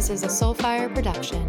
This 0.00 0.08
is 0.08 0.22
a 0.22 0.28
Soulfire 0.28 0.94
production. 0.94 1.46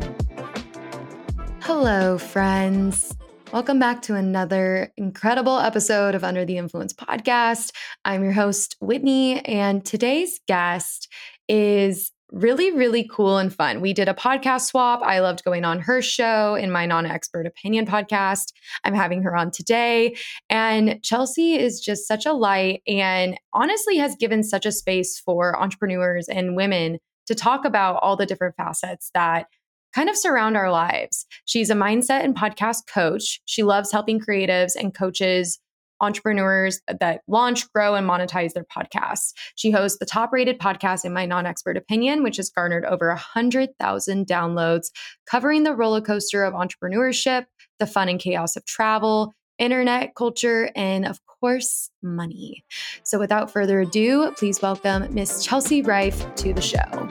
Hello, 1.61 2.17
friends. 2.17 3.15
Welcome 3.53 3.79
back 3.79 4.01
to 4.01 4.15
another 4.15 4.91
incredible 4.97 5.57
episode 5.57 6.15
of 6.15 6.25
Under 6.25 6.43
the 6.43 6.57
Influence 6.57 6.91
podcast. 6.91 7.71
I'm 8.03 8.25
your 8.25 8.33
host, 8.33 8.75
Whitney, 8.81 9.39
and 9.45 9.85
today's 9.85 10.41
guest 10.49 11.07
is 11.47 12.11
really, 12.29 12.71
really 12.71 13.07
cool 13.09 13.37
and 13.37 13.55
fun. 13.55 13.79
We 13.79 13.93
did 13.93 14.09
a 14.09 14.13
podcast 14.13 14.63
swap. 14.63 15.01
I 15.01 15.20
loved 15.20 15.45
going 15.45 15.63
on 15.63 15.79
her 15.79 16.01
show 16.01 16.55
in 16.55 16.71
my 16.71 16.85
non 16.85 17.05
expert 17.05 17.45
opinion 17.45 17.85
podcast. 17.85 18.51
I'm 18.83 18.93
having 18.93 19.23
her 19.23 19.33
on 19.33 19.51
today. 19.51 20.17
And 20.49 21.01
Chelsea 21.04 21.54
is 21.54 21.79
just 21.79 22.05
such 22.05 22.26
a 22.26 22.33
light 22.33 22.81
and 22.85 23.37
honestly 23.54 23.95
has 23.95 24.17
given 24.17 24.43
such 24.43 24.65
a 24.65 24.73
space 24.73 25.21
for 25.21 25.57
entrepreneurs 25.57 26.27
and 26.27 26.57
women 26.57 26.99
to 27.27 27.35
talk 27.35 27.65
about 27.65 27.99
all 28.01 28.15
the 28.15 28.25
different 28.25 28.55
facets 28.55 29.11
that 29.13 29.47
kind 29.93 30.09
of 30.09 30.17
surround 30.17 30.55
our 30.55 30.71
lives. 30.71 31.25
She's 31.45 31.69
a 31.69 31.75
mindset 31.75 32.23
and 32.23 32.35
podcast 32.35 32.87
coach. 32.91 33.41
She 33.45 33.63
loves 33.63 33.91
helping 33.91 34.19
creatives 34.19 34.75
and 34.75 34.95
coaches, 34.95 35.59
entrepreneurs 35.99 36.81
that 36.99 37.21
launch, 37.27 37.71
grow, 37.73 37.95
and 37.95 38.09
monetize 38.09 38.53
their 38.53 38.65
podcasts. 38.65 39.33
She 39.55 39.71
hosts 39.71 39.99
the 39.99 40.05
top 40.05 40.31
rated 40.33 40.59
podcast, 40.59 41.05
in 41.05 41.13
my 41.13 41.25
non 41.25 41.45
expert 41.45 41.77
opinion, 41.77 42.23
which 42.23 42.37
has 42.37 42.49
garnered 42.49 42.85
over 42.85 43.07
100,000 43.09 44.27
downloads, 44.27 44.87
covering 45.29 45.63
the 45.63 45.75
roller 45.75 46.01
coaster 46.01 46.43
of 46.43 46.53
entrepreneurship, 46.53 47.45
the 47.79 47.87
fun 47.87 48.09
and 48.09 48.19
chaos 48.19 48.55
of 48.55 48.65
travel, 48.65 49.33
internet 49.62 50.15
culture, 50.15 50.71
and 50.76 51.05
of 51.05 51.20
course, 51.27 51.91
money. 52.01 52.65
So 53.04 53.20
without 53.20 53.51
further 53.51 53.81
ado, 53.81 54.31
please 54.31 54.59
welcome 54.59 55.13
Miss 55.13 55.45
Chelsea 55.45 55.84
Rife 55.84 56.34
to 56.35 56.51
the 56.51 56.62
show. 56.62 57.07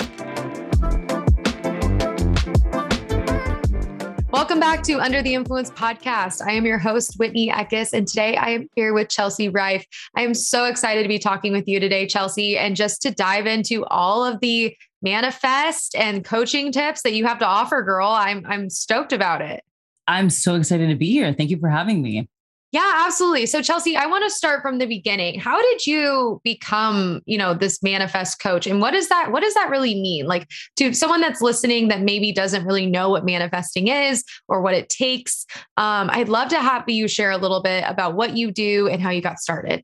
Welcome 4.32 4.58
back 4.58 4.82
to 4.84 4.98
Under 4.98 5.22
the 5.22 5.34
Influence 5.34 5.70
podcast. 5.70 6.44
I 6.44 6.52
am 6.52 6.66
your 6.66 6.78
host, 6.78 7.18
Whitney 7.18 7.50
Eckes, 7.50 7.92
and 7.92 8.08
today 8.08 8.36
I 8.36 8.50
am 8.50 8.68
here 8.74 8.94
with 8.94 9.08
Chelsea 9.08 9.48
Rife. 9.48 9.86
I 10.16 10.22
am 10.22 10.34
so 10.34 10.64
excited 10.64 11.02
to 11.02 11.08
be 11.08 11.20
talking 11.20 11.52
with 11.52 11.68
you 11.68 11.78
today, 11.78 12.06
Chelsea, 12.06 12.58
and 12.58 12.74
just 12.74 13.00
to 13.02 13.12
dive 13.12 13.46
into 13.46 13.84
all 13.86 14.24
of 14.24 14.40
the 14.40 14.74
manifest 15.02 15.94
and 15.94 16.24
coaching 16.24 16.72
tips 16.72 17.02
that 17.02 17.12
you 17.12 17.26
have 17.26 17.38
to 17.38 17.46
offer, 17.46 17.82
girl. 17.82 18.08
I'm 18.08 18.44
I'm 18.46 18.70
stoked 18.70 19.12
about 19.12 19.40
it. 19.40 19.62
I'm 20.08 20.30
so 20.30 20.56
excited 20.56 20.88
to 20.88 20.96
be 20.96 21.10
here. 21.10 21.32
Thank 21.32 21.50
you 21.50 21.58
for 21.58 21.68
having 21.68 22.02
me. 22.02 22.28
Yeah, 22.72 23.04
absolutely. 23.04 23.46
So 23.46 23.62
Chelsea, 23.62 23.96
I 23.96 24.06
want 24.06 24.22
to 24.22 24.30
start 24.30 24.62
from 24.62 24.78
the 24.78 24.86
beginning. 24.86 25.40
How 25.40 25.60
did 25.60 25.86
you 25.86 26.40
become, 26.44 27.20
you 27.26 27.36
know, 27.36 27.52
this 27.52 27.82
manifest 27.82 28.40
coach 28.40 28.64
and 28.66 28.80
what 28.80 28.92
does 28.92 29.08
that 29.08 29.32
what 29.32 29.42
does 29.42 29.54
that 29.54 29.70
really 29.70 29.94
mean? 29.94 30.26
Like 30.26 30.46
to 30.76 30.92
someone 30.92 31.20
that's 31.20 31.40
listening 31.40 31.88
that 31.88 32.00
maybe 32.02 32.30
doesn't 32.30 32.64
really 32.64 32.86
know 32.86 33.08
what 33.08 33.24
manifesting 33.24 33.88
is 33.88 34.24
or 34.46 34.60
what 34.60 34.74
it 34.74 34.88
takes. 34.88 35.46
Um, 35.76 36.10
I'd 36.12 36.28
love 36.28 36.48
to 36.50 36.60
have 36.60 36.88
you 36.88 37.08
share 37.08 37.32
a 37.32 37.38
little 37.38 37.60
bit 37.60 37.82
about 37.88 38.14
what 38.14 38.36
you 38.36 38.52
do 38.52 38.88
and 38.88 39.02
how 39.02 39.10
you 39.10 39.20
got 39.20 39.40
started. 39.40 39.82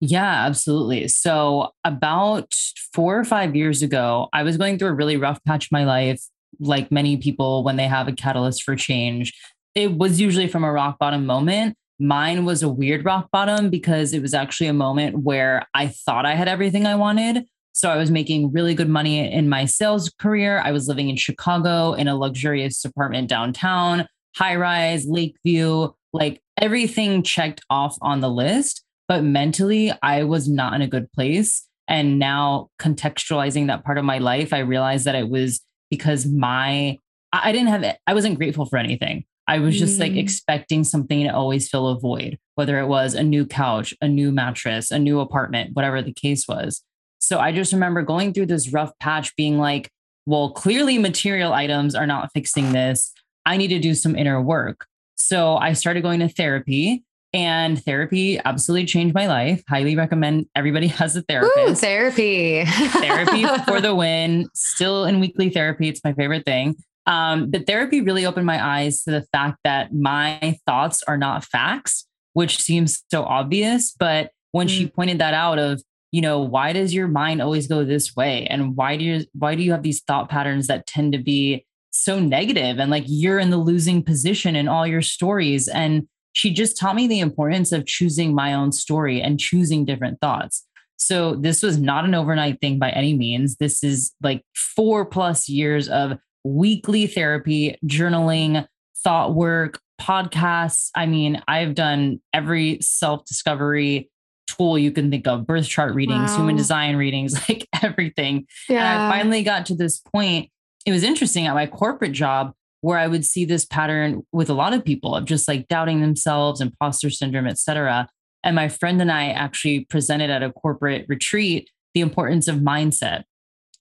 Yeah, 0.00 0.46
absolutely. 0.46 1.08
So, 1.08 1.70
about 1.82 2.54
4 2.92 3.18
or 3.18 3.24
5 3.24 3.56
years 3.56 3.82
ago, 3.82 4.28
I 4.32 4.44
was 4.44 4.56
going 4.56 4.78
through 4.78 4.90
a 4.90 4.94
really 4.94 5.16
rough 5.16 5.42
patch 5.44 5.66
of 5.66 5.72
my 5.72 5.84
life 5.84 6.22
like 6.60 6.92
many 6.92 7.16
people 7.16 7.64
when 7.64 7.76
they 7.76 7.88
have 7.88 8.06
a 8.06 8.12
catalyst 8.12 8.62
for 8.62 8.76
change. 8.76 9.32
It 9.74 9.92
was 9.92 10.20
usually 10.20 10.46
from 10.46 10.62
a 10.62 10.70
rock 10.70 10.98
bottom 10.98 11.26
moment 11.26 11.76
Mine 11.98 12.44
was 12.44 12.62
a 12.62 12.68
weird 12.68 13.04
rock 13.04 13.28
bottom 13.32 13.70
because 13.70 14.12
it 14.12 14.22
was 14.22 14.34
actually 14.34 14.68
a 14.68 14.72
moment 14.72 15.24
where 15.24 15.66
I 15.74 15.88
thought 15.88 16.26
I 16.26 16.34
had 16.34 16.48
everything 16.48 16.86
I 16.86 16.94
wanted. 16.94 17.44
So 17.72 17.90
I 17.90 17.96
was 17.96 18.10
making 18.10 18.52
really 18.52 18.74
good 18.74 18.88
money 18.88 19.32
in 19.32 19.48
my 19.48 19.64
sales 19.64 20.10
career. 20.18 20.60
I 20.64 20.72
was 20.72 20.88
living 20.88 21.08
in 21.08 21.16
Chicago 21.16 21.92
in 21.92 22.08
a 22.08 22.16
luxurious 22.16 22.84
apartment 22.84 23.28
downtown, 23.28 24.06
high 24.36 24.56
rise, 24.56 25.06
Lakeview, 25.06 25.90
like 26.12 26.40
everything 26.60 27.22
checked 27.22 27.60
off 27.70 27.96
on 28.00 28.20
the 28.20 28.30
list. 28.30 28.84
But 29.06 29.24
mentally, 29.24 29.92
I 30.02 30.24
was 30.24 30.48
not 30.48 30.74
in 30.74 30.82
a 30.82 30.88
good 30.88 31.10
place. 31.12 31.66
And 31.88 32.18
now 32.18 32.68
contextualizing 32.80 33.68
that 33.68 33.84
part 33.84 33.96
of 33.98 34.04
my 34.04 34.18
life, 34.18 34.52
I 34.52 34.58
realized 34.58 35.04
that 35.06 35.14
it 35.14 35.28
was 35.28 35.60
because 35.90 36.26
my, 36.26 36.98
I 37.32 37.52
didn't 37.52 37.68
have, 37.68 37.96
I 38.06 38.14
wasn't 38.14 38.38
grateful 38.38 38.66
for 38.66 38.76
anything. 38.76 39.24
I 39.48 39.58
was 39.60 39.78
just 39.78 39.96
mm. 39.96 40.00
like 40.00 40.16
expecting 40.16 40.84
something 40.84 41.24
to 41.24 41.34
always 41.34 41.68
fill 41.68 41.88
a 41.88 41.98
void, 41.98 42.38
whether 42.54 42.78
it 42.78 42.86
was 42.86 43.14
a 43.14 43.22
new 43.22 43.46
couch, 43.46 43.94
a 44.02 44.06
new 44.06 44.30
mattress, 44.30 44.90
a 44.90 44.98
new 44.98 45.20
apartment, 45.20 45.70
whatever 45.74 46.02
the 46.02 46.12
case 46.12 46.46
was. 46.46 46.82
So 47.18 47.38
I 47.40 47.50
just 47.50 47.72
remember 47.72 48.02
going 48.02 48.34
through 48.34 48.46
this 48.46 48.72
rough 48.72 48.92
patch 49.00 49.34
being 49.36 49.58
like, 49.58 49.90
well, 50.26 50.52
clearly 50.52 50.98
material 50.98 51.54
items 51.54 51.94
are 51.94 52.06
not 52.06 52.30
fixing 52.34 52.72
this. 52.72 53.12
I 53.46 53.56
need 53.56 53.68
to 53.68 53.78
do 53.78 53.94
some 53.94 54.14
inner 54.14 54.40
work. 54.40 54.86
So 55.14 55.56
I 55.56 55.72
started 55.72 56.02
going 56.02 56.20
to 56.20 56.28
therapy 56.28 57.02
and 57.32 57.82
therapy 57.82 58.38
absolutely 58.44 58.86
changed 58.86 59.14
my 59.14 59.26
life. 59.26 59.62
Highly 59.66 59.96
recommend 59.96 60.46
everybody 60.54 60.86
has 60.88 61.16
a 61.16 61.22
therapist. 61.22 61.58
Ooh, 61.58 61.74
therapy. 61.74 62.66
therapy 62.66 63.46
for 63.64 63.80
the 63.80 63.94
win. 63.94 64.48
Still 64.54 65.06
in 65.06 65.20
weekly 65.20 65.48
therapy. 65.48 65.88
It's 65.88 66.04
my 66.04 66.12
favorite 66.12 66.44
thing. 66.44 66.76
Um, 67.08 67.50
but 67.50 67.66
therapy 67.66 68.02
really 68.02 68.26
opened 68.26 68.46
my 68.46 68.64
eyes 68.64 69.02
to 69.04 69.10
the 69.10 69.26
fact 69.32 69.58
that 69.64 69.94
my 69.94 70.58
thoughts 70.66 71.02
are 71.08 71.16
not 71.16 71.42
facts, 71.42 72.06
which 72.34 72.58
seems 72.60 73.02
so 73.10 73.24
obvious. 73.24 73.94
But 73.98 74.30
when 74.52 74.68
mm. 74.68 74.70
she 74.70 74.86
pointed 74.88 75.18
that 75.18 75.32
out 75.32 75.58
of, 75.58 75.82
you 76.12 76.20
know, 76.20 76.40
why 76.40 76.74
does 76.74 76.92
your 76.92 77.08
mind 77.08 77.40
always 77.40 77.66
go 77.66 77.82
this 77.82 78.14
way? 78.14 78.46
And 78.48 78.76
why 78.76 78.96
do 78.96 79.04
you 79.04 79.24
why 79.32 79.54
do 79.54 79.62
you 79.62 79.72
have 79.72 79.82
these 79.82 80.02
thought 80.02 80.28
patterns 80.28 80.66
that 80.66 80.86
tend 80.86 81.12
to 81.12 81.18
be 81.18 81.64
so 81.90 82.20
negative 82.20 82.78
and 82.78 82.90
like 82.90 83.04
you're 83.06 83.38
in 83.38 83.50
the 83.50 83.56
losing 83.56 84.02
position 84.02 84.54
in 84.54 84.68
all 84.68 84.86
your 84.86 85.02
stories? 85.02 85.66
And 85.66 86.06
she 86.34 86.52
just 86.52 86.78
taught 86.78 86.94
me 86.94 87.08
the 87.08 87.20
importance 87.20 87.72
of 87.72 87.86
choosing 87.86 88.34
my 88.34 88.52
own 88.52 88.70
story 88.70 89.20
and 89.20 89.40
choosing 89.40 89.86
different 89.86 90.20
thoughts. 90.20 90.64
So 90.96 91.36
this 91.36 91.62
was 91.62 91.78
not 91.78 92.04
an 92.04 92.14
overnight 92.14 92.60
thing 92.60 92.78
by 92.78 92.90
any 92.90 93.14
means. 93.14 93.56
This 93.56 93.82
is 93.82 94.12
like 94.22 94.42
four 94.54 95.06
plus 95.06 95.48
years 95.48 95.88
of 95.88 96.18
weekly 96.54 97.06
therapy, 97.06 97.76
journaling, 97.84 98.66
thought 99.02 99.34
work, 99.34 99.80
podcasts. 100.00 100.90
I 100.94 101.06
mean, 101.06 101.42
I've 101.48 101.74
done 101.74 102.20
every 102.32 102.78
self 102.80 103.24
discovery 103.24 104.10
tool 104.46 104.78
you 104.78 104.90
can 104.90 105.10
think 105.10 105.26
of 105.26 105.46
birth 105.46 105.68
chart 105.68 105.94
readings, 105.94 106.30
wow. 106.30 106.38
human 106.38 106.56
design 106.56 106.96
readings, 106.96 107.34
like 107.48 107.68
everything. 107.82 108.46
Yeah. 108.68 108.78
And 108.78 109.02
I 109.02 109.18
finally 109.18 109.42
got 109.42 109.66
to 109.66 109.74
this 109.74 109.98
point. 109.98 110.50
It 110.86 110.92
was 110.92 111.02
interesting 111.02 111.46
at 111.46 111.54
my 111.54 111.66
corporate 111.66 112.12
job 112.12 112.52
where 112.80 112.98
I 112.98 113.08
would 113.08 113.24
see 113.24 113.44
this 113.44 113.66
pattern 113.66 114.22
with 114.32 114.48
a 114.48 114.54
lot 114.54 114.72
of 114.72 114.84
people 114.84 115.14
of 115.14 115.24
just 115.24 115.48
like 115.48 115.68
doubting 115.68 116.00
themselves, 116.00 116.60
imposter 116.60 117.10
syndrome, 117.10 117.46
et 117.46 117.58
cetera. 117.58 118.08
And 118.44 118.54
my 118.54 118.68
friend 118.68 119.02
and 119.02 119.10
I 119.10 119.30
actually 119.30 119.80
presented 119.86 120.30
at 120.30 120.44
a 120.44 120.52
corporate 120.52 121.04
retreat 121.08 121.70
the 121.94 122.00
importance 122.00 122.46
of 122.46 122.56
mindset 122.56 123.24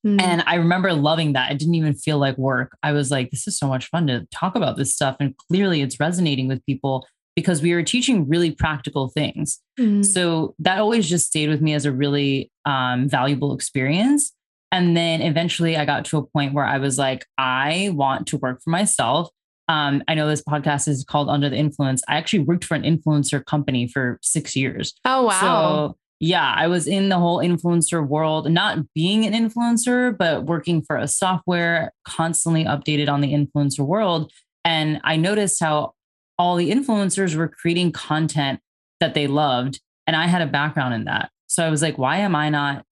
Mm. 0.08 0.22
And 0.22 0.44
I 0.48 0.56
remember 0.56 0.94
loving 0.94 1.34
that. 1.34 1.52
It 1.52 1.60
didn't 1.60 1.76
even 1.76 1.94
feel 1.94 2.18
like 2.18 2.38
work. 2.38 2.78
I 2.82 2.94
was 2.94 3.12
like, 3.12 3.30
this 3.30 3.48
is 3.48 3.58
so 3.58 3.68
much 3.68 3.90
fun 3.90 4.08
to 4.08 4.26
talk 4.32 4.56
about 4.56 4.78
this 4.78 4.94
stuff. 4.94 5.18
And 5.20 5.36
clearly 5.36 5.82
it's 5.82 6.00
resonating 6.00 6.48
with 6.48 6.66
people 6.66 7.06
because 7.36 7.62
we 7.62 7.74
were 7.74 7.84
teaching 7.84 8.28
really 8.28 8.52
practical 8.52 9.10
things. 9.10 9.60
Mm. 9.78 10.06
So 10.06 10.56
that 10.60 10.80
always 10.80 11.10
just 11.10 11.28
stayed 11.28 11.50
with 11.50 11.62
me 11.62 11.74
as 11.74 11.86
a 11.86 11.92
really 11.92 12.52
um, 12.66 13.10
valuable 13.10 13.54
experience. 13.54 14.32
And 14.72 14.96
then 14.96 15.22
eventually 15.22 15.78
I 15.78 15.86
got 15.86 16.06
to 16.06 16.18
a 16.18 16.26
point 16.26 16.54
where 16.54 16.66
I 16.66 16.78
was 16.78 16.98
like, 16.98 17.26
I 17.38 17.92
want 17.94 18.28
to 18.28 18.38
work 18.38 18.62
for 18.64 18.70
myself. 18.70 19.30
Um, 19.70 20.02
I 20.08 20.16
know 20.16 20.28
this 20.28 20.42
podcast 20.42 20.88
is 20.88 21.04
called 21.04 21.30
Under 21.30 21.50
the 21.50 21.58
Influence. 21.58 22.02
I 22.08 22.16
actually 22.16 22.40
worked 22.40 22.64
for 22.64 22.76
an 22.76 22.84
influencer 22.84 23.44
company 23.46 23.88
for 23.88 24.18
six 24.22 24.56
years. 24.56 24.94
Oh, 25.04 25.24
wow. 25.24 25.40
So 25.42 25.98
yeah, 26.20 26.54
I 26.56 26.68
was 26.68 26.88
in 26.88 27.10
the 27.10 27.20
whole 27.20 27.40
influencer 27.40 28.06
world, 28.06 28.50
not 28.52 28.80
being 28.94 29.26
an 29.26 29.34
influencer, 29.34 30.18
but 30.18 30.46
working 30.46 30.82
for 30.82 30.98
a 30.98 31.08
software, 31.08 31.94
constantly 32.06 32.66
updated 32.66 33.10
on 33.10 33.22
the 33.22 33.34
influencer 33.34 33.86
world. 33.86 34.32
And 34.66 35.00
I 35.04 35.16
noticed 35.16 35.60
how 35.60 35.94
all 36.40 36.56
the 36.56 36.72
influencers 36.72 37.36
were 37.36 37.48
creating 37.48 37.92
content 37.92 38.60
that 39.00 39.14
they 39.14 39.28
loved. 39.28 39.80
And 40.08 40.16
I 40.16 40.28
had 40.28 40.42
a 40.42 40.48
background 40.48 40.94
in 40.94 41.06
that. 41.06 41.30
So 41.48 41.66
I 41.66 41.70
was 41.70 41.82
like, 41.82 41.98
why 41.98 42.18
am 42.18 42.36
I 42.36 42.50
not 42.50 42.86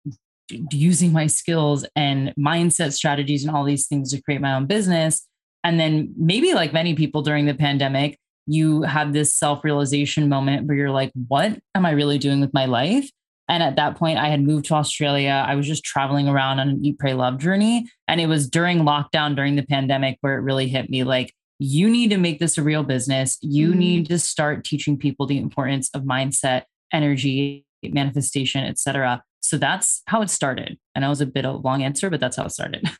using 0.71 1.11
my 1.11 1.27
skills 1.27 1.85
and 1.95 2.33
mindset 2.37 2.93
strategies 2.93 3.45
and 3.45 3.55
all 3.55 3.63
these 3.63 3.87
things 3.87 4.11
to 4.11 4.21
create 4.21 4.41
my 4.41 4.53
own 4.53 4.65
business. 4.65 5.25
And 5.63 5.79
then 5.79 6.13
maybe 6.17 6.53
like 6.53 6.73
many 6.73 6.93
people 6.93 7.21
during 7.21 7.45
the 7.45 7.53
pandemic, 7.53 8.19
you 8.45 8.83
have 8.83 9.13
this 9.13 9.35
self 9.35 9.63
realization 9.63 10.29
moment 10.29 10.67
where 10.67 10.77
you're 10.77 10.91
like, 10.91 11.11
what 11.27 11.57
am 11.75 11.85
I 11.85 11.91
really 11.91 12.17
doing 12.17 12.41
with 12.41 12.53
my 12.53 12.65
life? 12.65 13.09
And 13.49 13.61
at 13.61 13.75
that 13.75 13.97
point, 13.97 14.19
I 14.19 14.29
had 14.29 14.41
moved 14.41 14.65
to 14.65 14.75
Australia. 14.75 15.43
I 15.45 15.55
was 15.55 15.67
just 15.67 15.83
traveling 15.83 16.27
around 16.27 16.59
on 16.59 16.69
an 16.69 16.85
eat, 16.85 16.97
pray, 16.97 17.13
love 17.13 17.39
journey. 17.39 17.89
And 18.07 18.21
it 18.21 18.27
was 18.27 18.49
during 18.49 18.79
lockdown, 18.79 19.35
during 19.35 19.55
the 19.55 19.63
pandemic, 19.63 20.17
where 20.21 20.37
it 20.37 20.41
really 20.41 20.67
hit 20.67 20.89
me 20.89 21.03
like, 21.03 21.33
you 21.59 21.89
need 21.89 22.09
to 22.09 22.17
make 22.17 22.39
this 22.39 22.57
a 22.57 22.63
real 22.63 22.83
business. 22.83 23.37
You 23.41 23.69
mm-hmm. 23.69 23.79
need 23.79 24.07
to 24.07 24.19
start 24.19 24.63
teaching 24.63 24.97
people 24.97 25.27
the 25.27 25.37
importance 25.37 25.89
of 25.93 26.03
mindset, 26.03 26.63
energy, 26.91 27.65
manifestation, 27.83 28.63
etc. 28.63 29.23
So 29.41 29.57
that's 29.57 30.01
how 30.07 30.21
it 30.21 30.29
started. 30.29 30.77
And 30.95 31.03
that 31.03 31.09
was 31.09 31.21
a 31.21 31.25
bit 31.25 31.45
of 31.45 31.55
a 31.55 31.57
long 31.57 31.83
answer, 31.83 32.09
but 32.09 32.19
that's 32.19 32.37
how 32.37 32.45
it 32.45 32.51
started. 32.51 32.89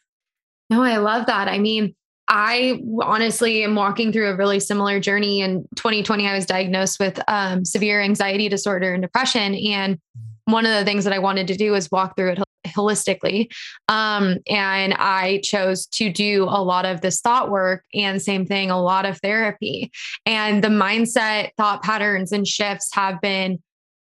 No, 0.69 0.81
I 0.81 0.97
love 0.97 1.27
that. 1.27 1.49
I 1.49 1.59
mean, 1.59 1.93
I 2.27 2.81
honestly 3.01 3.63
am 3.63 3.75
walking 3.75 4.11
through 4.11 4.29
a 4.29 4.35
really 4.35 4.59
similar 4.59 4.99
journey. 4.99 5.41
In 5.41 5.67
2020, 5.75 6.27
I 6.27 6.35
was 6.35 6.45
diagnosed 6.45 6.99
with 6.99 7.19
um, 7.27 7.65
severe 7.65 8.01
anxiety 8.01 8.49
disorder 8.49 8.93
and 8.93 9.01
depression. 9.01 9.55
And 9.55 9.99
one 10.45 10.65
of 10.65 10.73
the 10.73 10.85
things 10.85 11.03
that 11.03 11.13
I 11.13 11.19
wanted 11.19 11.47
to 11.47 11.55
do 11.55 11.71
was 11.71 11.91
walk 11.91 12.15
through 12.15 12.31
it 12.31 12.39
holistically. 12.67 13.51
Um, 13.87 14.37
and 14.47 14.93
I 14.95 15.41
chose 15.43 15.85
to 15.87 16.11
do 16.11 16.43
a 16.43 16.61
lot 16.63 16.85
of 16.85 17.01
this 17.01 17.21
thought 17.21 17.49
work 17.49 17.83
and 17.93 18.21
same 18.21 18.45
thing, 18.45 18.71
a 18.71 18.81
lot 18.81 19.05
of 19.05 19.19
therapy. 19.19 19.91
And 20.25 20.63
the 20.63 20.69
mindset, 20.69 21.51
thought 21.57 21.83
patterns, 21.83 22.31
and 22.31 22.47
shifts 22.47 22.89
have 22.93 23.21
been 23.21 23.61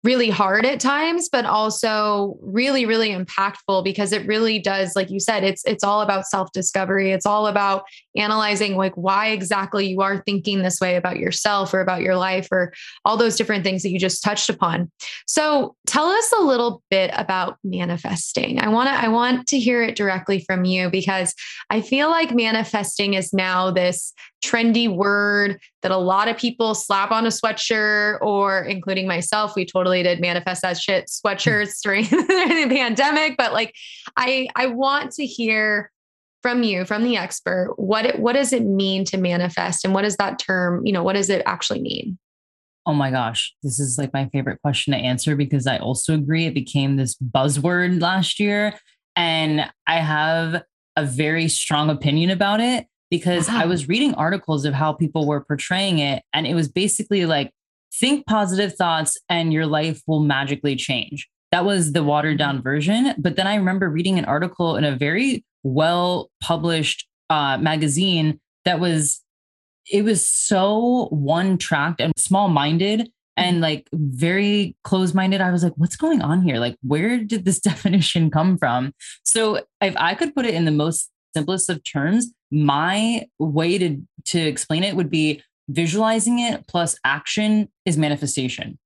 really 0.04 0.30
hard 0.30 0.66
at 0.66 0.80
times 0.80 1.30
but 1.30 1.46
also 1.46 2.38
really 2.42 2.86
really 2.86 3.10
impactful 3.10 3.84
because 3.84 4.12
it 4.12 4.26
really 4.28 4.60
does 4.60 4.96
like 4.96 5.10
you 5.10 5.20
said 5.20 5.44
it's 5.44 5.64
it's 5.66 5.84
all 5.84 6.02
about 6.02 6.26
self 6.26 6.52
discovery 6.52 7.12
it's 7.12 7.26
all 7.26 7.48
about 7.48 7.84
analyzing 8.16 8.76
like 8.76 8.96
why 8.96 9.28
exactly 9.28 9.88
you 9.88 10.02
are 10.02 10.22
thinking 10.24 10.62
this 10.62 10.80
way 10.80 10.96
about 10.96 11.18
yourself 11.18 11.74
or 11.74 11.82
about 11.82 12.02
your 12.02 12.16
life 12.16 12.48
or 12.52 12.74
all 13.06 13.18
those 13.18 13.36
different 13.36 13.64
things 13.64 13.84
that 13.84 13.90
you 13.90 14.00
just 14.00 14.24
touched 14.24 14.50
upon. 14.50 14.92
So 15.28 15.76
tell 15.88 16.08
us 16.08 16.34
a 16.38 16.44
little 16.44 16.84
bit 16.90 17.12
about 17.14 17.58
manifesting. 17.64 18.60
I 18.60 18.70
want 18.70 18.90
to 18.90 18.94
i 18.94 19.08
want 19.08 19.48
to 19.48 19.60
hear 19.60 19.82
it 19.84 19.96
directly 19.96 20.40
from 20.40 20.66
you 20.66 20.90
because 20.90 21.34
i 21.70 21.82
feel 21.82 22.10
like 22.10 22.34
manifesting 22.34 23.14
is 23.14 23.34
now 23.34 23.72
this 23.72 24.14
trendy 24.44 24.94
word 24.94 25.60
that 25.82 25.92
a 25.92 25.98
lot 25.98 26.28
of 26.28 26.38
people 26.38 26.74
slap 26.74 27.12
on 27.12 27.26
a 27.26 27.30
sweatshirt 27.30 28.20
or 28.22 28.64
including 28.64 29.08
myself 29.08 29.56
we 29.56 29.66
totally 29.66 30.04
did 30.04 30.20
manifest 30.20 30.62
that 30.62 30.78
shit 30.78 31.10
sweatshirts 31.10 31.80
during 31.84 32.04
the 32.10 32.68
pandemic. 32.70 33.38
But 33.38 33.54
like 33.54 33.76
i 34.18 34.48
i 34.56 34.66
want 34.68 35.12
to 35.12 35.26
hear 35.26 35.92
from 36.42 36.64
you 36.64 36.86
from 36.86 37.04
the 37.04 37.18
expert 37.18 37.74
what 37.78 38.18
what 38.20 38.34
does 38.34 38.52
it 38.52 38.64
mean 38.64 39.06
to 39.06 39.18
manifest? 39.18 39.86
And 39.86 39.94
what 39.94 40.02
does 40.02 40.18
that 40.18 40.40
term 40.40 40.86
you 40.86 40.94
know 40.94 41.04
what 41.04 41.14
does 41.14 41.30
it 41.30 41.44
actually 41.46 41.82
mean? 41.82 42.18
Oh 42.86 42.94
my 42.94 43.12
gosh, 43.12 43.54
this 43.62 43.80
is 43.80 44.00
like 44.00 44.12
my 44.12 44.28
favorite 44.30 44.60
question 44.62 44.94
to 44.94 45.00
answer 45.00 45.36
because 45.36 45.68
I 45.68 45.78
also 45.78 46.16
agree 46.16 46.48
it 46.48 46.56
became 46.56 46.96
this 46.96 47.16
buzzword 47.16 48.02
last 48.02 48.40
year. 48.40 48.74
And 49.16 49.70
I 49.88 49.98
have 49.98 50.64
a 50.96 51.06
very 51.06 51.48
strong 51.48 51.92
opinion 51.92 52.32
about 52.32 52.60
it 52.60 52.88
because 53.12 53.50
wow. 53.50 53.60
I 53.60 53.66
was 53.66 53.88
reading 53.88 54.16
articles 54.16 54.66
of 54.66 54.74
how 54.74 54.94
people 54.94 55.28
were 55.28 55.42
portraying 55.42 56.00
it. 56.00 56.24
And 56.34 56.48
it 56.48 56.56
was 56.56 56.68
basically 56.68 57.28
like, 57.28 57.52
think 57.94 58.26
positive 58.26 58.74
thoughts 58.74 59.20
and 59.30 59.54
your 59.54 59.68
life 59.68 60.02
will 60.08 60.22
magically 60.22 60.76
change. 60.76 61.30
That 61.52 61.66
was 61.66 61.92
the 61.92 62.04
watered 62.04 62.40
down 62.40 62.56
mm-hmm. 62.56 62.64
version. 62.64 63.14
But 63.20 63.36
then 63.36 63.46
I 63.46 63.56
remember 63.56 63.90
reading 63.90 64.18
an 64.18 64.26
article 64.26 64.78
in 64.78 64.86
a 64.86 64.96
very 64.96 65.46
well 65.64 66.32
published 66.42 67.06
uh, 67.30 67.58
magazine 67.58 68.40
that 68.64 68.80
was, 68.80 69.22
it 69.92 70.04
was 70.04 70.28
so 70.28 71.08
one 71.10 71.58
tracked 71.58 72.00
and 72.00 72.14
small 72.18 72.48
minded 72.48 73.12
and 73.36 73.56
mm-hmm. 73.56 73.64
like 73.64 73.90
very 73.94 74.78
close 74.86 75.14
minded. 75.14 75.42
I 75.42 75.52
was 75.52 75.64
like, 75.64 75.74
what's 75.76 75.98
going 75.98 76.22
on 76.22 76.44
here? 76.44 76.58
Like, 76.58 76.78
where 76.82 77.18
did 77.18 77.44
this 77.44 77.60
definition 77.72 78.32
come 78.32 78.58
from? 78.58 78.94
So, 79.24 79.66
if 79.82 79.96
I 79.98 80.16
could 80.16 80.34
put 80.34 80.46
it 80.46 80.54
in 80.54 80.64
the 80.64 80.72
most 80.72 81.12
simplest 81.36 81.70
of 81.70 81.84
terms, 81.84 82.32
my 82.52 83.26
way 83.40 83.78
to 83.78 84.02
to 84.26 84.40
explain 84.40 84.84
it 84.84 84.96
would 84.96 85.10
be 85.10 85.42
visualizing 85.70 86.40
it 86.40 86.68
plus 86.68 86.98
action 87.04 87.70
is 87.86 87.98
manifestation. 87.98 88.78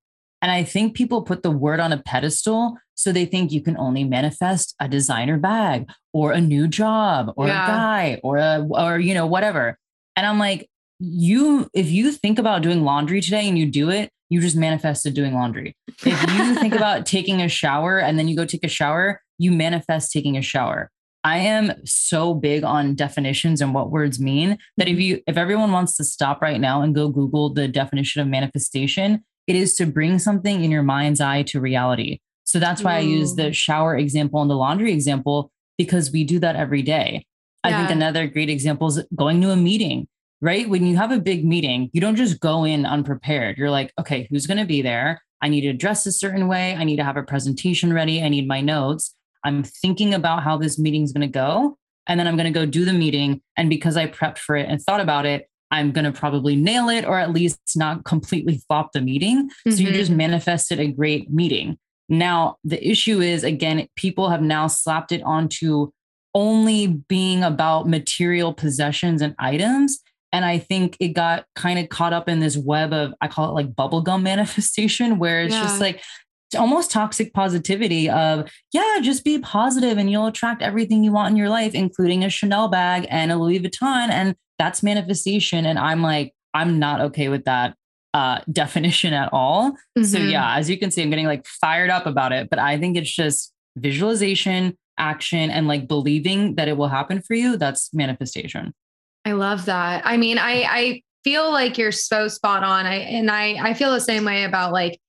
And 0.41 0.51
I 0.51 0.63
think 0.63 0.95
people 0.95 1.23
put 1.23 1.41
the 1.41 1.51
word 1.51 1.79
on 1.79 1.91
a 1.91 1.97
pedestal 1.97 2.77
so 2.93 3.11
they 3.11 3.25
think 3.25 3.51
you 3.51 3.61
can 3.61 3.77
only 3.77 4.03
manifest 4.03 4.75
a 4.79 4.87
designer 4.87 5.37
bag 5.37 5.89
or 6.13 6.31
a 6.31 6.41
new 6.41 6.67
job 6.67 7.33
or 7.35 7.47
yeah. 7.47 7.63
a 7.63 7.67
guy 7.67 8.19
or 8.23 8.37
a 8.37 8.67
or 8.69 8.99
you 8.99 9.13
know 9.13 9.25
whatever. 9.25 9.77
And 10.15 10.25
I'm 10.25 10.39
like 10.39 10.69
you 10.99 11.69
if 11.73 11.89
you 11.89 12.11
think 12.11 12.39
about 12.39 12.61
doing 12.61 12.83
laundry 12.83 13.21
today 13.21 13.47
and 13.47 13.57
you 13.57 13.65
do 13.65 13.89
it, 13.89 14.09
you 14.29 14.41
just 14.41 14.55
manifested 14.55 15.13
doing 15.13 15.33
laundry. 15.33 15.75
If 15.87 16.05
you 16.05 16.55
think 16.55 16.75
about 16.81 17.05
taking 17.05 17.41
a 17.41 17.49
shower 17.49 17.99
and 17.99 18.17
then 18.17 18.27
you 18.27 18.35
go 18.35 18.45
take 18.45 18.63
a 18.63 18.69
shower, 18.69 19.21
you 19.37 19.51
manifest 19.51 20.11
taking 20.11 20.37
a 20.37 20.41
shower. 20.41 20.89
I 21.25 21.39
am 21.39 21.73
so 21.85 22.35
big 22.35 22.63
on 22.63 22.93
definitions 22.93 23.59
and 23.59 23.73
what 23.73 23.89
words 23.89 24.19
mean 24.19 24.59
that 24.77 24.87
if 24.87 24.91
mm-hmm. 24.91 25.01
you 25.01 25.21
if 25.25 25.37
everyone 25.37 25.71
wants 25.71 25.97
to 25.97 26.03
stop 26.03 26.39
right 26.39 26.61
now 26.61 26.83
and 26.83 26.93
go 26.93 27.09
Google 27.09 27.51
the 27.51 27.67
definition 27.67 28.21
of 28.21 28.27
manifestation, 28.27 29.25
it 29.47 29.55
is 29.55 29.75
to 29.77 29.87
bring 29.87 30.19
something 30.19 30.63
in 30.63 30.69
your 30.69 30.83
mind's 30.83 31.19
eye 31.19 31.41
to 31.43 31.59
reality. 31.59 32.19
So 32.43 32.59
that's 32.59 32.83
why 32.83 32.93
Ooh. 32.93 32.97
I 32.97 32.99
use 32.99 33.33
the 33.33 33.51
shower 33.53 33.97
example 33.97 34.39
and 34.39 34.51
the 34.51 34.55
laundry 34.55 34.93
example 34.93 35.51
because 35.79 36.11
we 36.11 36.23
do 36.23 36.37
that 36.39 36.55
every 36.55 36.83
day. 36.83 37.25
Yeah. 37.65 37.75
I 37.75 37.79
think 37.79 37.89
another 37.89 38.27
great 38.27 38.51
example 38.51 38.87
is 38.87 39.03
going 39.15 39.41
to 39.41 39.49
a 39.49 39.55
meeting, 39.55 40.07
right? 40.41 40.69
When 40.69 40.85
you 40.85 40.95
have 40.95 41.11
a 41.11 41.19
big 41.19 41.43
meeting, 41.43 41.89
you 41.91 42.01
don't 42.01 42.15
just 42.15 42.39
go 42.39 42.65
in 42.65 42.85
unprepared. 42.85 43.57
You're 43.57 43.71
like, 43.71 43.91
okay, 43.99 44.27
who's 44.29 44.45
going 44.45 44.59
to 44.59 44.65
be 44.65 44.83
there? 44.83 45.23
I 45.41 45.49
need 45.49 45.61
to 45.61 45.73
dress 45.73 46.05
a 46.05 46.11
certain 46.11 46.47
way. 46.47 46.75
I 46.75 46.83
need 46.83 46.97
to 46.97 47.03
have 47.03 47.17
a 47.17 47.23
presentation 47.23 47.91
ready. 47.93 48.21
I 48.21 48.29
need 48.29 48.47
my 48.47 48.61
notes. 48.61 49.15
I'm 49.45 49.63
thinking 49.63 50.13
about 50.13 50.43
how 50.43 50.57
this 50.57 50.77
meeting 50.77 51.03
is 51.03 51.13
going 51.13 51.21
to 51.21 51.31
go. 51.31 51.77
And 52.07 52.19
then 52.19 52.27
I'm 52.27 52.35
going 52.35 52.51
to 52.51 52.59
go 52.59 52.65
do 52.65 52.83
the 52.83 52.93
meeting. 52.93 53.41
And 53.55 53.69
because 53.69 53.95
I 53.95 54.07
prepped 54.07 54.39
for 54.39 54.55
it 54.55 54.67
and 54.67 54.81
thought 54.81 54.99
about 54.99 55.25
it, 55.25 55.47
I'm 55.71 55.91
going 55.91 56.05
to 56.05 56.11
probably 56.11 56.55
nail 56.55 56.89
it 56.89 57.05
or 57.05 57.17
at 57.17 57.31
least 57.31 57.59
not 57.75 58.05
completely 58.05 58.61
flop 58.67 58.91
the 58.93 59.01
meeting. 59.01 59.49
Mm-hmm. 59.49 59.71
So 59.71 59.77
you 59.77 59.91
just 59.91 60.11
mm-hmm. 60.11 60.17
manifested 60.17 60.79
a 60.79 60.87
great 60.87 61.31
meeting. 61.31 61.77
Now, 62.09 62.57
the 62.63 62.85
issue 62.87 63.21
is 63.21 63.43
again, 63.43 63.87
people 63.95 64.29
have 64.29 64.41
now 64.41 64.67
slapped 64.67 65.11
it 65.11 65.23
onto 65.23 65.91
only 66.33 66.87
being 66.87 67.43
about 67.43 67.87
material 67.87 68.53
possessions 68.53 69.21
and 69.21 69.33
items. 69.39 69.99
And 70.31 70.43
I 70.43 70.59
think 70.59 70.97
it 70.99 71.09
got 71.09 71.45
kind 71.55 71.79
of 71.79 71.89
caught 71.89 72.13
up 72.13 72.27
in 72.27 72.41
this 72.41 72.57
web 72.57 72.93
of, 72.93 73.13
I 73.21 73.27
call 73.27 73.49
it 73.49 73.53
like 73.53 73.73
bubblegum 73.73 74.21
manifestation, 74.23 75.17
where 75.17 75.41
it's 75.41 75.53
yeah. 75.53 75.63
just 75.63 75.79
like, 75.79 76.03
almost 76.55 76.91
toxic 76.91 77.33
positivity 77.33 78.09
of 78.09 78.49
yeah 78.71 78.99
just 79.01 79.23
be 79.23 79.39
positive 79.39 79.97
and 79.97 80.09
you'll 80.09 80.27
attract 80.27 80.61
everything 80.61 81.03
you 81.03 81.11
want 81.11 81.31
in 81.31 81.37
your 81.37 81.49
life 81.49 81.73
including 81.73 82.23
a 82.23 82.29
chanel 82.29 82.67
bag 82.67 83.05
and 83.09 83.31
a 83.31 83.37
louis 83.37 83.59
vuitton 83.59 84.09
and 84.09 84.35
that's 84.57 84.81
manifestation. 84.83 85.65
And 85.65 85.77
i'm 85.77 86.01
like 86.01 86.33
i'm 86.53 86.79
not 86.79 87.01
okay 87.01 87.29
with 87.29 87.45
that 87.45 87.75
uh, 88.13 88.39
definition 88.51 89.13
at 89.13 89.29
all. 89.33 89.71
Mm-hmm. 89.71 90.03
so 90.03 90.17
yeah 90.17 90.55
as 90.57 90.69
you 90.69 90.77
can 90.77 90.91
see 90.91 91.01
i'm 91.01 91.09
getting 91.09 91.25
like 91.25 91.45
fired 91.45 91.89
up 91.89 92.05
about 92.05 92.31
it 92.31 92.49
but 92.49 92.59
i 92.59 92.77
think 92.79 92.97
it's 92.97 93.13
just 93.13 93.53
visualization 93.77 94.77
action 94.97 95.49
and 95.49 95.67
like 95.67 95.87
believing 95.87 96.55
that 96.55 96.67
it 96.67 96.77
will 96.77 96.87
happen 96.87 97.21
for 97.21 97.33
you 97.33 97.57
that's 97.57 97.93
manifestation. 97.93 98.73
I 99.25 99.33
love 99.33 99.65
that. 99.65 100.03
I 100.05 100.17
mean 100.17 100.37
i 100.37 100.63
i 100.63 101.01
feel 101.23 101.51
like 101.51 101.77
you're 101.77 101.91
so 101.91 102.27
spot 102.27 102.63
on. 102.63 102.85
I 102.85 102.95
and 102.95 103.29
i 103.29 103.55
i 103.69 103.73
feel 103.73 103.91
the 103.91 103.99
same 103.99 104.23
way 104.25 104.43
about 104.43 104.71
like 104.71 104.99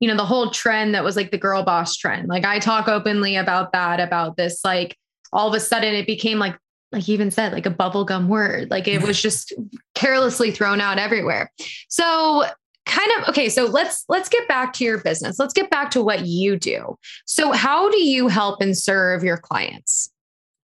you 0.00 0.08
know, 0.08 0.16
the 0.16 0.24
whole 0.24 0.50
trend 0.50 0.94
that 0.94 1.04
was 1.04 1.14
like 1.14 1.30
the 1.30 1.38
girl 1.38 1.62
boss 1.62 1.96
trend. 1.96 2.28
Like 2.28 2.44
I 2.44 2.58
talk 2.58 2.88
openly 2.88 3.36
about 3.36 3.72
that, 3.72 4.00
about 4.00 4.36
this, 4.36 4.64
like 4.64 4.96
all 5.32 5.46
of 5.46 5.54
a 5.54 5.60
sudden 5.60 5.94
it 5.94 6.06
became 6.06 6.38
like, 6.38 6.56
like 6.90 7.06
you 7.06 7.14
even 7.14 7.30
said, 7.30 7.52
like 7.52 7.66
a 7.66 7.70
bubblegum 7.70 8.26
word. 8.26 8.70
Like 8.70 8.88
it 8.88 9.02
was 9.02 9.20
just 9.20 9.52
carelessly 9.94 10.50
thrown 10.50 10.80
out 10.80 10.98
everywhere. 10.98 11.52
So 11.88 12.44
kind 12.86 13.10
of 13.18 13.28
okay 13.28 13.48
so 13.48 13.66
let's 13.66 14.04
let's 14.08 14.28
get 14.28 14.48
back 14.48 14.72
to 14.72 14.84
your 14.84 14.98
business 14.98 15.38
let's 15.38 15.52
get 15.52 15.70
back 15.70 15.90
to 15.90 16.02
what 16.02 16.26
you 16.26 16.58
do 16.58 16.96
so 17.24 17.52
how 17.52 17.88
do 17.90 18.02
you 18.02 18.26
help 18.26 18.60
and 18.60 18.76
serve 18.76 19.22
your 19.22 19.36
clients 19.36 20.10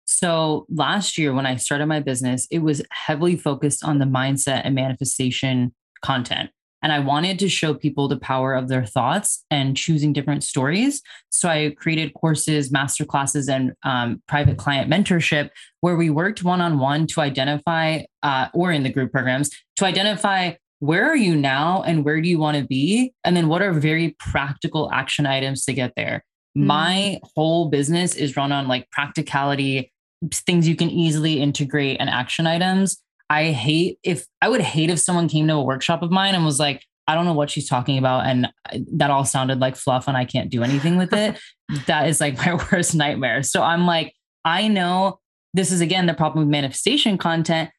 so 0.04 0.66
last 0.68 1.16
year 1.16 1.32
when 1.32 1.46
i 1.46 1.56
started 1.56 1.86
my 1.86 2.00
business 2.00 2.46
it 2.50 2.58
was 2.58 2.82
heavily 2.90 3.36
focused 3.36 3.84
on 3.84 3.98
the 3.98 4.04
mindset 4.04 4.62
and 4.64 4.74
manifestation 4.74 5.72
content 6.04 6.50
and 6.82 6.92
I 6.92 6.98
wanted 6.98 7.38
to 7.40 7.48
show 7.48 7.74
people 7.74 8.08
the 8.08 8.18
power 8.18 8.54
of 8.54 8.68
their 8.68 8.84
thoughts 8.84 9.44
and 9.50 9.76
choosing 9.76 10.12
different 10.12 10.44
stories. 10.44 11.02
So 11.28 11.48
I 11.48 11.74
created 11.76 12.14
courses, 12.14 12.70
master 12.72 13.04
classes, 13.04 13.48
and 13.48 13.72
um, 13.82 14.22
private 14.26 14.56
client 14.56 14.90
mentorship 14.90 15.50
where 15.80 15.96
we 15.96 16.10
worked 16.10 16.42
one 16.42 16.60
on 16.60 16.78
one 16.78 17.06
to 17.08 17.20
identify, 17.20 18.02
uh, 18.22 18.48
or 18.54 18.72
in 18.72 18.82
the 18.82 18.90
group 18.90 19.12
programs, 19.12 19.50
to 19.76 19.84
identify 19.84 20.52
where 20.80 21.08
are 21.08 21.16
you 21.16 21.36
now 21.36 21.82
and 21.82 22.04
where 22.04 22.20
do 22.20 22.28
you 22.28 22.38
want 22.38 22.56
to 22.56 22.64
be? 22.64 23.12
And 23.24 23.36
then 23.36 23.48
what 23.48 23.62
are 23.62 23.72
very 23.72 24.16
practical 24.18 24.90
action 24.92 25.26
items 25.26 25.64
to 25.66 25.74
get 25.74 25.92
there? 25.94 26.24
Mm. 26.56 26.64
My 26.64 27.20
whole 27.36 27.68
business 27.68 28.14
is 28.14 28.36
run 28.36 28.50
on 28.50 28.66
like 28.66 28.90
practicality, 28.90 29.92
things 30.32 30.66
you 30.66 30.76
can 30.76 30.90
easily 30.90 31.40
integrate 31.40 31.98
and 32.00 32.08
action 32.08 32.46
items. 32.46 33.02
I 33.30 33.52
hate 33.52 33.98
if 34.02 34.26
I 34.42 34.48
would 34.48 34.60
hate 34.60 34.90
if 34.90 34.98
someone 34.98 35.28
came 35.28 35.46
to 35.46 35.54
a 35.54 35.62
workshop 35.62 36.02
of 36.02 36.10
mine 36.10 36.34
and 36.34 36.44
was 36.44 36.58
like, 36.58 36.84
I 37.06 37.14
don't 37.14 37.24
know 37.24 37.32
what 37.32 37.48
she's 37.48 37.68
talking 37.68 37.96
about. 37.96 38.26
And 38.26 38.48
that 38.92 39.10
all 39.10 39.24
sounded 39.24 39.60
like 39.60 39.76
fluff 39.76 40.08
and 40.08 40.16
I 40.16 40.24
can't 40.24 40.50
do 40.50 40.62
anything 40.64 40.96
with 40.96 41.12
it. 41.12 41.38
that 41.86 42.08
is 42.08 42.20
like 42.20 42.36
my 42.38 42.54
worst 42.72 42.94
nightmare. 42.94 43.42
So 43.44 43.62
I'm 43.62 43.86
like, 43.86 44.14
I 44.44 44.68
know 44.68 45.20
this 45.54 45.70
is 45.70 45.80
again 45.80 46.06
the 46.06 46.14
problem 46.14 46.44
with 46.44 46.50
manifestation 46.50 47.18
content. 47.18 47.70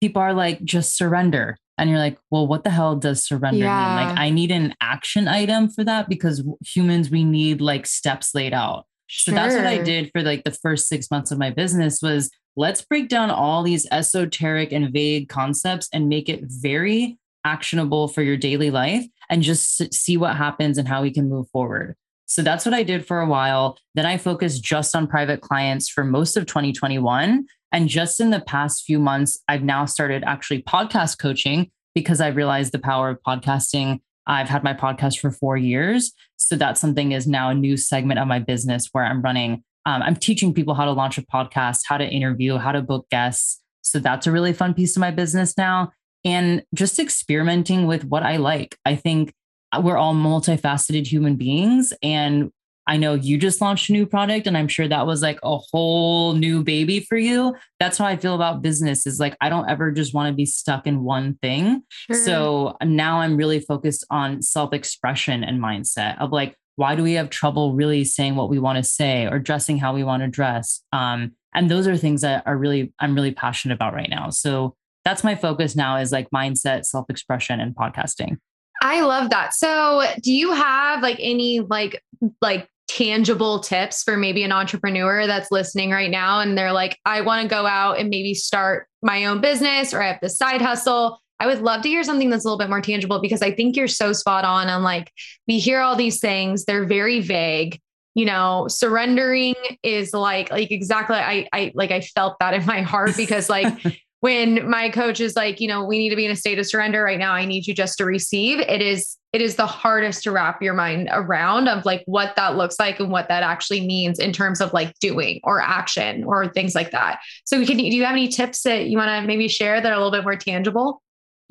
People 0.00 0.22
are 0.22 0.32
like, 0.32 0.64
just 0.64 0.96
surrender. 0.96 1.58
And 1.76 1.90
you're 1.90 1.98
like, 1.98 2.18
well, 2.30 2.46
what 2.46 2.62
the 2.62 2.70
hell 2.70 2.94
does 2.94 3.26
surrender 3.26 3.58
yeah. 3.58 3.96
mean? 3.96 4.08
Like, 4.08 4.18
I 4.18 4.30
need 4.30 4.50
an 4.50 4.74
action 4.80 5.28
item 5.28 5.68
for 5.68 5.82
that 5.84 6.08
because 6.08 6.44
humans, 6.64 7.10
we 7.10 7.24
need 7.24 7.60
like 7.60 7.86
steps 7.86 8.34
laid 8.34 8.52
out. 8.52 8.86
Sure. 9.12 9.32
So 9.32 9.34
that's 9.34 9.56
what 9.56 9.66
I 9.66 9.78
did 9.78 10.08
for 10.12 10.22
like 10.22 10.44
the 10.44 10.52
first 10.52 10.86
six 10.86 11.10
months 11.10 11.32
of 11.32 11.38
my 11.38 11.50
business 11.50 12.00
was 12.00 12.30
let's 12.54 12.80
break 12.80 13.08
down 13.08 13.28
all 13.28 13.64
these 13.64 13.84
esoteric 13.90 14.70
and 14.70 14.92
vague 14.92 15.28
concepts 15.28 15.88
and 15.92 16.08
make 16.08 16.28
it 16.28 16.44
very 16.44 17.18
actionable 17.44 18.06
for 18.06 18.22
your 18.22 18.36
daily 18.36 18.70
life 18.70 19.04
and 19.28 19.42
just 19.42 19.92
see 19.92 20.16
what 20.16 20.36
happens 20.36 20.78
and 20.78 20.86
how 20.86 21.02
we 21.02 21.10
can 21.10 21.28
move 21.28 21.48
forward. 21.50 21.96
So 22.26 22.40
that's 22.40 22.64
what 22.64 22.72
I 22.72 22.84
did 22.84 23.04
for 23.04 23.18
a 23.18 23.26
while. 23.26 23.76
Then 23.96 24.06
I 24.06 24.16
focused 24.16 24.62
just 24.62 24.94
on 24.94 25.08
private 25.08 25.40
clients 25.40 25.88
for 25.88 26.04
most 26.04 26.36
of 26.36 26.46
2021. 26.46 27.46
And 27.72 27.88
just 27.88 28.20
in 28.20 28.30
the 28.30 28.40
past 28.40 28.84
few 28.84 29.00
months, 29.00 29.40
I've 29.48 29.64
now 29.64 29.86
started 29.86 30.22
actually 30.24 30.62
podcast 30.62 31.18
coaching 31.18 31.72
because 31.96 32.20
I 32.20 32.28
realized 32.28 32.70
the 32.70 32.78
power 32.78 33.10
of 33.10 33.18
podcasting. 33.26 34.02
I've 34.30 34.48
had 34.48 34.62
my 34.62 34.72
podcast 34.72 35.18
for 35.18 35.32
four 35.32 35.56
years. 35.56 36.12
So 36.36 36.54
that's 36.54 36.80
something 36.80 37.12
is 37.12 37.26
now 37.26 37.50
a 37.50 37.54
new 37.54 37.76
segment 37.76 38.20
of 38.20 38.28
my 38.28 38.38
business 38.38 38.88
where 38.92 39.04
I'm 39.04 39.22
running. 39.22 39.64
Um, 39.86 40.02
I'm 40.02 40.14
teaching 40.14 40.54
people 40.54 40.74
how 40.74 40.84
to 40.84 40.92
launch 40.92 41.18
a 41.18 41.22
podcast, 41.22 41.80
how 41.86 41.98
to 41.98 42.06
interview, 42.06 42.56
how 42.56 42.70
to 42.70 42.80
book 42.80 43.06
guests. 43.10 43.60
So 43.82 43.98
that's 43.98 44.28
a 44.28 44.32
really 44.32 44.52
fun 44.52 44.72
piece 44.72 44.96
of 44.96 45.00
my 45.00 45.10
business 45.10 45.58
now. 45.58 45.92
And 46.24 46.62
just 46.74 47.00
experimenting 47.00 47.88
with 47.88 48.04
what 48.04 48.22
I 48.22 48.36
like. 48.36 48.78
I 48.84 48.94
think 48.94 49.34
we're 49.82 49.96
all 49.96 50.14
multifaceted 50.14 51.08
human 51.08 51.34
beings 51.34 51.92
and 52.00 52.52
I 52.86 52.96
know 52.96 53.14
you 53.14 53.38
just 53.38 53.60
launched 53.60 53.88
a 53.90 53.92
new 53.92 54.06
product 54.06 54.46
and 54.46 54.56
I'm 54.56 54.68
sure 54.68 54.88
that 54.88 55.06
was 55.06 55.22
like 55.22 55.38
a 55.42 55.58
whole 55.58 56.32
new 56.34 56.64
baby 56.64 57.00
for 57.00 57.16
you. 57.16 57.54
That's 57.78 57.98
how 57.98 58.06
I 58.06 58.16
feel 58.16 58.34
about 58.34 58.62
business 58.62 59.06
is 59.06 59.20
like 59.20 59.36
I 59.40 59.48
don't 59.48 59.68
ever 59.68 59.92
just 59.92 60.14
want 60.14 60.28
to 60.28 60.34
be 60.34 60.46
stuck 60.46 60.86
in 60.86 61.04
one 61.04 61.38
thing. 61.42 61.82
Sure. 61.88 62.16
So 62.16 62.76
now 62.82 63.20
I'm 63.20 63.36
really 63.36 63.60
focused 63.60 64.04
on 64.10 64.42
self-expression 64.42 65.44
and 65.44 65.62
mindset 65.62 66.18
of 66.20 66.32
like 66.32 66.56
why 66.76 66.94
do 66.94 67.02
we 67.02 67.12
have 67.12 67.28
trouble 67.28 67.74
really 67.74 68.04
saying 68.04 68.36
what 68.36 68.48
we 68.48 68.58
want 68.58 68.78
to 68.78 68.82
say 68.82 69.26
or 69.26 69.38
dressing 69.38 69.76
how 69.76 69.94
we 69.94 70.02
want 70.02 70.22
to 70.22 70.28
dress? 70.28 70.82
Um, 70.92 71.32
and 71.54 71.70
those 71.70 71.86
are 71.86 71.96
things 71.96 72.22
that 72.22 72.42
are 72.46 72.56
really 72.56 72.92
I'm 72.98 73.14
really 73.14 73.32
passionate 73.32 73.74
about 73.74 73.94
right 73.94 74.08
now. 74.08 74.30
So 74.30 74.74
that's 75.04 75.24
my 75.24 75.34
focus 75.34 75.76
now 75.76 75.96
is 75.96 76.12
like 76.12 76.28
mindset, 76.30 76.84
self-expression 76.84 77.60
and 77.60 77.74
podcasting. 77.74 78.38
I 78.80 79.02
love 79.02 79.30
that. 79.30 79.54
So, 79.54 80.02
do 80.22 80.32
you 80.32 80.52
have 80.52 81.02
like 81.02 81.18
any 81.20 81.60
like 81.60 82.02
like 82.40 82.68
tangible 82.88 83.60
tips 83.60 84.02
for 84.02 84.16
maybe 84.16 84.42
an 84.42 84.52
entrepreneur 84.52 85.26
that's 85.26 85.52
listening 85.52 85.90
right 85.90 86.10
now 86.10 86.40
and 86.40 86.58
they're 86.58 86.72
like, 86.72 86.98
I 87.04 87.20
want 87.20 87.42
to 87.42 87.48
go 87.48 87.66
out 87.66 87.98
and 87.98 88.10
maybe 88.10 88.34
start 88.34 88.88
my 89.00 89.26
own 89.26 89.40
business 89.40 89.94
or 89.94 90.02
I 90.02 90.08
have 90.08 90.18
the 90.20 90.28
side 90.28 90.60
hustle. 90.60 91.20
I 91.38 91.46
would 91.46 91.62
love 91.62 91.82
to 91.82 91.88
hear 91.88 92.02
something 92.02 92.30
that's 92.30 92.44
a 92.44 92.48
little 92.48 92.58
bit 92.58 92.68
more 92.68 92.80
tangible 92.80 93.20
because 93.20 93.42
I 93.42 93.52
think 93.52 93.76
you're 93.76 93.88
so 93.88 94.12
spot 94.12 94.44
on 94.44 94.68
on 94.68 94.82
like 94.82 95.10
we 95.46 95.58
hear 95.58 95.80
all 95.80 95.96
these 95.96 96.20
things, 96.20 96.64
they're 96.64 96.86
very 96.86 97.20
vague. 97.20 97.80
You 98.14 98.24
know, 98.24 98.66
surrendering 98.68 99.54
is 99.84 100.12
like 100.12 100.50
like 100.50 100.72
exactly 100.72 101.16
I 101.16 101.48
I 101.52 101.72
like 101.74 101.92
I 101.92 102.00
felt 102.00 102.38
that 102.40 102.54
in 102.54 102.66
my 102.66 102.82
heart 102.82 103.16
because 103.16 103.48
like 103.48 103.72
when 104.20 104.68
my 104.68 104.90
coach 104.90 105.20
is 105.20 105.34
like, 105.34 105.60
you 105.60 105.68
know, 105.68 105.84
we 105.84 105.98
need 105.98 106.10
to 106.10 106.16
be 106.16 106.24
in 106.24 106.30
a 106.30 106.36
state 106.36 106.58
of 106.58 106.66
surrender 106.66 107.02
right 107.02 107.18
now. 107.18 107.32
I 107.32 107.44
need 107.44 107.66
you 107.66 107.74
just 107.74 107.98
to 107.98 108.04
receive. 108.04 108.60
It 108.60 108.82
is 108.82 109.16
it 109.32 109.40
is 109.40 109.54
the 109.54 109.66
hardest 109.66 110.24
to 110.24 110.32
wrap 110.32 110.60
your 110.60 110.74
mind 110.74 111.08
around 111.12 111.68
of 111.68 111.84
like 111.84 112.02
what 112.06 112.34
that 112.34 112.56
looks 112.56 112.80
like 112.80 112.98
and 112.98 113.10
what 113.10 113.28
that 113.28 113.44
actually 113.44 113.86
means 113.86 114.18
in 114.18 114.32
terms 114.32 114.60
of 114.60 114.72
like 114.72 114.98
doing 114.98 115.40
or 115.44 115.60
action 115.60 116.24
or 116.24 116.48
things 116.48 116.74
like 116.74 116.90
that. 116.90 117.20
So 117.44 117.64
can 117.64 117.76
do 117.76 117.84
you 117.84 118.04
have 118.04 118.12
any 118.12 118.26
tips 118.26 118.62
that 118.62 118.86
you 118.86 118.98
want 118.98 119.08
to 119.08 119.26
maybe 119.26 119.46
share 119.46 119.80
that 119.80 119.88
are 119.88 119.94
a 119.94 119.98
little 119.98 120.10
bit 120.10 120.24
more 120.24 120.36
tangible? 120.36 121.00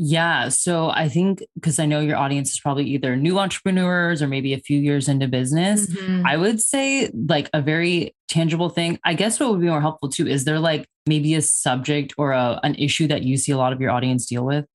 Yeah. 0.01 0.47
So 0.47 0.89
I 0.89 1.09
think 1.09 1.43
because 1.55 1.77
I 1.77 1.85
know 1.85 1.99
your 1.99 2.15
audience 2.15 2.51
is 2.51 2.59
probably 2.61 2.85
either 2.85 3.17
new 3.17 3.37
entrepreneurs 3.37 4.21
or 4.21 4.29
maybe 4.29 4.53
a 4.53 4.57
few 4.57 4.79
years 4.79 5.09
into 5.09 5.27
business, 5.27 5.87
mm-hmm. 5.87 6.25
I 6.25 6.37
would 6.37 6.61
say 6.61 7.11
like 7.13 7.49
a 7.53 7.61
very 7.61 8.15
tangible 8.29 8.69
thing. 8.69 8.97
I 9.03 9.13
guess 9.13 9.41
what 9.41 9.51
would 9.51 9.59
be 9.59 9.67
more 9.67 9.81
helpful 9.81 10.07
too 10.07 10.25
is 10.25 10.45
there 10.45 10.57
like 10.57 10.87
maybe 11.05 11.35
a 11.35 11.41
subject 11.41 12.13
or 12.17 12.31
a, 12.31 12.61
an 12.63 12.75
issue 12.75 13.07
that 13.07 13.23
you 13.23 13.35
see 13.35 13.51
a 13.51 13.57
lot 13.57 13.73
of 13.73 13.81
your 13.81 13.91
audience 13.91 14.25
deal 14.25 14.45
with? 14.45 14.65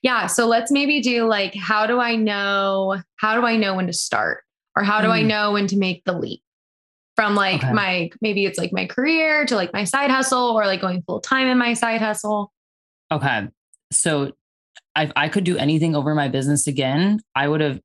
Yeah. 0.00 0.28
So 0.28 0.46
let's 0.46 0.70
maybe 0.70 1.00
do 1.00 1.26
like, 1.26 1.56
how 1.56 1.88
do 1.88 1.98
I 1.98 2.14
know, 2.14 3.02
how 3.16 3.34
do 3.34 3.44
I 3.44 3.56
know 3.56 3.74
when 3.74 3.88
to 3.88 3.92
start? 3.92 4.44
Or 4.76 4.84
how 4.84 5.00
do 5.00 5.08
mm. 5.08 5.12
I 5.12 5.22
know 5.22 5.54
when 5.54 5.66
to 5.66 5.76
make 5.76 6.04
the 6.04 6.16
leap? 6.16 6.40
From 7.16 7.34
like 7.34 7.64
okay. 7.64 7.72
my, 7.72 8.10
maybe 8.20 8.44
it's 8.44 8.60
like 8.60 8.72
my 8.72 8.86
career 8.86 9.44
to 9.46 9.56
like 9.56 9.72
my 9.72 9.82
side 9.82 10.12
hustle 10.12 10.56
or 10.56 10.66
like 10.66 10.80
going 10.80 11.02
full 11.02 11.18
time 11.18 11.48
in 11.48 11.58
my 11.58 11.74
side 11.74 12.00
hustle. 12.00 12.52
Okay. 13.10 13.48
So 13.90 14.34
if 15.02 15.12
I 15.16 15.28
could 15.28 15.44
do 15.44 15.56
anything 15.56 15.94
over 15.94 16.14
my 16.14 16.28
business 16.28 16.66
again, 16.66 17.20
I 17.34 17.48
would 17.48 17.60
have 17.60 17.80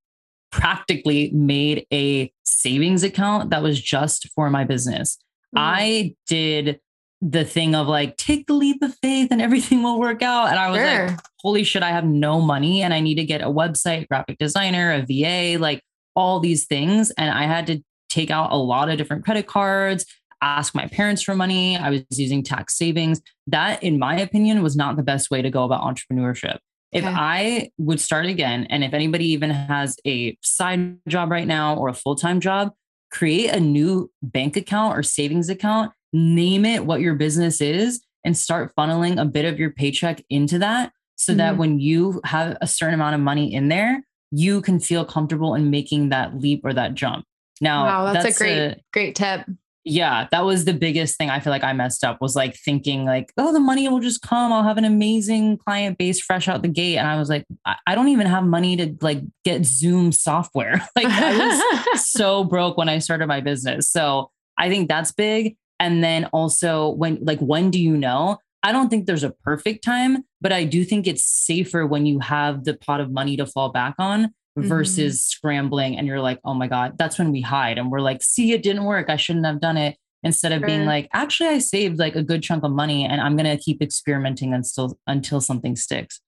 practically 0.51 1.31
made 1.31 1.85
a 1.91 2.31
savings 2.43 3.03
account 3.03 3.49
that 3.49 3.63
was 3.63 3.81
just 3.81 4.29
for 4.29 4.49
my 4.49 4.63
business. 4.63 5.17
Mm. 5.55 5.59
I 5.59 6.15
did 6.27 6.79
the 7.21 7.45
thing 7.45 7.73
of 7.73 7.87
like, 7.87 8.17
take 8.17 8.47
the 8.47 8.53
leap 8.53 8.81
of 8.81 8.95
faith 9.01 9.29
and 9.31 9.41
everything 9.41 9.81
will 9.81 9.99
work 9.99 10.21
out. 10.21 10.49
And 10.49 10.59
I 10.59 10.69
was 10.69 10.79
sure. 10.79 11.07
like, 11.07 11.19
holy 11.39 11.63
shit, 11.63 11.81
I 11.81 11.89
have 11.89 12.05
no 12.05 12.41
money 12.41 12.81
and 12.81 12.93
I 12.93 12.99
need 12.99 13.15
to 13.15 13.23
get 13.23 13.41
a 13.41 13.45
website, 13.47 14.07
graphic 14.07 14.37
designer, 14.37 14.91
a 14.91 15.05
VA, 15.05 15.57
like 15.59 15.81
all 16.15 16.39
these 16.39 16.65
things. 16.65 17.11
And 17.11 17.31
I 17.31 17.43
had 17.43 17.65
to 17.67 17.81
take 18.09 18.29
out 18.29 18.51
a 18.51 18.57
lot 18.57 18.89
of 18.89 18.97
different 18.97 19.23
credit 19.23 19.47
cards, 19.47 20.05
ask 20.41 20.75
my 20.75 20.87
parents 20.87 21.21
for 21.21 21.33
money. 21.33 21.77
I 21.77 21.89
was 21.89 22.03
using 22.11 22.43
tax 22.43 22.77
savings. 22.77 23.21
That, 23.47 23.81
in 23.81 23.97
my 23.97 24.19
opinion, 24.19 24.61
was 24.61 24.75
not 24.75 24.97
the 24.97 25.03
best 25.03 25.31
way 25.31 25.41
to 25.41 25.49
go 25.49 25.63
about 25.63 25.81
entrepreneurship. 25.81 26.57
If 26.93 27.03
okay. 27.03 27.13
I 27.13 27.71
would 27.77 27.99
start 27.99 28.27
again, 28.27 28.67
and 28.69 28.83
if 28.83 28.93
anybody 28.93 29.27
even 29.31 29.49
has 29.49 29.97
a 30.05 30.37
side 30.41 30.97
job 31.07 31.31
right 31.31 31.47
now 31.47 31.75
or 31.75 31.89
a 31.89 31.93
full 31.93 32.15
time 32.15 32.39
job, 32.39 32.71
create 33.11 33.49
a 33.49 33.59
new 33.59 34.11
bank 34.21 34.55
account 34.55 34.97
or 34.97 35.03
savings 35.03 35.49
account, 35.49 35.91
name 36.11 36.65
it 36.65 36.85
what 36.85 37.01
your 37.01 37.15
business 37.15 37.61
is, 37.61 38.01
and 38.23 38.37
start 38.37 38.73
funneling 38.77 39.19
a 39.19 39.25
bit 39.25 39.45
of 39.45 39.59
your 39.59 39.71
paycheck 39.71 40.23
into 40.29 40.59
that 40.59 40.91
so 41.15 41.31
mm-hmm. 41.31 41.37
that 41.39 41.57
when 41.57 41.79
you 41.79 42.21
have 42.25 42.57
a 42.61 42.67
certain 42.67 42.95
amount 42.95 43.15
of 43.15 43.21
money 43.21 43.53
in 43.53 43.69
there, 43.69 44.03
you 44.31 44.61
can 44.61 44.79
feel 44.79 45.05
comfortable 45.05 45.55
in 45.55 45.69
making 45.69 46.09
that 46.09 46.39
leap 46.39 46.61
or 46.63 46.73
that 46.73 46.93
jump. 46.93 47.25
Now, 47.61 47.85
wow, 47.85 48.13
that's, 48.13 48.25
that's 48.25 48.41
a 48.41 48.43
great, 48.43 48.57
a, 48.57 48.77
great 48.91 49.15
tip 49.15 49.45
yeah, 49.85 50.27
that 50.31 50.45
was 50.45 50.63
the 50.63 50.73
biggest 50.73 51.17
thing 51.17 51.29
I 51.29 51.41
feel 51.41 51.51
like 51.51 51.63
I 51.63 51.73
messed 51.73 52.05
up 52.05 52.21
was 52.21 52.35
like 52.35 52.55
thinking 52.55 53.03
like, 53.03 53.33
oh, 53.37 53.51
the 53.51 53.59
money 53.59 53.87
will 53.89 53.99
just 53.99 54.21
come. 54.21 54.53
I'll 54.53 54.63
have 54.63 54.77
an 54.77 54.85
amazing 54.85 55.57
client 55.57 55.97
base 55.97 56.21
fresh 56.21 56.47
out 56.47 56.61
the 56.61 56.69
gate. 56.69 56.97
And 56.97 57.07
I 57.07 57.17
was 57.17 57.29
like, 57.29 57.45
I 57.65 57.93
don't 57.93 58.07
even 58.07 58.27
have 58.27 58.45
money 58.45 58.77
to 58.77 58.95
like 59.01 59.21
get 59.43 59.65
Zoom 59.65 60.13
software. 60.13 60.87
like 60.95 61.07
I 61.07 61.37
was 61.37 62.09
so 62.09 62.45
broke 62.45 62.77
when 62.77 62.87
I 62.87 62.99
started 62.99 63.27
my 63.27 63.41
business. 63.41 63.91
So 63.91 64.31
I 64.57 64.69
think 64.69 64.87
that's 64.87 65.11
big. 65.11 65.57
And 65.79 66.01
then 66.01 66.25
also 66.25 66.91
when 66.91 67.19
like 67.21 67.39
when 67.39 67.69
do 67.69 67.81
you 67.81 67.97
know? 67.97 68.37
I 68.65 68.71
don't 68.71 68.87
think 68.87 69.05
there's 69.05 69.25
a 69.25 69.31
perfect 69.31 69.83
time, 69.83 70.23
but 70.39 70.53
I 70.53 70.63
do 70.63 70.85
think 70.85 71.05
it's 71.05 71.25
safer 71.25 71.85
when 71.85 72.05
you 72.05 72.19
have 72.19 72.63
the 72.63 72.73
pot 72.73 73.01
of 73.01 73.11
money 73.11 73.35
to 73.35 73.45
fall 73.45 73.69
back 73.69 73.95
on 73.99 74.33
mm-hmm. 74.57 74.67
versus 74.67 75.25
scrambling 75.25 75.97
and 75.97 76.07
you're 76.07 76.21
like, 76.21 76.39
oh 76.43 76.53
my 76.53 76.67
God, 76.67 76.97
that's 76.97 77.17
when 77.17 77.31
we 77.31 77.41
hide 77.41 77.77
and 77.77 77.91
we're 77.91 78.01
like, 78.01 78.21
see, 78.23 78.51
it 78.51 78.63
didn't 78.63 78.85
work. 78.85 79.09
I 79.09 79.17
shouldn't 79.17 79.45
have 79.45 79.59
done 79.59 79.77
it. 79.77 79.97
Instead 80.25 80.53
of 80.53 80.59
sure. 80.59 80.67
being 80.67 80.85
like, 80.85 81.09
actually, 81.11 81.49
I 81.49 81.59
saved 81.59 81.99
like 81.99 82.15
a 82.15 82.23
good 82.23 82.41
chunk 82.41 82.63
of 82.63 82.71
money 82.71 83.05
and 83.05 83.19
I'm 83.19 83.35
gonna 83.35 83.57
keep 83.57 83.81
experimenting 83.81 84.53
until 84.53 84.97
until 85.05 85.41
something 85.41 85.75
sticks. 85.75 86.21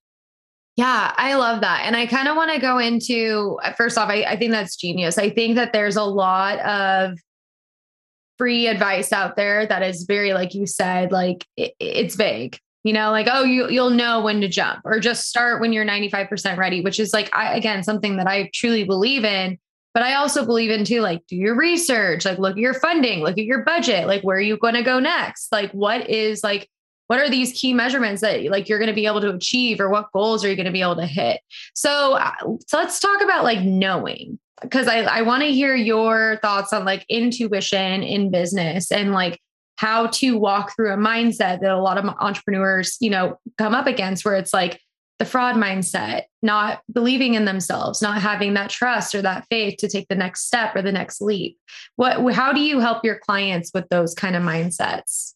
Yeah, 0.76 1.14
I 1.16 1.36
love 1.36 1.62
that. 1.62 1.84
And 1.86 1.96
I 1.96 2.06
kind 2.06 2.28
of 2.28 2.36
want 2.36 2.52
to 2.52 2.60
go 2.60 2.78
into 2.78 3.58
first 3.78 3.98
off, 3.98 4.10
I, 4.10 4.24
I 4.24 4.36
think 4.36 4.52
that's 4.52 4.76
genius. 4.76 5.18
I 5.18 5.30
think 5.30 5.56
that 5.56 5.72
there's 5.72 5.96
a 5.96 6.04
lot 6.04 6.60
of 6.60 7.18
free 8.38 8.68
advice 8.68 9.14
out 9.14 9.38
there 9.38 9.66
that 9.66 9.82
is 9.82 10.04
very, 10.04 10.34
like 10.34 10.54
you 10.54 10.66
said, 10.66 11.14
like 11.14 11.46
it, 11.56 11.74
it's 11.80 12.16
vague 12.16 12.60
you 12.86 12.94
know 12.94 13.12
like 13.12 13.28
oh 13.30 13.44
you 13.44 13.70
you'll 13.70 13.90
know 13.90 14.22
when 14.22 14.40
to 14.40 14.48
jump 14.48 14.80
or 14.86 15.00
just 15.00 15.28
start 15.28 15.60
when 15.60 15.74
you're 15.74 15.86
95% 15.86 16.56
ready 16.56 16.82
which 16.82 17.00
is 17.00 17.12
like 17.12 17.30
I, 17.34 17.56
again 17.56 17.84
something 17.84 18.16
that 18.18 18.28
i 18.28 18.50
truly 18.54 18.86
believe 18.86 19.26
in 19.26 19.58
but 19.94 20.04
i 20.04 20.14
also 20.14 20.46
believe 20.46 20.72
in 20.72 20.86
too 20.86 21.02
like 21.02 21.26
do 21.28 21.36
your 21.36 21.56
research 21.56 22.24
like 22.24 22.38
look 22.38 22.54
at 22.54 22.58
your 22.58 22.76
funding 22.76 23.22
look 23.22 23.38
at 23.38 23.46
your 23.46 23.64
budget 23.64 24.08
like 24.08 24.22
where 24.22 24.38
are 24.38 24.42
you 24.42 24.58
going 24.58 24.76
to 24.76 24.84
go 24.84 25.00
next? 25.00 25.52
Like 25.52 25.72
what 25.72 26.10
is 26.10 26.44
like 26.44 26.70
what 27.08 27.20
are 27.20 27.30
these 27.30 27.54
key 27.54 27.74
measurements 27.74 28.22
that 28.22 28.44
like 28.46 28.68
you're 28.68 28.80
going 28.80 28.90
to 28.90 28.96
be 28.96 29.06
able 29.06 29.22
to 29.22 29.30
achieve 29.30 29.80
or 29.80 29.90
what 29.90 30.12
goals 30.12 30.44
are 30.44 30.50
you 30.50 30.56
going 30.56 30.66
to 30.66 30.72
be 30.72 30.82
able 30.82 30.96
to 30.96 31.06
hit? 31.06 31.42
So 31.74 32.14
uh, 32.14 32.32
so 32.68 32.78
let's 32.78 33.00
talk 33.00 33.22
about 33.22 33.44
like 33.44 33.62
knowing 33.62 34.40
because 34.62 34.88
I, 34.88 35.00
I 35.02 35.22
want 35.22 35.44
to 35.44 35.52
hear 35.52 35.76
your 35.76 36.40
thoughts 36.42 36.74
on 36.74 36.86
like 36.86 37.06
intuition 37.10 38.02
in 38.04 38.32
business 38.32 38.92
and 38.92 39.12
like 39.12 39.40
how 39.78 40.08
to 40.08 40.38
walk 40.38 40.76
through 40.76 40.94
a 40.94 40.98
mindset 40.98 41.62
that 41.62 41.72
a 41.72 41.82
lot 41.82 41.98
of 41.98 42.06
entrepreneurs, 42.20 42.98
you 43.00 43.10
know, 43.10 43.38
come 43.58 43.74
up 43.74 43.88
against 43.88 44.24
where 44.24 44.36
it's 44.36 44.54
like 44.54 44.80
the 45.20 45.26
fraud 45.26 45.56
mindset, 45.56 46.24
not 46.42 46.82
believing 46.92 47.36
in 47.36 47.46
themselves, 47.46 48.02
not 48.02 48.22
having 48.22 48.54
that 48.54 48.70
trust 48.70 49.16
or 49.16 49.22
that 49.22 49.46
faith 49.50 49.78
to 49.78 49.88
take 49.88 50.08
the 50.08 50.16
next 50.16 50.46
step 50.46 50.76
or 50.76 50.82
the 50.82 50.92
next 50.92 51.22
leap. 51.22 51.58
What 51.96 52.34
how 52.34 52.52
do 52.52 52.60
you 52.60 52.80
help 52.80 53.04
your 53.04 53.20
clients 53.20 53.72
with 53.74 53.88
those 53.90 54.14
kind 54.14 54.36
of 54.36 54.44
mindsets? 54.44 55.34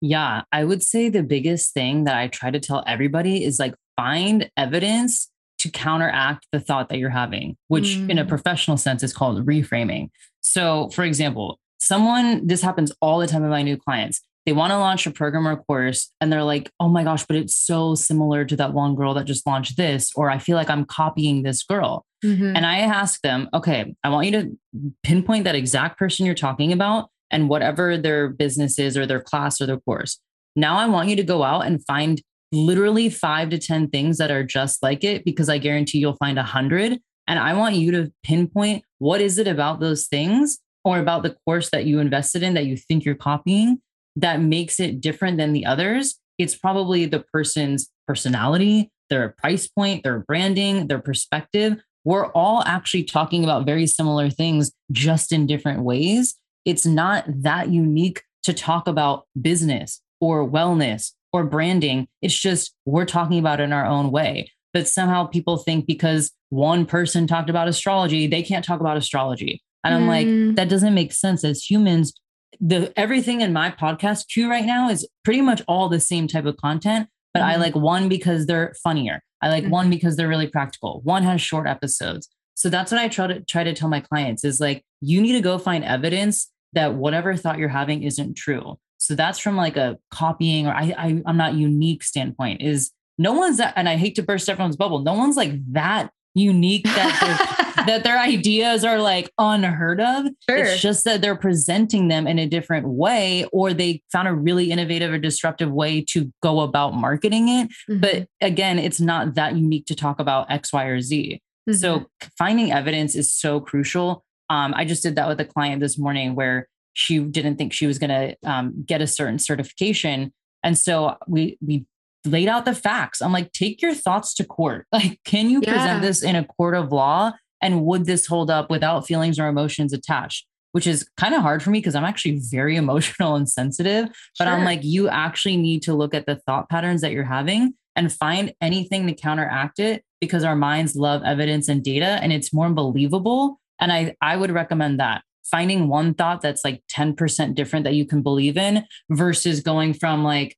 Yeah, 0.00 0.42
I 0.50 0.64
would 0.64 0.82
say 0.82 1.10
the 1.10 1.22
biggest 1.22 1.74
thing 1.74 2.04
that 2.04 2.16
I 2.16 2.28
try 2.28 2.50
to 2.50 2.60
tell 2.60 2.82
everybody 2.86 3.44
is 3.44 3.58
like 3.58 3.74
find 3.96 4.50
evidence 4.56 5.30
to 5.58 5.70
counteract 5.70 6.46
the 6.52 6.60
thought 6.60 6.88
that 6.88 6.98
you're 6.98 7.10
having, 7.10 7.54
which 7.68 7.84
mm. 7.84 8.08
in 8.08 8.18
a 8.18 8.24
mm. 8.24 8.28
professional 8.28 8.78
sense 8.78 9.02
is 9.02 9.12
called 9.12 9.44
reframing. 9.44 10.08
So, 10.40 10.88
for 10.94 11.04
example, 11.04 11.60
someone, 11.80 12.46
this 12.46 12.62
happens 12.62 12.92
all 13.00 13.18
the 13.18 13.26
time 13.26 13.42
with 13.42 13.50
my 13.50 13.62
new 13.62 13.76
clients. 13.76 14.20
They 14.46 14.52
want 14.52 14.70
to 14.70 14.78
launch 14.78 15.06
a 15.06 15.10
program 15.10 15.46
or 15.46 15.56
course 15.56 16.10
and 16.20 16.32
they're 16.32 16.44
like, 16.44 16.70
oh 16.80 16.88
my 16.88 17.04
gosh, 17.04 17.26
but 17.26 17.36
it's 17.36 17.56
so 17.56 17.94
similar 17.94 18.44
to 18.44 18.56
that 18.56 18.72
one 18.72 18.94
girl 18.94 19.14
that 19.14 19.26
just 19.26 19.46
launched 19.46 19.76
this, 19.76 20.10
or 20.14 20.30
I 20.30 20.38
feel 20.38 20.56
like 20.56 20.70
I'm 20.70 20.84
copying 20.84 21.42
this 21.42 21.62
girl. 21.62 22.06
Mm-hmm. 22.24 22.56
And 22.56 22.66
I 22.66 22.78
ask 22.78 23.20
them, 23.22 23.48
okay, 23.52 23.94
I 24.02 24.08
want 24.08 24.26
you 24.26 24.32
to 24.32 24.92
pinpoint 25.02 25.44
that 25.44 25.54
exact 25.54 25.98
person 25.98 26.26
you're 26.26 26.34
talking 26.34 26.72
about 26.72 27.08
and 27.30 27.48
whatever 27.48 27.96
their 27.96 28.28
business 28.28 28.78
is 28.78 28.96
or 28.96 29.06
their 29.06 29.20
class 29.20 29.60
or 29.60 29.66
their 29.66 29.80
course. 29.80 30.18
Now 30.56 30.78
I 30.78 30.86
want 30.86 31.08
you 31.08 31.16
to 31.16 31.22
go 31.22 31.42
out 31.42 31.66
and 31.66 31.84
find 31.86 32.20
literally 32.52 33.08
five 33.08 33.50
to 33.50 33.58
10 33.58 33.88
things 33.90 34.18
that 34.18 34.30
are 34.30 34.42
just 34.42 34.82
like 34.82 35.04
it 35.04 35.24
because 35.24 35.48
I 35.48 35.58
guarantee 35.58 35.98
you'll 35.98 36.16
find 36.16 36.38
a 36.38 36.42
hundred. 36.42 36.98
And 37.26 37.38
I 37.38 37.54
want 37.54 37.76
you 37.76 37.92
to 37.92 38.12
pinpoint 38.24 38.84
what 38.98 39.20
is 39.20 39.38
it 39.38 39.46
about 39.46 39.80
those 39.80 40.08
things 40.08 40.58
or 40.84 40.98
about 40.98 41.22
the 41.22 41.36
course 41.44 41.70
that 41.70 41.84
you 41.84 41.98
invested 41.98 42.42
in 42.42 42.54
that 42.54 42.66
you 42.66 42.76
think 42.76 43.04
you're 43.04 43.14
copying 43.14 43.80
that 44.16 44.40
makes 44.40 44.80
it 44.80 45.00
different 45.00 45.38
than 45.38 45.52
the 45.52 45.66
others. 45.66 46.18
It's 46.38 46.56
probably 46.56 47.06
the 47.06 47.20
person's 47.32 47.88
personality, 48.06 48.90
their 49.08 49.30
price 49.38 49.66
point, 49.68 50.02
their 50.02 50.20
branding, 50.20 50.86
their 50.86 50.98
perspective. 50.98 51.80
We're 52.04 52.26
all 52.32 52.62
actually 52.64 53.04
talking 53.04 53.44
about 53.44 53.66
very 53.66 53.86
similar 53.86 54.30
things, 54.30 54.72
just 54.90 55.32
in 55.32 55.46
different 55.46 55.82
ways. 55.82 56.34
It's 56.64 56.86
not 56.86 57.24
that 57.28 57.68
unique 57.70 58.22
to 58.44 58.54
talk 58.54 58.88
about 58.88 59.26
business 59.40 60.00
or 60.20 60.48
wellness 60.48 61.12
or 61.32 61.44
branding. 61.44 62.08
It's 62.22 62.38
just 62.38 62.74
we're 62.86 63.04
talking 63.04 63.38
about 63.38 63.60
it 63.60 63.64
in 63.64 63.72
our 63.72 63.84
own 63.84 64.10
way. 64.10 64.50
But 64.72 64.88
somehow 64.88 65.26
people 65.26 65.58
think 65.58 65.86
because 65.86 66.32
one 66.48 66.86
person 66.86 67.26
talked 67.26 67.50
about 67.50 67.68
astrology, 67.68 68.26
they 68.26 68.42
can't 68.42 68.64
talk 68.64 68.80
about 68.80 68.96
astrology. 68.96 69.62
And 69.84 69.94
I'm 69.94 70.02
mm. 70.02 70.46
like, 70.48 70.56
that 70.56 70.68
doesn't 70.68 70.94
make 70.94 71.12
sense. 71.12 71.44
As 71.44 71.62
humans, 71.62 72.12
the 72.60 72.92
everything 72.98 73.40
in 73.40 73.52
my 73.52 73.70
podcast 73.70 74.28
queue 74.28 74.48
right 74.50 74.64
now 74.64 74.90
is 74.90 75.08
pretty 75.24 75.40
much 75.40 75.62
all 75.66 75.88
the 75.88 76.00
same 76.00 76.28
type 76.28 76.44
of 76.44 76.56
content. 76.56 77.08
But 77.32 77.40
mm. 77.40 77.46
I 77.46 77.52
mm-hmm. 77.52 77.62
like 77.62 77.74
one 77.76 78.08
because 78.08 78.46
they're 78.46 78.74
funnier. 78.82 79.22
I 79.42 79.48
like 79.48 79.64
mm. 79.64 79.70
one 79.70 79.88
because 79.90 80.16
they're 80.16 80.28
really 80.28 80.48
practical. 80.48 81.00
One 81.04 81.22
has 81.22 81.40
short 81.40 81.66
episodes. 81.66 82.28
So 82.54 82.68
that's 82.68 82.92
what 82.92 83.00
I 83.00 83.08
try 83.08 83.26
to 83.26 83.40
try 83.40 83.64
to 83.64 83.72
tell 83.72 83.88
my 83.88 84.00
clients 84.00 84.44
is 84.44 84.60
like, 84.60 84.84
you 85.00 85.22
need 85.22 85.32
to 85.32 85.40
go 85.40 85.56
find 85.56 85.82
evidence 85.84 86.50
that 86.74 86.94
whatever 86.94 87.34
thought 87.34 87.58
you're 87.58 87.68
having 87.68 88.02
isn't 88.02 88.34
true. 88.34 88.78
So 88.98 89.14
that's 89.14 89.38
from 89.38 89.56
like 89.56 89.78
a 89.78 89.98
copying 90.10 90.66
or 90.66 90.74
I, 90.74 90.94
I 90.98 91.22
I'm 91.24 91.38
not 91.38 91.54
unique 91.54 92.04
standpoint 92.04 92.60
is 92.60 92.90
no 93.16 93.32
one's 93.32 93.58
that, 93.58 93.74
and 93.76 93.88
I 93.88 93.96
hate 93.96 94.14
to 94.16 94.22
burst 94.22 94.48
everyone's 94.48 94.76
bubble. 94.76 95.00
No 95.00 95.14
one's 95.14 95.36
like 95.36 95.52
that 95.72 96.10
unique 96.34 96.84
that 96.84 97.69
that 97.86 98.04
their 98.04 98.18
ideas 98.18 98.84
are 98.84 98.98
like 98.98 99.30
unheard 99.38 100.00
of. 100.00 100.26
Sure. 100.48 100.58
It's 100.58 100.80
just 100.80 101.04
that 101.04 101.20
they're 101.20 101.36
presenting 101.36 102.08
them 102.08 102.26
in 102.26 102.38
a 102.38 102.46
different 102.46 102.88
way, 102.88 103.44
or 103.52 103.72
they 103.72 104.02
found 104.12 104.28
a 104.28 104.34
really 104.34 104.70
innovative 104.70 105.12
or 105.12 105.18
disruptive 105.18 105.70
way 105.70 106.04
to 106.10 106.32
go 106.42 106.60
about 106.60 106.94
marketing 106.94 107.48
it. 107.48 107.68
Mm-hmm. 107.88 108.00
But 108.00 108.28
again, 108.40 108.78
it's 108.78 109.00
not 109.00 109.34
that 109.34 109.56
unique 109.56 109.86
to 109.86 109.94
talk 109.94 110.20
about 110.20 110.50
X, 110.50 110.72
Y, 110.72 110.84
or 110.84 111.00
Z. 111.00 111.40
Mm-hmm. 111.68 111.76
So 111.76 112.06
finding 112.38 112.72
evidence 112.72 113.14
is 113.14 113.32
so 113.32 113.60
crucial. 113.60 114.24
Um, 114.48 114.74
I 114.74 114.84
just 114.84 115.02
did 115.02 115.16
that 115.16 115.28
with 115.28 115.40
a 115.40 115.44
client 115.44 115.80
this 115.80 115.98
morning 115.98 116.34
where 116.34 116.68
she 116.92 117.20
didn't 117.20 117.56
think 117.56 117.72
she 117.72 117.86
was 117.86 117.98
going 117.98 118.10
to 118.10 118.36
um, 118.50 118.84
get 118.84 119.00
a 119.00 119.06
certain 119.06 119.38
certification. 119.38 120.32
And 120.62 120.76
so 120.76 121.16
we 121.26 121.56
we 121.60 121.86
laid 122.26 122.48
out 122.48 122.64
the 122.64 122.74
facts. 122.74 123.22
I'm 123.22 123.32
like, 123.32 123.52
take 123.52 123.80
your 123.80 123.94
thoughts 123.94 124.34
to 124.34 124.44
court. 124.44 124.86
Like, 124.92 125.20
can 125.24 125.48
you 125.48 125.60
yeah. 125.62 125.72
present 125.72 126.02
this 126.02 126.22
in 126.22 126.36
a 126.36 126.44
court 126.44 126.74
of 126.74 126.92
law? 126.92 127.32
And 127.62 127.84
would 127.84 128.06
this 128.06 128.26
hold 128.26 128.50
up 128.50 128.70
without 128.70 129.06
feelings 129.06 129.38
or 129.38 129.48
emotions 129.48 129.92
attached? 129.92 130.46
Which 130.72 130.86
is 130.86 131.08
kind 131.16 131.34
of 131.34 131.42
hard 131.42 131.62
for 131.62 131.70
me 131.70 131.78
because 131.78 131.94
I'm 131.94 132.04
actually 132.04 132.40
very 132.50 132.76
emotional 132.84 133.34
and 133.34 133.48
sensitive. 133.48 134.08
But 134.38 134.44
sure. 134.44 134.52
I'm 134.52 134.64
like, 134.64 134.84
you 134.84 135.08
actually 135.08 135.56
need 135.56 135.82
to 135.82 135.94
look 135.94 136.14
at 136.14 136.26
the 136.26 136.36
thought 136.36 136.68
patterns 136.68 137.00
that 137.00 137.12
you're 137.12 137.24
having 137.24 137.74
and 137.96 138.12
find 138.12 138.54
anything 138.60 139.06
to 139.06 139.14
counteract 139.14 139.78
it 139.78 140.04
because 140.20 140.44
our 140.44 140.56
minds 140.56 140.94
love 140.94 141.22
evidence 141.24 141.68
and 141.68 141.82
data 141.82 142.18
and 142.22 142.32
it's 142.32 142.52
more 142.52 142.70
believable. 142.70 143.58
And 143.80 143.92
I, 143.92 144.14
I 144.20 144.36
would 144.36 144.50
recommend 144.50 145.00
that 145.00 145.22
finding 145.50 145.88
one 145.88 146.14
thought 146.14 146.40
that's 146.40 146.64
like 146.64 146.82
10% 146.92 147.54
different 147.54 147.84
that 147.84 147.94
you 147.94 148.06
can 148.06 148.22
believe 148.22 148.56
in 148.56 148.84
versus 149.10 149.60
going 149.60 149.92
from 149.92 150.22
like 150.22 150.56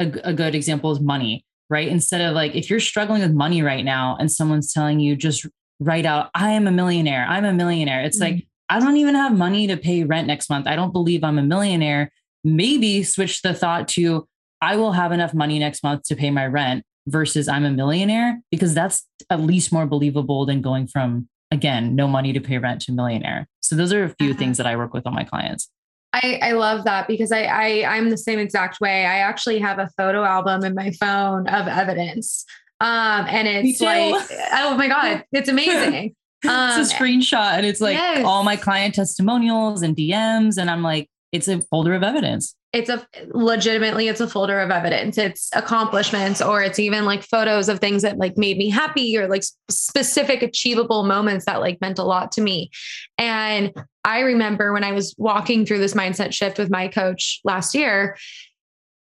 a, 0.00 0.12
a 0.24 0.32
good 0.32 0.54
example 0.54 0.90
is 0.90 1.00
money, 1.00 1.44
right? 1.70 1.88
Instead 1.88 2.20
of 2.20 2.34
like, 2.34 2.54
if 2.54 2.68
you're 2.68 2.80
struggling 2.80 3.22
with 3.22 3.32
money 3.32 3.62
right 3.62 3.84
now 3.84 4.16
and 4.18 4.30
someone's 4.30 4.72
telling 4.72 5.00
you 5.00 5.14
just 5.14 5.46
write 5.80 6.06
out, 6.06 6.30
I 6.34 6.50
am 6.50 6.66
a 6.66 6.72
millionaire, 6.72 7.26
I'm 7.28 7.44
a 7.44 7.52
millionaire. 7.52 8.02
It's 8.02 8.18
mm-hmm. 8.18 8.36
like, 8.36 8.46
I 8.68 8.80
don't 8.80 8.96
even 8.96 9.14
have 9.14 9.36
money 9.36 9.66
to 9.66 9.76
pay 9.76 10.04
rent 10.04 10.26
next 10.26 10.48
month. 10.48 10.66
I 10.66 10.76
don't 10.76 10.92
believe 10.92 11.22
I'm 11.22 11.38
a 11.38 11.42
millionaire. 11.42 12.10
Maybe 12.44 13.02
switch 13.02 13.42
the 13.42 13.54
thought 13.54 13.88
to, 13.88 14.26
I 14.60 14.76
will 14.76 14.92
have 14.92 15.12
enough 15.12 15.34
money 15.34 15.58
next 15.58 15.82
month 15.82 16.04
to 16.04 16.16
pay 16.16 16.30
my 16.30 16.46
rent 16.46 16.84
versus 17.06 17.48
I'm 17.48 17.64
a 17.64 17.70
millionaire, 17.70 18.40
because 18.50 18.72
that's 18.72 19.06
at 19.28 19.40
least 19.40 19.72
more 19.72 19.86
believable 19.86 20.46
than 20.46 20.62
going 20.62 20.86
from, 20.86 21.28
again, 21.50 21.94
no 21.94 22.08
money 22.08 22.32
to 22.32 22.40
pay 22.40 22.56
rent 22.56 22.80
to 22.82 22.92
millionaire. 22.92 23.46
So 23.60 23.76
those 23.76 23.92
are 23.92 24.04
a 24.04 24.14
few 24.20 24.30
uh-huh. 24.30 24.38
things 24.38 24.56
that 24.56 24.66
I 24.66 24.76
work 24.76 24.94
with 24.94 25.06
on 25.06 25.14
my 25.14 25.24
clients. 25.24 25.68
I, 26.14 26.38
I 26.40 26.52
love 26.52 26.84
that 26.84 27.08
because 27.08 27.32
I, 27.32 27.42
I 27.42 27.96
I'm 27.96 28.08
the 28.08 28.16
same 28.16 28.38
exact 28.38 28.80
way. 28.80 29.04
I 29.04 29.18
actually 29.18 29.58
have 29.58 29.80
a 29.80 29.90
photo 29.96 30.22
album 30.22 30.64
in 30.64 30.74
my 30.74 30.92
phone 30.92 31.48
of 31.48 31.66
evidence. 31.66 32.44
Um, 32.80 33.26
and 33.28 33.48
it's 33.48 33.80
like, 33.80 34.14
oh 34.52 34.76
my 34.76 34.88
God, 34.88 35.24
it's 35.32 35.48
amazing. 35.48 36.14
Um, 36.46 36.80
it's 36.80 36.92
a 36.92 36.94
screenshot 36.94 37.54
and 37.54 37.64
it's 37.64 37.80
like 37.80 37.94
yes. 37.94 38.24
all 38.24 38.44
my 38.44 38.56
client 38.56 38.94
testimonials 38.94 39.82
and 39.82 39.96
DMs. 39.96 40.58
And 40.58 40.70
I'm 40.70 40.82
like, 40.82 41.08
it's 41.32 41.48
a 41.48 41.60
folder 41.62 41.94
of 41.94 42.02
evidence 42.02 42.54
it's 42.74 42.90
a 42.90 43.06
legitimately 43.28 44.08
it's 44.08 44.20
a 44.20 44.26
folder 44.26 44.58
of 44.58 44.70
evidence 44.70 45.16
it's 45.16 45.48
accomplishments 45.54 46.42
or 46.42 46.60
it's 46.60 46.80
even 46.80 47.04
like 47.04 47.22
photos 47.22 47.68
of 47.68 47.78
things 47.78 48.02
that 48.02 48.18
like 48.18 48.36
made 48.36 48.58
me 48.58 48.68
happy 48.68 49.16
or 49.16 49.28
like 49.28 49.44
specific 49.70 50.42
achievable 50.42 51.04
moments 51.04 51.46
that 51.46 51.60
like 51.60 51.80
meant 51.80 52.00
a 52.00 52.02
lot 52.02 52.32
to 52.32 52.42
me 52.42 52.68
and 53.16 53.72
i 54.04 54.20
remember 54.20 54.72
when 54.72 54.82
i 54.82 54.90
was 54.90 55.14
walking 55.16 55.64
through 55.64 55.78
this 55.78 55.94
mindset 55.94 56.34
shift 56.34 56.58
with 56.58 56.68
my 56.68 56.88
coach 56.88 57.40
last 57.44 57.76
year 57.76 58.18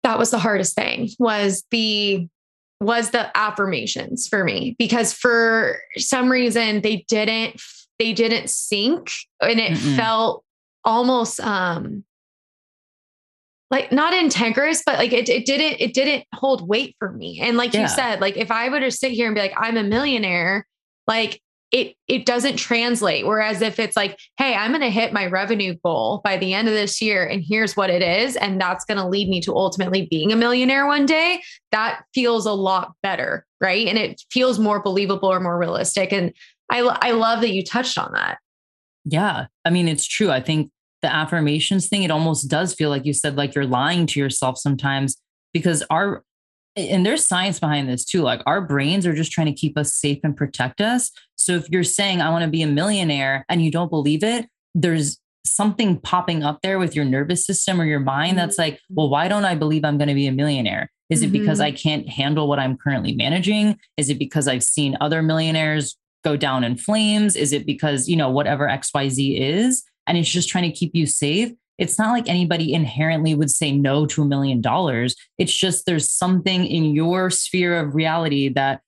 that 0.04 0.18
was 0.18 0.30
the 0.30 0.38
hardest 0.38 0.76
thing 0.76 1.08
was 1.18 1.64
the 1.72 2.28
was 2.80 3.10
the 3.10 3.36
affirmations 3.36 4.28
for 4.28 4.44
me 4.44 4.76
because 4.78 5.12
for 5.12 5.78
some 5.96 6.30
reason 6.30 6.80
they 6.80 7.04
didn't 7.08 7.60
they 7.98 8.12
didn't 8.12 8.48
sink 8.48 9.10
and 9.40 9.58
it 9.58 9.72
Mm-mm. 9.72 9.96
felt 9.96 10.44
almost 10.84 11.40
um 11.40 12.04
like 13.70 13.92
not 13.92 14.14
integrous, 14.14 14.82
but 14.84 14.98
like 14.98 15.12
it, 15.12 15.28
it 15.28 15.44
didn't, 15.44 15.80
it 15.80 15.92
didn't 15.92 16.24
hold 16.34 16.66
weight 16.66 16.96
for 16.98 17.12
me. 17.12 17.40
And 17.42 17.56
like 17.56 17.74
yeah. 17.74 17.82
you 17.82 17.88
said, 17.88 18.20
like 18.20 18.36
if 18.36 18.50
I 18.50 18.68
were 18.68 18.80
to 18.80 18.90
sit 18.90 19.12
here 19.12 19.26
and 19.26 19.34
be 19.34 19.40
like, 19.40 19.54
I'm 19.56 19.76
a 19.76 19.82
millionaire, 19.82 20.66
like 21.06 21.40
it, 21.70 21.94
it 22.06 22.24
doesn't 22.24 22.56
translate. 22.56 23.26
Whereas 23.26 23.60
if 23.60 23.78
it's 23.78 23.96
like, 23.96 24.18
Hey, 24.38 24.54
I'm 24.54 24.70
going 24.70 24.80
to 24.80 24.90
hit 24.90 25.12
my 25.12 25.26
revenue 25.26 25.76
goal 25.84 26.20
by 26.24 26.38
the 26.38 26.54
end 26.54 26.68
of 26.68 26.74
this 26.74 27.02
year. 27.02 27.26
And 27.26 27.44
here's 27.46 27.76
what 27.76 27.90
it 27.90 28.02
is. 28.02 28.36
And 28.36 28.60
that's 28.60 28.84
going 28.84 28.98
to 28.98 29.06
lead 29.06 29.28
me 29.28 29.40
to 29.42 29.54
ultimately 29.54 30.06
being 30.10 30.32
a 30.32 30.36
millionaire 30.36 30.86
one 30.86 31.04
day. 31.04 31.42
That 31.72 32.04
feels 32.14 32.46
a 32.46 32.52
lot 32.52 32.92
better. 33.02 33.44
Right. 33.60 33.86
And 33.86 33.98
it 33.98 34.22
feels 34.30 34.58
more 34.58 34.80
believable 34.80 35.30
or 35.30 35.40
more 35.40 35.58
realistic. 35.58 36.12
And 36.12 36.32
I, 36.70 36.80
I 36.80 37.10
love 37.10 37.40
that 37.42 37.50
you 37.50 37.64
touched 37.64 37.98
on 37.98 38.12
that. 38.12 38.38
Yeah. 39.04 39.46
I 39.64 39.70
mean, 39.70 39.88
it's 39.88 40.06
true. 40.06 40.30
I 40.30 40.40
think 40.40 40.70
the 41.02 41.12
affirmations 41.12 41.88
thing, 41.88 42.02
it 42.02 42.10
almost 42.10 42.48
does 42.48 42.74
feel 42.74 42.90
like 42.90 43.04
you 43.04 43.12
said, 43.12 43.36
like 43.36 43.54
you're 43.54 43.66
lying 43.66 44.06
to 44.06 44.20
yourself 44.20 44.58
sometimes 44.58 45.16
because 45.52 45.82
our, 45.90 46.24
and 46.78 47.04
there's 47.04 47.26
science 47.26 47.58
behind 47.58 47.88
this 47.88 48.04
too. 48.04 48.22
Like 48.22 48.40
our 48.46 48.60
brains 48.60 49.06
are 49.06 49.14
just 49.14 49.32
trying 49.32 49.48
to 49.48 49.52
keep 49.52 49.76
us 49.76 49.94
safe 49.94 50.18
and 50.22 50.36
protect 50.36 50.80
us. 50.80 51.10
So 51.36 51.52
if 51.54 51.68
you're 51.70 51.84
saying, 51.84 52.20
I 52.20 52.30
want 52.30 52.44
to 52.44 52.50
be 52.50 52.62
a 52.62 52.66
millionaire 52.66 53.44
and 53.48 53.62
you 53.62 53.70
don't 53.70 53.90
believe 53.90 54.22
it, 54.22 54.46
there's 54.74 55.18
something 55.44 55.98
popping 56.00 56.42
up 56.42 56.60
there 56.62 56.78
with 56.78 56.94
your 56.94 57.04
nervous 57.04 57.46
system 57.46 57.80
or 57.80 57.84
your 57.84 58.00
mind 58.00 58.38
that's 58.38 58.58
like, 58.58 58.74
mm-hmm. 58.74 58.94
well, 58.94 59.08
why 59.08 59.28
don't 59.28 59.44
I 59.44 59.54
believe 59.54 59.84
I'm 59.84 59.98
going 59.98 60.08
to 60.08 60.14
be 60.14 60.26
a 60.26 60.32
millionaire? 60.32 60.90
Is 61.10 61.22
it 61.22 61.32
because 61.32 61.58
mm-hmm. 61.58 61.66
I 61.66 61.72
can't 61.72 62.08
handle 62.08 62.48
what 62.48 62.58
I'm 62.58 62.76
currently 62.76 63.14
managing? 63.14 63.78
Is 63.96 64.10
it 64.10 64.18
because 64.18 64.46
I've 64.46 64.62
seen 64.62 64.96
other 65.00 65.22
millionaires 65.22 65.96
go 66.22 66.36
down 66.36 66.64
in 66.64 66.76
flames? 66.76 67.34
Is 67.34 67.52
it 67.52 67.64
because, 67.64 68.08
you 68.08 68.16
know, 68.16 68.30
whatever 68.30 68.68
XYZ 68.68 69.40
is, 69.40 69.84
and 70.06 70.18
it's 70.18 70.28
just 70.28 70.48
trying 70.48 70.70
to 70.70 70.76
keep 70.76 70.94
you 70.94 71.06
safe? 71.06 71.52
It's 71.78 71.98
not 71.98 72.12
like 72.12 72.28
anybody 72.28 72.74
inherently 72.74 73.34
would 73.34 73.50
say 73.50 73.72
no 73.72 74.06
to 74.06 74.22
a 74.22 74.26
million 74.26 74.60
dollars. 74.60 75.14
It's 75.38 75.54
just 75.54 75.86
there's 75.86 76.10
something 76.10 76.66
in 76.66 76.94
your 76.94 77.30
sphere 77.30 77.78
of 77.78 77.94
reality 77.94 78.48
that 78.50 78.80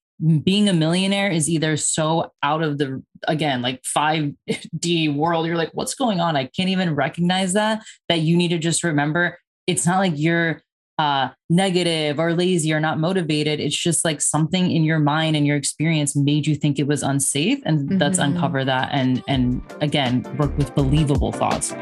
being 0.43 0.69
a 0.69 0.75
millionaire 0.75 1.31
is 1.31 1.49
either 1.49 1.77
so 1.79 2.31
out 2.43 2.63
of 2.63 2.77
the 2.77 3.03
again 3.27 3.63
like 3.63 3.83
5d 3.85 5.15
world 5.15 5.47
you're 5.47 5.57
like 5.57 5.71
what's 5.73 5.95
going 5.95 6.21
on 6.21 6.37
i 6.37 6.45
can't 6.45 6.69
even 6.69 6.95
recognize 6.95 7.55
that 7.55 7.83
that 8.11 8.21
you 8.21 8.37
need 8.37 8.49
to 8.49 8.59
just 8.59 8.85
remember 8.85 9.39
it's 9.67 9.87
not 9.87 9.99
like 9.99 10.13
you're 10.17 10.61
uh, 11.01 11.31
negative 11.49 12.21
or 12.21 12.35
lazy 12.35 12.75
or 12.75 12.79
not 12.79 12.99
motivated. 12.99 13.59
It's 13.59 13.77
just 13.77 14.05
like 14.05 14.21
something 14.21 14.71
in 14.71 14.85
your 14.85 14.99
mind 14.99 15.35
and 15.35 15.47
your 15.47 15.57
experience 15.57 16.15
made 16.15 16.47
you 16.47 16.55
think 16.55 16.79
it 16.79 16.87
was 16.87 17.03
unsafe, 17.03 17.63
and 17.65 17.89
mm-hmm. 17.89 17.99
let's 17.99 18.19
uncover 18.19 18.67
that 18.67 18.91
and 18.93 19.25
and 19.27 19.63
again 19.81 20.23
work 20.37 20.55
with 20.59 20.75
believable 20.75 21.33
thoughts. 21.33 21.73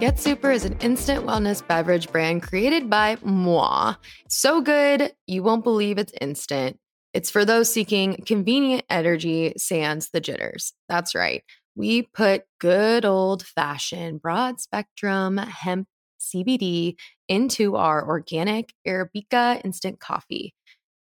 Get 0.00 0.20
Super 0.20 0.50
is 0.50 0.64
an 0.64 0.76
instant 0.80 1.26
wellness 1.26 1.66
beverage 1.66 2.10
brand 2.10 2.42
created 2.42 2.88
by 2.88 3.16
moi. 3.22 3.94
so 4.28 4.60
good, 4.60 5.12
you 5.26 5.42
won't 5.42 5.64
believe 5.64 5.98
it's 5.98 6.12
instant. 6.20 6.78
It's 7.14 7.30
for 7.30 7.44
those 7.44 7.72
seeking 7.72 8.22
convenient 8.24 8.84
energy 8.88 9.54
sans 9.56 10.10
the 10.10 10.20
jitters. 10.20 10.72
That's 10.88 11.14
right 11.14 11.42
we 11.78 12.02
put 12.02 12.42
good 12.58 13.04
old 13.04 13.46
fashioned 13.46 14.20
broad 14.20 14.60
spectrum 14.60 15.38
hemp 15.38 15.86
CBD 16.20 16.96
into 17.28 17.76
our 17.76 18.04
organic 18.06 18.74
Arabica 18.86 19.64
instant 19.64 20.00
coffee. 20.00 20.54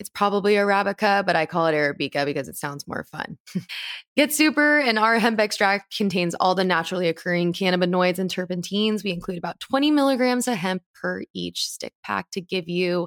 It's 0.01 0.09
probably 0.09 0.55
Arabica, 0.55 1.25
but 1.25 1.37
I 1.37 1.47
call 1.47 1.67
it 1.67 1.75
Arabica 1.75 2.25
because 2.25 2.49
it 2.49 2.57
sounds 2.57 2.89
more 2.89 3.05
fun. 3.05 3.39
Get 4.17 4.33
Super 4.33 4.81
and 4.81 4.99
our 4.99 5.19
hemp 5.19 5.39
extract 5.39 5.97
contains 5.97 6.35
all 6.35 6.57
the 6.57 6.65
naturally 6.65 7.09
occurring 7.09 7.53
cannabinoids 7.53 8.19
and 8.19 8.29
terpenes. 8.29 9.05
We 9.05 9.13
include 9.13 9.39
about 9.39 9.61
20 9.61 9.93
milligrams 9.93 10.49
of 10.49 10.55
hemp 10.55 10.83
per 11.01 11.23
each 11.33 11.69
stick 11.69 11.93
pack 12.03 12.31
to 12.33 12.41
give 12.41 12.69
you 12.69 13.07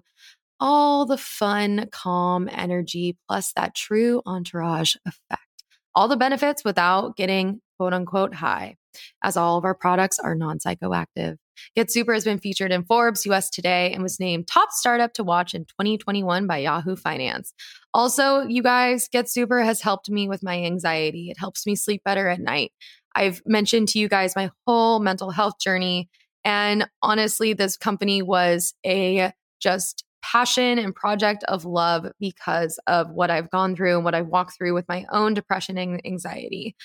all 0.59 1.05
the 1.05 1.17
fun, 1.17 1.89
calm 1.91 2.47
energy, 2.49 3.17
plus 3.27 3.51
that 3.57 3.75
true 3.75 4.21
entourage 4.25 4.95
effect 5.05 5.41
all 5.95 6.07
the 6.07 6.17
benefits 6.17 6.63
without 6.63 7.15
getting 7.15 7.61
quote 7.77 7.93
unquote 7.93 8.33
high, 8.33 8.75
as 9.23 9.37
all 9.37 9.57
of 9.57 9.65
our 9.65 9.75
products 9.75 10.19
are 10.19 10.35
non 10.35 10.59
psychoactive. 10.59 11.37
Get 11.75 11.91
Super 11.91 12.13
has 12.13 12.23
been 12.23 12.39
featured 12.39 12.71
in 12.71 12.83
Forbes 12.83 13.25
US 13.25 13.49
Today 13.49 13.91
and 13.93 14.03
was 14.03 14.19
named 14.19 14.47
top 14.47 14.71
startup 14.71 15.13
to 15.13 15.23
watch 15.23 15.53
in 15.53 15.65
2021 15.65 16.47
by 16.47 16.59
Yahoo 16.59 16.95
Finance. 16.95 17.53
Also, 17.93 18.41
you 18.41 18.63
guys, 18.63 19.07
Get 19.07 19.29
Super 19.29 19.61
has 19.61 19.81
helped 19.81 20.09
me 20.09 20.27
with 20.27 20.43
my 20.43 20.63
anxiety. 20.63 21.29
It 21.29 21.37
helps 21.39 21.65
me 21.65 21.75
sleep 21.75 22.01
better 22.03 22.27
at 22.27 22.39
night. 22.39 22.71
I've 23.15 23.41
mentioned 23.45 23.89
to 23.89 23.99
you 23.99 24.07
guys 24.07 24.35
my 24.35 24.49
whole 24.65 24.99
mental 24.99 25.31
health 25.31 25.59
journey. 25.59 26.09
And 26.43 26.87
honestly, 27.01 27.53
this 27.53 27.77
company 27.77 28.21
was 28.21 28.73
a 28.85 29.31
just 29.61 30.03
passion 30.23 30.79
and 30.79 30.95
project 30.95 31.43
of 31.45 31.65
love 31.65 32.07
because 32.19 32.79
of 32.87 33.11
what 33.11 33.29
I've 33.29 33.49
gone 33.51 33.75
through 33.75 33.95
and 33.95 34.05
what 34.05 34.15
I've 34.15 34.27
walked 34.27 34.57
through 34.57 34.73
with 34.73 34.87
my 34.87 35.05
own 35.11 35.33
depression 35.33 35.77
and 35.77 36.01
anxiety. 36.05 36.75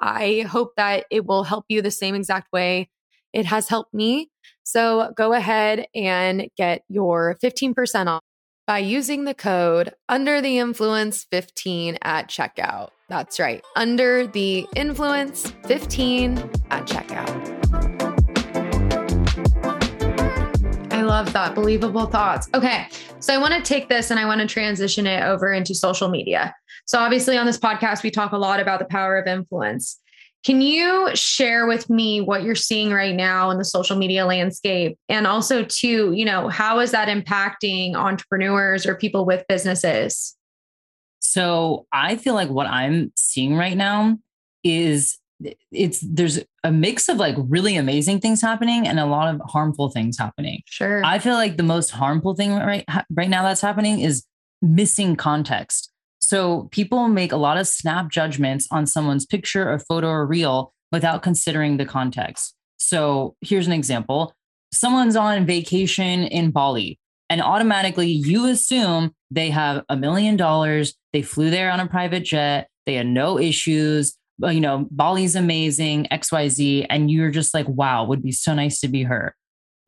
I 0.00 0.44
hope 0.48 0.72
that 0.76 1.06
it 1.10 1.24
will 1.24 1.44
help 1.44 1.64
you 1.68 1.80
the 1.80 1.90
same 1.90 2.14
exact 2.14 2.52
way 2.52 2.90
it 3.32 3.46
has 3.46 3.68
helped 3.68 3.94
me. 3.94 4.30
So 4.62 5.12
go 5.16 5.32
ahead 5.32 5.86
and 5.94 6.48
get 6.56 6.82
your 6.88 7.36
15% 7.42 8.06
off 8.06 8.22
by 8.66 8.78
using 8.78 9.24
the 9.24 9.34
code 9.34 9.94
under 10.08 10.42
the 10.42 10.58
influence 10.58 11.24
15 11.30 11.98
at 12.02 12.28
checkout. 12.28 12.90
That's 13.08 13.40
right, 13.40 13.64
under 13.76 14.26
the 14.26 14.66
influence 14.76 15.50
15 15.64 16.38
at 16.70 16.86
checkout. 16.86 17.58
I 20.92 21.02
love 21.02 21.32
that. 21.32 21.54
Believable 21.54 22.06
thoughts. 22.06 22.50
Okay. 22.52 22.88
So 23.20 23.32
I 23.32 23.38
want 23.38 23.54
to 23.54 23.62
take 23.62 23.88
this 23.88 24.10
and 24.10 24.20
I 24.20 24.26
want 24.26 24.42
to 24.42 24.46
transition 24.46 25.06
it 25.06 25.22
over 25.22 25.52
into 25.52 25.74
social 25.74 26.08
media. 26.08 26.54
So 26.84 26.98
obviously 26.98 27.38
on 27.38 27.46
this 27.46 27.58
podcast, 27.58 28.02
we 28.02 28.10
talk 28.10 28.32
a 28.32 28.38
lot 28.38 28.60
about 28.60 28.78
the 28.80 28.84
power 28.84 29.16
of 29.16 29.26
influence. 29.26 29.98
Can 30.48 30.62
you 30.62 31.10
share 31.14 31.66
with 31.66 31.90
me 31.90 32.22
what 32.22 32.42
you're 32.42 32.54
seeing 32.54 32.90
right 32.90 33.14
now 33.14 33.50
in 33.50 33.58
the 33.58 33.66
social 33.66 33.98
media 33.98 34.24
landscape? 34.24 34.96
And 35.10 35.26
also, 35.26 35.62
too, 35.62 36.12
you 36.12 36.24
know, 36.24 36.48
how 36.48 36.80
is 36.80 36.90
that 36.92 37.08
impacting 37.08 37.94
entrepreneurs 37.94 38.86
or 38.86 38.94
people 38.94 39.26
with 39.26 39.44
businesses? 39.46 40.34
So 41.18 41.86
I 41.92 42.16
feel 42.16 42.32
like 42.32 42.48
what 42.48 42.66
I'm 42.66 43.12
seeing 43.14 43.56
right 43.56 43.76
now 43.76 44.16
is 44.64 45.18
it's 45.70 46.00
there's 46.00 46.40
a 46.64 46.72
mix 46.72 47.10
of 47.10 47.18
like 47.18 47.36
really 47.38 47.76
amazing 47.76 48.20
things 48.20 48.40
happening 48.40 48.88
and 48.88 48.98
a 48.98 49.04
lot 49.04 49.34
of 49.34 49.42
harmful 49.50 49.90
things 49.90 50.16
happening. 50.16 50.62
Sure. 50.64 51.04
I 51.04 51.18
feel 51.18 51.34
like 51.34 51.58
the 51.58 51.62
most 51.62 51.90
harmful 51.90 52.34
thing 52.34 52.54
right 52.54 52.86
right 53.10 53.28
now 53.28 53.42
that's 53.42 53.60
happening 53.60 54.00
is 54.00 54.24
missing 54.62 55.14
context. 55.14 55.92
So 56.28 56.68
people 56.72 57.08
make 57.08 57.32
a 57.32 57.38
lot 57.38 57.56
of 57.56 57.66
snap 57.66 58.10
judgments 58.10 58.68
on 58.70 58.84
someone's 58.84 59.24
picture 59.24 59.66
or 59.66 59.78
photo 59.78 60.08
or 60.08 60.26
reel 60.26 60.74
without 60.92 61.22
considering 61.22 61.78
the 61.78 61.86
context. 61.86 62.54
So 62.76 63.34
here's 63.40 63.66
an 63.66 63.72
example. 63.72 64.34
Someone's 64.70 65.16
on 65.16 65.46
vacation 65.46 66.24
in 66.24 66.50
Bali 66.50 66.98
and 67.30 67.40
automatically 67.40 68.08
you 68.08 68.44
assume 68.44 69.14
they 69.30 69.48
have 69.48 69.84
a 69.88 69.96
million 69.96 70.36
dollars, 70.36 70.92
they 71.14 71.22
flew 71.22 71.48
there 71.48 71.70
on 71.70 71.80
a 71.80 71.86
private 71.86 72.24
jet, 72.24 72.68
they 72.84 72.92
had 72.92 73.06
no 73.06 73.38
issues, 73.38 74.14
you 74.38 74.60
know, 74.60 74.86
Bali's 74.90 75.34
amazing, 75.34 76.08
XYZ, 76.12 76.88
and 76.90 77.10
you're 77.10 77.30
just 77.30 77.54
like, 77.54 77.66
wow, 77.70 78.04
would 78.04 78.22
be 78.22 78.32
so 78.32 78.52
nice 78.52 78.80
to 78.80 78.88
be 78.88 79.02
her. 79.04 79.34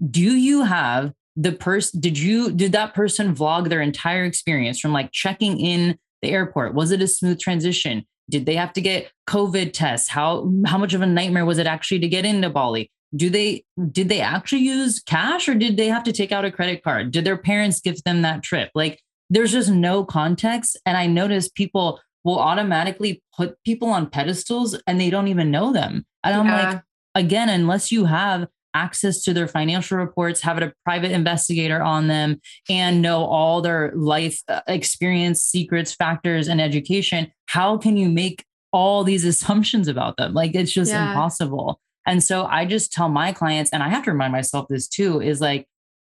Do 0.09 0.23
you 0.23 0.63
have 0.63 1.13
the 1.37 1.53
person, 1.53 2.01
did 2.01 2.19
you, 2.19 2.51
did 2.51 2.73
that 2.73 2.95
person 2.95 3.35
vlog 3.35 3.69
their 3.69 3.83
entire 3.83 4.25
experience 4.25 4.81
from 4.81 4.95
like 4.95 5.13
checking 5.13 5.61
in 5.61 5.99
the 6.23 6.31
airport? 6.31 6.75
Was 6.75 6.91
it 6.91 7.03
a 7.03 7.07
smooth 7.07 7.39
transition? 7.39 8.05
Did 8.29 8.47
they 8.47 8.55
have 8.57 8.73
to 8.75 8.81
get 8.81 9.11
COVID 9.29 9.73
tests? 9.73 10.09
How, 10.09 10.51
how 10.67 10.79
much 10.79 10.95
of 10.95 11.03
a 11.03 11.07
nightmare 11.07 11.45
was 11.45 11.59
it 11.59 11.67
actually 11.67 12.01
to 12.01 12.09
get 12.09 12.25
into 12.25 12.51
Bali? 12.51 12.91
Do 13.17 13.29
they, 13.29 13.65
did 13.91 14.09
they 14.09 14.21
actually 14.21 14.63
use 14.63 15.01
cash 15.01 15.49
or 15.49 15.55
did 15.55 15.77
they 15.77 15.89
have 15.89 16.05
to 16.05 16.13
take 16.13 16.31
out 16.31 16.45
a 16.45 16.53
credit 16.53 16.85
card? 16.85 17.11
Did 17.11 17.25
their 17.25 17.37
parents 17.37 17.81
give 17.81 18.03
them 18.05 18.23
that 18.23 18.43
trip? 18.43 18.71
Like, 18.75 19.01
there's 19.31 19.53
just 19.53 19.71
no 19.71 20.05
context. 20.05 20.79
And 20.87 20.97
I 20.97 21.07
notice 21.07 21.49
people 21.49 22.01
will 22.23 22.39
automatically 22.39 23.23
put 23.37 23.57
people 23.65 23.89
on 23.89 24.11
pedestals 24.11 24.77
and 24.87 25.01
they 25.01 25.11
don't 25.11 25.29
even 25.29 25.51
know 25.51 25.73
them. 25.73 26.05
And 26.23 26.35
I'm 26.35 26.47
like, 26.47 26.83
again, 27.15 27.49
unless 27.49 27.91
you 27.91 28.05
have 28.05 28.47
access 28.75 29.23
to 29.23 29.33
their 29.33 29.49
financial 29.49 29.99
reports, 29.99 30.41
have 30.41 30.59
a 30.59 30.73
private 30.85 31.13
investigator 31.13 31.83
on 31.83 32.09
them, 32.09 32.41
and 32.69 33.03
know 33.03 33.25
all 33.25 33.61
their 33.61 33.93
life 33.95 34.41
uh, 34.49 34.61
experience, 34.67 35.43
secrets, 35.43 35.95
factors, 35.95 36.49
and 36.49 36.61
education, 36.61 37.31
how 37.47 37.77
can 37.77 37.97
you 37.97 38.09
make 38.09 38.45
all 38.73 39.05
these 39.05 39.25
assumptions 39.33 39.89
about 39.89 40.17
them? 40.17 40.35
Like, 40.35 40.55
it's 40.55 40.73
just 40.73 40.93
yeah. 40.93 41.11
impossible. 41.11 41.81
And 42.07 42.23
so 42.23 42.47
I 42.47 42.65
just 42.65 42.93
tell 42.93 43.09
my 43.09 43.33
clients, 43.33 43.71
and 43.73 43.83
I 43.83 43.89
have 43.89 44.05
to 44.05 44.13
remind 44.13 44.33
myself 44.33 44.69
this 44.69 44.89
too, 44.89 45.21
is 45.21 45.41
like, 45.41 45.67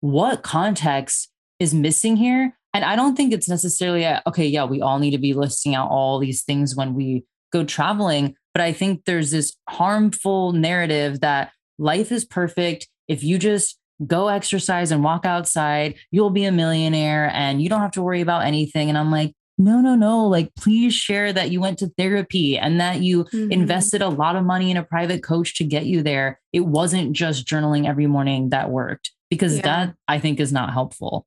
what 0.01 0.43
context 0.43 1.31
is 1.59 1.75
missing 1.75 2.17
here? 2.17 2.57
And 2.75 2.85
I 2.85 2.97
don't 2.97 3.17
think 3.17 3.33
it's 3.33 3.49
necessarily 3.49 4.03
a, 4.03 4.23
okay, 4.27 4.47
yeah, 4.47 4.65
we 4.65 4.81
all 4.81 4.99
need 4.99 5.13
to 5.13 5.19
be 5.19 5.33
listing 5.33 5.75
out 5.75 5.91
all 5.91 6.19
these 6.19 6.43
things 6.43 6.75
when 6.75 6.95
we 6.95 7.25
go 7.53 7.65
traveling. 7.65 8.35
But 8.53 8.63
I 8.63 8.73
think 8.73 9.05
there's 9.05 9.31
this 9.31 9.57
harmful 9.69 10.53
narrative 10.53 11.21
that 11.21 11.53
life 11.79 12.13
is 12.13 12.25
perfect. 12.25 12.89
If 13.09 13.23
you 13.23 13.39
just 13.39 13.79
go 14.07 14.29
exercise 14.29 14.91
and 14.91 15.05
walk 15.05 15.25
outside, 15.25 15.95
you'll 16.11 16.31
be 16.31 16.45
a 16.45 16.53
millionaire 16.53 17.31
and 17.33 17.63
you 17.63 17.69
don't 17.69 17.81
have 17.81 17.93
to 17.93 18.03
worry 18.03 18.21
about 18.21 18.45
anything. 18.45 18.89
And 18.89 18.99
I'm 18.99 19.11
like, 19.11 19.33
no, 19.57 19.81
no, 19.81 19.95
no. 19.95 20.27
Like, 20.27 20.53
please 20.57 20.95
share 20.95 21.33
that 21.33 21.51
you 21.51 21.61
went 21.61 21.79
to 21.79 21.89
therapy 21.97 22.59
and 22.59 22.81
that 22.81 23.03
you 23.03 23.25
mm-hmm. 23.25 23.53
invested 23.53 24.03
a 24.03 24.09
lot 24.09 24.35
of 24.35 24.45
money 24.45 24.71
in 24.71 24.77
a 24.77 24.83
private 24.83 25.23
coach 25.23 25.57
to 25.57 25.65
get 25.65 25.87
you 25.87 26.03
there. 26.03 26.41
It 26.53 26.67
wasn't 26.67 27.13
just 27.13 27.47
journaling 27.47 27.89
every 27.89 28.07
morning 28.07 28.51
that 28.51 28.71
worked 28.71 29.13
because 29.31 29.57
yeah. 29.57 29.63
that 29.63 29.95
I 30.09 30.19
think 30.19 30.41
is 30.41 30.53
not 30.53 30.73
helpful. 30.73 31.27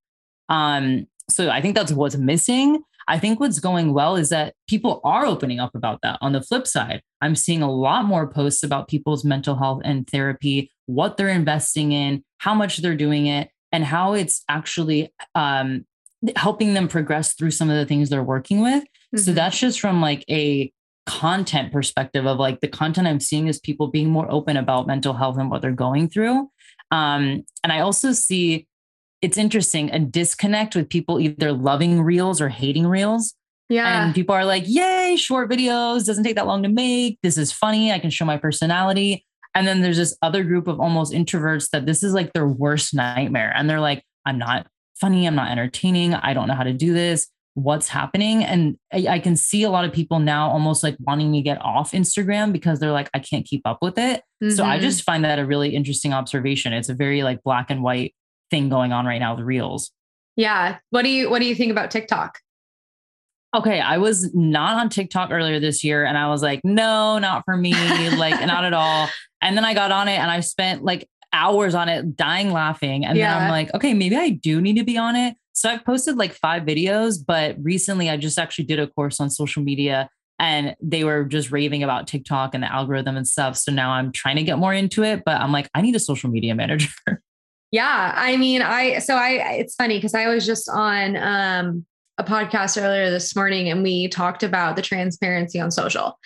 Um, 0.49 1.07
so 1.29 1.49
I 1.49 1.61
think 1.61 1.75
that's 1.75 1.91
what's 1.91 2.17
missing. 2.17 2.83
I 3.07 3.19
think 3.19 3.39
what's 3.39 3.59
going 3.59 3.93
well 3.93 4.15
is 4.15 4.29
that 4.29 4.53
people 4.67 4.99
are 5.03 5.25
opening 5.25 5.59
up 5.59 5.75
about 5.75 6.01
that. 6.01 6.17
On 6.21 6.33
the 6.33 6.41
flip 6.41 6.67
side, 6.67 7.01
I'm 7.21 7.35
seeing 7.35 7.61
a 7.61 7.71
lot 7.71 8.05
more 8.05 8.27
posts 8.27 8.63
about 8.63 8.87
people's 8.87 9.23
mental 9.23 9.55
health 9.55 9.81
and 9.85 10.07
therapy, 10.07 10.71
what 10.85 11.17
they're 11.17 11.29
investing 11.29 11.91
in, 11.91 12.23
how 12.39 12.53
much 12.53 12.77
they're 12.77 12.95
doing 12.95 13.27
it, 13.27 13.49
and 13.71 13.83
how 13.83 14.13
it's 14.13 14.43
actually 14.49 15.13
um, 15.35 15.85
helping 16.35 16.73
them 16.73 16.87
progress 16.87 17.33
through 17.33 17.51
some 17.51 17.69
of 17.69 17.77
the 17.77 17.85
things 17.85 18.09
they're 18.09 18.23
working 18.23 18.61
with. 18.61 18.83
Mm-hmm. 18.83 19.19
So 19.19 19.31
that's 19.33 19.59
just 19.59 19.79
from 19.79 20.01
like 20.01 20.25
a 20.29 20.71
content 21.05 21.71
perspective 21.71 22.25
of 22.25 22.37
like 22.37 22.59
the 22.59 22.67
content 22.67 23.07
I'm 23.07 23.21
seeing 23.21 23.47
is 23.47 23.59
people 23.59 23.87
being 23.87 24.09
more 24.09 24.29
open 24.29 24.57
about 24.57 24.87
mental 24.87 25.13
health 25.13 25.37
and 25.37 25.49
what 25.49 25.61
they're 25.61 25.71
going 25.71 26.09
through. 26.09 26.49
Um, 26.91 27.43
and 27.63 27.71
I 27.71 27.79
also 27.79 28.11
see 28.11 28.67
it's 29.21 29.37
interesting 29.37 29.91
a 29.91 29.99
disconnect 29.99 30.75
with 30.75 30.89
people 30.89 31.19
either 31.19 31.51
loving 31.51 32.01
reels 32.01 32.41
or 32.41 32.49
hating 32.49 32.87
reels. 32.87 33.33
Yeah. 33.69 34.05
And 34.05 34.15
people 34.15 34.33
are 34.33 34.45
like, 34.45 34.63
yay, 34.65 35.17
short 35.17 35.49
videos, 35.49 36.05
doesn't 36.05 36.23
take 36.23 36.35
that 36.35 36.47
long 36.47 36.63
to 36.63 36.69
make. 36.69 37.19
This 37.21 37.37
is 37.37 37.51
funny. 37.51 37.91
I 37.91 37.99
can 37.99 38.09
show 38.09 38.25
my 38.25 38.37
personality. 38.37 39.25
And 39.55 39.67
then 39.67 39.81
there's 39.81 39.97
this 39.97 40.15
other 40.21 40.43
group 40.43 40.67
of 40.67 40.79
almost 40.79 41.11
introverts 41.11 41.71
that 41.71 41.85
this 41.85 42.03
is 42.03 42.13
like 42.13 42.31
their 42.33 42.47
worst 42.47 42.93
nightmare. 42.93 43.51
And 43.55 43.69
they're 43.69 43.81
like, 43.81 44.03
I'm 44.25 44.37
not 44.37 44.67
funny. 44.99 45.25
I'm 45.25 45.35
not 45.35 45.51
entertaining. 45.51 46.13
I 46.13 46.33
don't 46.33 46.47
know 46.47 46.53
how 46.53 46.63
to 46.63 46.73
do 46.73 46.93
this. 46.93 47.27
What's 47.55 47.89
happening? 47.89 48.43
And 48.43 48.77
I, 48.93 49.07
I 49.15 49.19
can 49.19 49.35
see 49.35 49.63
a 49.63 49.69
lot 49.69 49.83
of 49.83 49.91
people 49.91 50.19
now 50.19 50.49
almost 50.49 50.83
like 50.83 50.95
wanting 50.99 51.31
me 51.31 51.39
to 51.39 51.43
get 51.43 51.59
off 51.61 51.91
Instagram 51.91 52.53
because 52.53 52.79
they're 52.79 52.91
like, 52.91 53.09
I 53.15 53.19
can't 53.19 53.45
keep 53.45 53.63
up 53.65 53.79
with 53.81 53.97
it. 53.97 54.21
Mm-hmm. 54.43 54.51
So 54.51 54.63
I 54.63 54.75
mm-hmm. 54.75 54.83
just 54.83 55.03
find 55.03 55.25
that 55.25 55.39
a 55.39 55.45
really 55.45 55.75
interesting 55.75 56.13
observation. 56.13 56.71
It's 56.71 56.89
a 56.89 56.93
very 56.93 57.23
like 57.23 57.41
black 57.43 57.71
and 57.71 57.81
white 57.81 58.13
thing 58.49 58.69
going 58.69 58.91
on 58.93 59.05
right 59.05 59.19
now 59.19 59.35
with 59.35 59.45
reels. 59.45 59.91
Yeah. 60.35 60.77
What 60.91 61.03
do 61.03 61.09
you 61.09 61.29
what 61.29 61.39
do 61.39 61.45
you 61.45 61.55
think 61.55 61.71
about 61.71 61.91
TikTok? 61.91 62.39
Okay, 63.55 63.79
I 63.79 63.97
was 63.97 64.33
not 64.35 64.77
on 64.77 64.89
TikTok 64.89 65.31
earlier 65.31 65.59
this 65.59 65.83
year 65.83 66.05
and 66.05 66.17
I 66.17 66.27
was 66.27 66.43
like, 66.43 66.61
no, 66.63 67.17
not 67.17 67.43
for 67.45 67.55
me, 67.57 67.73
like 68.17 68.45
not 68.45 68.65
at 68.65 68.73
all. 68.73 69.09
And 69.39 69.55
then 69.55 69.63
I 69.63 69.75
got 69.75 69.91
on 69.91 70.07
it 70.07 70.17
and 70.17 70.31
I 70.31 70.39
spent 70.39 70.83
like 70.83 71.07
hours 71.31 71.75
on 71.75 71.89
it 71.89 72.15
dying 72.15 72.51
laughing. 72.51 73.05
And 73.05 73.15
yeah. 73.15 73.35
then 73.35 73.43
I'm 73.43 73.51
like, 73.51 73.71
okay, 73.75 73.93
maybe 73.93 74.15
I 74.15 74.31
do 74.31 74.59
need 74.59 74.77
to 74.77 74.83
be 74.83 74.97
on 74.97 75.15
it. 75.15 75.35
So 75.53 75.69
I've 75.69 75.85
posted 75.85 76.17
like 76.17 76.33
five 76.33 76.63
videos, 76.63 77.17
but 77.23 77.55
recently 77.61 78.09
I 78.09 78.17
just 78.17 78.39
actually 78.39 78.65
did 78.65 78.79
a 78.79 78.87
course 78.87 79.19
on 79.19 79.29
social 79.29 79.61
media 79.61 80.09
and 80.39 80.75
they 80.81 81.03
were 81.03 81.23
just 81.23 81.51
raving 81.51 81.83
about 81.83 82.07
TikTok 82.07 82.53
and 82.53 82.63
the 82.63 82.71
algorithm 82.71 83.17
and 83.17 83.27
stuff. 83.27 83.57
So 83.57 83.71
now 83.71 83.91
I'm 83.91 84.11
trying 84.11 84.37
to 84.37 84.43
get 84.43 84.57
more 84.57 84.73
into 84.73 85.03
it, 85.03 85.23
but 85.23 85.39
I'm 85.39 85.51
like, 85.51 85.69
I 85.73 85.81
need 85.81 85.95
a 85.95 85.99
social 85.99 86.29
media 86.29 86.55
manager. 86.55 86.89
Yeah. 87.71 88.13
I 88.15 88.37
mean, 88.37 88.61
I, 88.61 88.99
so 88.99 89.15
I, 89.15 89.55
it's 89.55 89.75
funny 89.75 89.97
because 89.97 90.13
I 90.13 90.27
was 90.27 90.45
just 90.45 90.69
on 90.69 91.17
um, 91.17 91.85
a 92.17 92.23
podcast 92.23 92.81
earlier 92.81 93.09
this 93.09 93.35
morning 93.35 93.69
and 93.69 93.83
we 93.83 94.07
talked 94.07 94.43
about 94.43 94.75
the 94.75 94.81
transparency 94.81 95.59
on 95.59 95.71
social. 95.71 96.17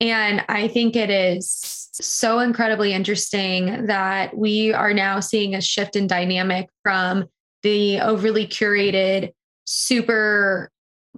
And 0.00 0.44
I 0.48 0.68
think 0.68 0.96
it 0.96 1.10
is 1.10 1.88
so 1.92 2.38
incredibly 2.38 2.92
interesting 2.92 3.86
that 3.86 4.36
we 4.36 4.72
are 4.72 4.94
now 4.94 5.20
seeing 5.20 5.54
a 5.54 5.60
shift 5.60 5.96
in 5.96 6.06
dynamic 6.06 6.68
from 6.82 7.26
the 7.62 8.00
overly 8.00 8.46
curated, 8.46 9.32
super 9.64 10.70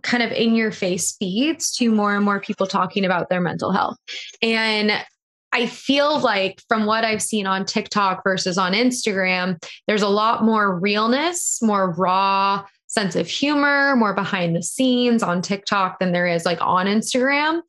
kind 0.02 0.22
of 0.22 0.32
in 0.32 0.54
your 0.54 0.72
face 0.72 1.14
feeds 1.18 1.72
to 1.76 1.90
more 1.90 2.16
and 2.16 2.24
more 2.24 2.40
people 2.40 2.66
talking 2.66 3.04
about 3.04 3.28
their 3.28 3.40
mental 3.40 3.72
health. 3.72 3.96
And 4.40 4.92
I 5.52 5.66
feel 5.66 6.20
like 6.20 6.62
from 6.68 6.86
what 6.86 7.04
I've 7.04 7.22
seen 7.22 7.46
on 7.46 7.64
TikTok 7.64 8.22
versus 8.22 8.56
on 8.56 8.72
Instagram, 8.72 9.62
there's 9.86 10.02
a 10.02 10.08
lot 10.08 10.44
more 10.44 10.78
realness, 10.78 11.60
more 11.60 11.90
raw 11.92 12.64
sense 12.86 13.14
of 13.14 13.28
humor, 13.28 13.94
more 13.94 14.14
behind 14.14 14.54
the 14.54 14.62
scenes 14.62 15.22
on 15.22 15.42
TikTok 15.42 16.00
than 16.00 16.12
there 16.12 16.26
is 16.26 16.44
like 16.44 16.60
on 16.60 16.86
Instagram. 16.86 17.62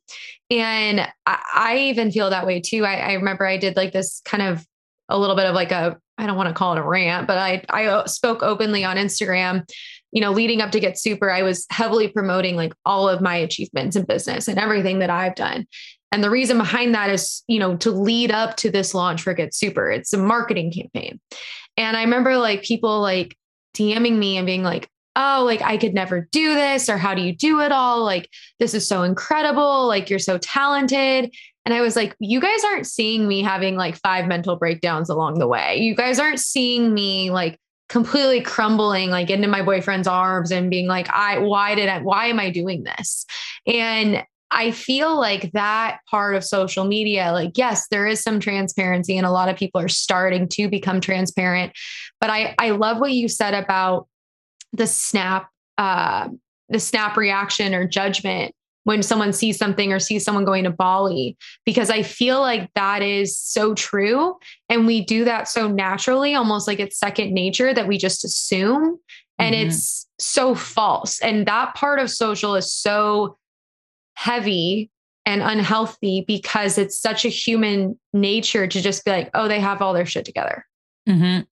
And 0.50 1.00
I, 1.26 1.42
I 1.54 1.76
even 1.78 2.10
feel 2.10 2.30
that 2.30 2.46
way 2.46 2.60
too. 2.60 2.84
I, 2.84 2.96
I 2.96 3.12
remember 3.14 3.46
I 3.46 3.56
did 3.56 3.76
like 3.76 3.92
this 3.92 4.20
kind 4.24 4.42
of 4.42 4.66
a 5.08 5.18
little 5.18 5.36
bit 5.36 5.46
of 5.46 5.54
like 5.54 5.70
a 5.70 5.98
I 6.18 6.26
don't 6.26 6.36
want 6.36 6.48
to 6.48 6.54
call 6.54 6.74
it 6.74 6.78
a 6.78 6.82
rant, 6.82 7.26
but 7.26 7.38
I 7.38 7.64
I 7.70 7.86
uh, 7.86 8.06
spoke 8.06 8.42
openly 8.42 8.84
on 8.84 8.96
Instagram. 8.96 9.68
You 10.10 10.20
know, 10.20 10.32
leading 10.32 10.60
up 10.60 10.72
to 10.72 10.80
Get 10.80 10.98
Super, 10.98 11.30
I 11.30 11.42
was 11.42 11.66
heavily 11.70 12.08
promoting 12.08 12.54
like 12.54 12.74
all 12.84 13.08
of 13.08 13.22
my 13.22 13.36
achievements 13.36 13.96
in 13.96 14.04
business 14.04 14.46
and 14.46 14.58
everything 14.58 14.98
that 14.98 15.08
I've 15.08 15.34
done. 15.34 15.66
And 16.12 16.22
the 16.22 16.30
reason 16.30 16.58
behind 16.58 16.94
that 16.94 17.10
is, 17.10 17.42
you 17.48 17.58
know, 17.58 17.76
to 17.78 17.90
lead 17.90 18.30
up 18.30 18.56
to 18.58 18.70
this 18.70 18.94
launch 18.94 19.22
for 19.22 19.34
Get 19.34 19.54
Super. 19.54 19.90
It's 19.90 20.12
a 20.12 20.18
marketing 20.18 20.70
campaign. 20.70 21.18
And 21.76 21.96
I 21.96 22.02
remember 22.02 22.36
like 22.36 22.62
people 22.62 23.00
like 23.00 23.36
DMing 23.74 24.18
me 24.18 24.36
and 24.36 24.46
being 24.46 24.62
like, 24.62 24.88
oh, 25.16 25.42
like 25.44 25.62
I 25.62 25.76
could 25.76 25.94
never 25.94 26.28
do 26.32 26.54
this, 26.54 26.88
or 26.88 26.96
how 26.96 27.14
do 27.14 27.22
you 27.22 27.34
do 27.34 27.60
it 27.60 27.72
all? 27.72 28.04
Like, 28.04 28.28
this 28.58 28.74
is 28.74 28.86
so 28.86 29.02
incredible. 29.02 29.86
Like, 29.86 30.08
you're 30.08 30.18
so 30.18 30.38
talented. 30.38 31.34
And 31.64 31.74
I 31.74 31.80
was 31.80 31.96
like, 31.96 32.16
you 32.18 32.40
guys 32.40 32.64
aren't 32.64 32.86
seeing 32.86 33.28
me 33.28 33.42
having 33.42 33.76
like 33.76 33.96
five 33.96 34.26
mental 34.26 34.56
breakdowns 34.56 35.08
along 35.08 35.38
the 35.38 35.46
way. 35.46 35.76
You 35.78 35.94
guys 35.94 36.18
aren't 36.18 36.40
seeing 36.40 36.92
me 36.92 37.30
like 37.30 37.58
completely 37.88 38.40
crumbling 38.40 39.10
like 39.10 39.30
into 39.30 39.48
my 39.48 39.62
boyfriend's 39.62 40.08
arms 40.08 40.50
and 40.50 40.70
being 40.70 40.88
like, 40.88 41.08
I, 41.10 41.38
why 41.38 41.74
did 41.74 41.88
I, 41.88 42.00
why 42.00 42.26
am 42.26 42.40
I 42.40 42.50
doing 42.50 42.82
this? 42.82 43.26
And 43.66 44.24
I 44.52 44.70
feel 44.70 45.18
like 45.18 45.52
that 45.52 45.98
part 46.10 46.34
of 46.34 46.44
social 46.44 46.84
media, 46.84 47.32
like, 47.32 47.52
yes, 47.56 47.88
there 47.90 48.06
is 48.06 48.22
some 48.22 48.38
transparency 48.38 49.16
and 49.16 49.26
a 49.26 49.30
lot 49.30 49.48
of 49.48 49.56
people 49.56 49.80
are 49.80 49.88
starting 49.88 50.48
to 50.48 50.68
become 50.68 51.00
transparent. 51.00 51.72
But 52.20 52.30
I, 52.30 52.54
I 52.58 52.70
love 52.70 53.00
what 53.00 53.12
you 53.12 53.28
said 53.28 53.54
about 53.54 54.08
the 54.72 54.86
snap, 54.86 55.48
uh, 55.78 56.28
the 56.68 56.78
snap 56.78 57.16
reaction 57.16 57.74
or 57.74 57.86
judgment 57.86 58.54
when 58.84 59.02
someone 59.02 59.32
sees 59.32 59.58
something 59.58 59.92
or 59.92 60.00
sees 60.00 60.24
someone 60.24 60.44
going 60.44 60.64
to 60.64 60.70
Bali, 60.70 61.36
because 61.64 61.88
I 61.88 62.02
feel 62.02 62.40
like 62.40 62.68
that 62.74 63.02
is 63.02 63.38
so 63.38 63.74
true. 63.74 64.36
And 64.68 64.86
we 64.86 65.04
do 65.04 65.24
that 65.24 65.48
so 65.48 65.68
naturally, 65.68 66.34
almost 66.34 66.66
like 66.66 66.80
it's 66.80 66.98
second 66.98 67.32
nature 67.32 67.72
that 67.72 67.86
we 67.86 67.96
just 67.96 68.24
assume. 68.24 68.98
And 69.38 69.54
mm-hmm. 69.54 69.68
it's 69.68 70.08
so 70.18 70.54
false. 70.54 71.20
And 71.20 71.46
that 71.46 71.74
part 71.74 72.00
of 72.00 72.10
social 72.10 72.56
is 72.56 72.72
so 72.72 73.36
heavy 74.14 74.90
and 75.24 75.42
unhealthy 75.42 76.24
because 76.26 76.78
it's 76.78 76.98
such 76.98 77.24
a 77.24 77.28
human 77.28 77.98
nature 78.12 78.66
to 78.66 78.80
just 78.80 79.04
be 79.04 79.10
like, 79.10 79.30
oh, 79.34 79.48
they 79.48 79.60
have 79.60 79.80
all 79.80 79.92
their 79.92 80.06
shit 80.06 80.24
together. 80.24 80.66
Mm-hmm. 81.08 81.42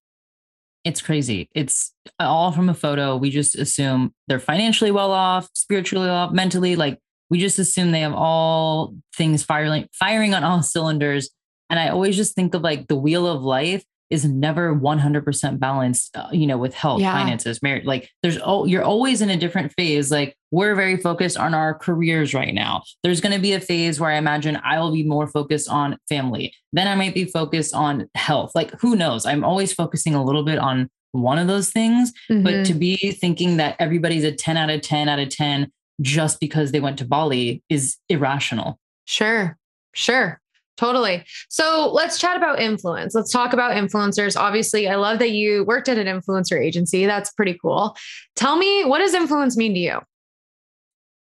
It's 0.85 1.03
crazy. 1.03 1.49
It's 1.55 1.95
all 2.19 2.53
from 2.53 2.69
a 2.69 2.75
photo. 2.75 3.17
We 3.17 3.31
just 3.31 3.55
assume 3.55 4.15
they're 4.29 4.41
financially 4.41 4.91
well 4.91 5.13
off, 5.13 5.49
spiritually 5.55 6.07
well 6.07 6.17
off, 6.17 6.33
mentally. 6.33 6.75
Like 6.75 6.99
we 7.29 7.39
just 7.39 7.59
assume 7.59 7.93
they 7.93 8.01
have 8.01 8.15
all 8.15 8.95
things 9.15 9.45
firing, 9.45 9.87
firing 9.93 10.35
on 10.35 10.43
all 10.43 10.63
cylinders. 10.63 11.31
And 11.69 11.79
I 11.79 11.89
always 11.89 12.17
just 12.17 12.35
think 12.35 12.55
of 12.55 12.63
like 12.63 12.89
the 12.89 12.97
wheel 12.97 13.27
of 13.27 13.43
life 13.43 13.85
is 14.11 14.25
never 14.25 14.75
100% 14.75 15.59
balanced, 15.59 16.17
uh, 16.17 16.29
you 16.33 16.47
know, 16.47 16.59
with 16.59 16.75
health, 16.75 17.01
yeah. 17.01 17.13
finances, 17.13 17.63
marriage. 17.63 17.85
Like 17.85 18.11
there's, 18.23 18.39
oh, 18.45 18.65
you're 18.65 18.83
always 18.83 19.23
in 19.23 19.31
a 19.31 19.37
different 19.37 19.73
phase. 19.73 20.11
Like 20.11 20.37
we're 20.51 20.75
very 20.75 20.97
focused 20.97 21.37
on 21.37 21.55
our 21.55 21.75
careers 21.75 22.35
right 22.35 22.53
now. 22.53 22.83
There's 23.03 23.21
going 23.21 23.35
to 23.35 23.41
be 23.41 23.53
a 23.53 23.61
phase 23.61 24.01
where 24.01 24.11
I 24.11 24.17
imagine 24.17 24.61
I 24.65 24.81
will 24.81 24.93
be 24.93 25.05
more 25.05 25.29
focused 25.29 25.69
on 25.69 25.97
family. 26.09 26.53
Then 26.73 26.89
I 26.89 26.97
might 26.97 27.15
be 27.15 27.25
focused 27.25 27.75
on 27.75 28.09
health. 28.17 28.53
Like 28.55 28.73
who 28.81 28.97
knows? 28.97 29.27
I'm 29.27 29.45
always 29.45 29.73
focusing 29.73 30.15
a 30.15 30.25
little 30.25 30.45
bit 30.45 30.59
on 30.59 30.91
one 31.13 31.39
of 31.39 31.47
those 31.47 31.71
things. 31.71 32.13
Mm-hmm. 32.31 32.43
But 32.43 32.67
to 32.67 32.75
be 32.75 32.97
thinking 33.13 33.59
that 33.59 33.77
everybody's 33.79 34.25
a 34.25 34.33
10 34.33 34.57
out 34.57 34.71
of 34.71 34.81
10 34.83 35.09
out 35.09 35.19
of 35.19 35.29
10 35.29 35.71
just 36.01 36.41
because 36.41 36.73
they 36.73 36.81
went 36.81 36.99
to 36.99 37.05
Bali 37.05 37.63
is 37.69 37.97
irrational. 38.09 38.79
Sure. 39.05 39.57
Sure. 39.93 40.40
Totally. 40.81 41.23
So 41.51 41.91
let's 41.93 42.19
chat 42.19 42.39
about 42.39 42.59
influence. 42.59 43.15
Let's 43.15 43.31
talk 43.31 43.53
about 43.53 43.73
influencers. 43.73 44.35
Obviously, 44.35 44.89
I 44.89 44.95
love 44.95 45.19
that 45.19 45.33
you 45.33 45.63
worked 45.65 45.91
at 45.91 45.99
an 45.99 46.07
influencer 46.07 46.59
agency. 46.59 47.05
That's 47.05 47.31
pretty 47.35 47.59
cool. 47.61 47.95
Tell 48.35 48.57
me, 48.57 48.87
what 48.87 49.01
does 49.01 49.13
influence 49.13 49.59
mean 49.59 49.75
to 49.75 49.79
you? 49.79 49.99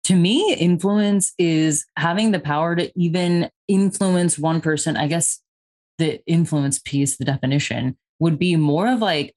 To 0.03 0.15
me, 0.15 0.53
influence 0.53 1.33
is 1.39 1.87
having 1.97 2.33
the 2.33 2.39
power 2.39 2.75
to 2.75 2.91
even 2.95 3.49
influence 3.67 4.37
one 4.37 4.61
person. 4.61 4.95
I 4.95 5.07
guess 5.07 5.39
the 5.97 6.21
influence 6.27 6.77
piece, 6.77 7.17
the 7.17 7.25
definition 7.25 7.97
would 8.19 8.37
be 8.37 8.55
more 8.57 8.87
of 8.87 8.99
like, 8.99 9.35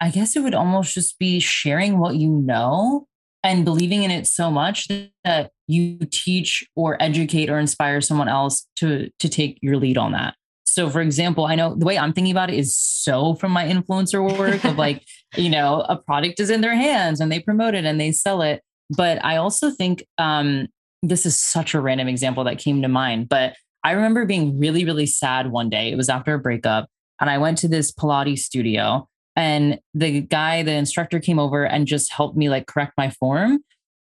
I 0.00 0.08
guess 0.08 0.36
it 0.36 0.40
would 0.40 0.54
almost 0.54 0.94
just 0.94 1.18
be 1.18 1.38
sharing 1.38 1.98
what 1.98 2.16
you 2.16 2.30
know 2.30 3.06
and 3.42 3.64
believing 3.64 4.02
in 4.02 4.10
it 4.10 4.26
so 4.26 4.50
much 4.50 4.88
that 5.24 5.50
you 5.66 5.98
teach 6.10 6.66
or 6.76 7.00
educate 7.02 7.48
or 7.48 7.58
inspire 7.58 8.00
someone 8.00 8.28
else 8.28 8.66
to 8.76 9.10
to 9.18 9.28
take 9.28 9.58
your 9.62 9.76
lead 9.76 9.96
on 9.96 10.12
that. 10.12 10.34
So 10.64 10.88
for 10.88 11.00
example 11.00 11.46
i 11.46 11.54
know 11.54 11.74
the 11.74 11.84
way 11.84 11.98
i'm 11.98 12.12
thinking 12.12 12.30
about 12.30 12.50
it 12.50 12.56
is 12.56 12.76
so 12.76 13.34
from 13.34 13.52
my 13.52 13.66
influencer 13.66 14.38
work 14.38 14.64
of 14.64 14.76
like 14.76 15.02
you 15.36 15.50
know 15.50 15.84
a 15.88 15.96
product 15.96 16.40
is 16.40 16.50
in 16.50 16.60
their 16.60 16.74
hands 16.74 17.20
and 17.20 17.30
they 17.30 17.40
promote 17.40 17.74
it 17.74 17.84
and 17.84 18.00
they 18.00 18.12
sell 18.12 18.42
it. 18.42 18.62
But 18.96 19.24
i 19.24 19.36
also 19.36 19.70
think 19.70 20.06
um 20.18 20.68
this 21.02 21.24
is 21.24 21.38
such 21.38 21.74
a 21.74 21.80
random 21.80 22.08
example 22.08 22.44
that 22.44 22.58
came 22.58 22.82
to 22.82 22.88
mind 22.88 23.28
but 23.28 23.54
i 23.84 23.92
remember 23.92 24.26
being 24.26 24.58
really 24.58 24.84
really 24.84 25.06
sad 25.06 25.50
one 25.50 25.70
day. 25.70 25.90
It 25.90 25.96
was 25.96 26.08
after 26.08 26.34
a 26.34 26.38
breakup 26.38 26.88
and 27.20 27.30
i 27.30 27.38
went 27.38 27.58
to 27.58 27.68
this 27.68 27.92
pilates 27.92 28.40
studio 28.40 29.08
and 29.40 29.80
the 29.94 30.20
guy 30.20 30.62
the 30.62 30.72
instructor 30.72 31.18
came 31.18 31.38
over 31.38 31.64
and 31.64 31.86
just 31.86 32.12
helped 32.12 32.36
me 32.36 32.50
like 32.50 32.66
correct 32.66 32.92
my 32.98 33.08
form. 33.08 33.60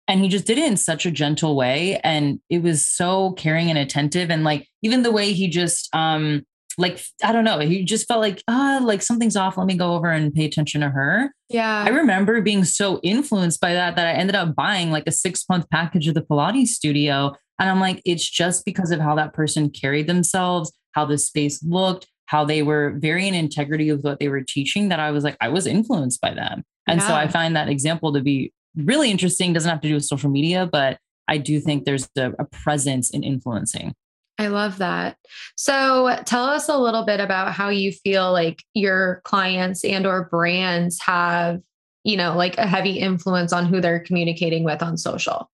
And 0.08 0.22
he 0.22 0.30
just 0.30 0.46
did 0.46 0.58
it 0.58 0.66
in 0.66 0.78
such 0.78 1.06
a 1.06 1.12
gentle 1.12 1.58
way 1.58 2.00
and 2.06 2.40
it 2.50 2.64
was 2.64 2.86
so 2.86 3.34
caring 3.34 3.70
and 3.70 3.78
attentive. 3.78 4.30
And 4.30 4.46
like 4.46 4.70
even 4.82 5.04
the 5.04 5.12
way 5.12 5.34
he 5.34 5.50
just 5.50 5.94
um 5.94 6.44
like 6.78 7.02
i 7.24 7.32
don't 7.32 7.46
know 7.46 7.60
he 7.60 7.86
just 7.86 8.06
felt 8.06 8.20
like 8.20 8.44
ah 8.48 8.80
like 8.82 9.02
something's 9.02 9.36
off. 9.36 9.58
Let 9.58 9.68
me 9.68 9.76
go 9.76 9.94
over 9.94 10.10
and 10.10 10.34
pay 10.34 10.46
attention 10.46 10.80
to 10.82 10.90
her. 10.90 11.32
Yeah. 11.50 11.84
I 11.86 11.90
remember 11.90 12.40
being 12.42 12.64
so 12.64 13.02
influenced 13.04 13.60
by 13.60 13.74
that 13.74 13.98
that 13.98 14.08
i 14.08 14.14
ended 14.18 14.38
up 14.38 14.56
buying 14.56 14.90
like 14.90 15.06
a 15.06 15.12
six 15.12 15.44
month 15.50 15.70
package 15.70 16.08
of 16.08 16.14
the 16.14 16.22
pilates 16.22 16.68
studio. 16.68 17.34
And 17.60 17.70
i'm 17.70 17.82
like 17.82 18.02
it's 18.06 18.30
just 18.30 18.64
because 18.64 18.92
of 18.92 19.02
how 19.02 19.16
that 19.16 19.34
person 19.34 19.70
carried 19.70 20.08
themselves 20.08 20.72
how 20.94 21.04
the 21.04 21.18
space 21.18 21.62
looked 21.62 22.08
how 22.28 22.46
they 22.46 22.64
were 22.64 22.96
very 22.98 23.28
in 23.28 23.34
integrity 23.34 23.92
with 23.92 24.04
what 24.04 24.20
they 24.20 24.28
were 24.28 24.42
teaching 24.42 24.90
that 24.90 25.00
I 25.00 25.12
was 25.12 25.24
like, 25.24 25.38
I 25.42 25.50
was 25.50 25.68
influenced 25.68 26.22
by 26.22 26.34
them. 26.34 26.64
And 26.88 27.00
yeah. 27.00 27.08
so 27.08 27.14
I 27.14 27.28
find 27.28 27.56
that 27.56 27.70
example 27.70 28.14
to 28.14 28.22
be 28.22 28.52
really 28.76 29.12
interesting. 29.12 29.54
Doesn't 29.54 29.70
have 29.70 29.82
to 29.82 29.88
do 29.88 29.94
with 29.94 30.06
social 30.06 30.30
media, 30.30 30.68
but 30.72 31.00
I 31.28 31.38
do 31.38 31.60
think 31.60 31.86
there's 31.86 32.10
a, 32.18 32.32
a 32.40 32.46
presence 32.46 33.10
in 33.10 33.24
influencing. 33.24 33.94
I 34.38 34.48
love 34.48 34.80
that. 34.80 35.18
So 35.56 36.18
tell 36.26 36.44
us 36.46 36.68
a 36.68 36.78
little 36.78 37.06
bit 37.06 37.20
about 37.20 37.54
how 37.54 37.70
you 37.70 37.92
feel 37.92 38.34
like 38.34 38.64
your 38.74 39.22
clients 39.24 39.86
and 39.86 40.06
or 40.06 40.26
brands 40.26 41.00
have, 41.02 41.62
you 42.04 42.18
know, 42.18 42.36
like 42.36 42.58
a 42.58 42.68
heavy 42.68 43.00
influence 43.00 43.54
on 43.54 43.66
who 43.66 43.80
they're 43.80 44.02
communicating 44.02 44.64
with 44.64 44.84
on 44.84 44.98
social. 44.98 45.50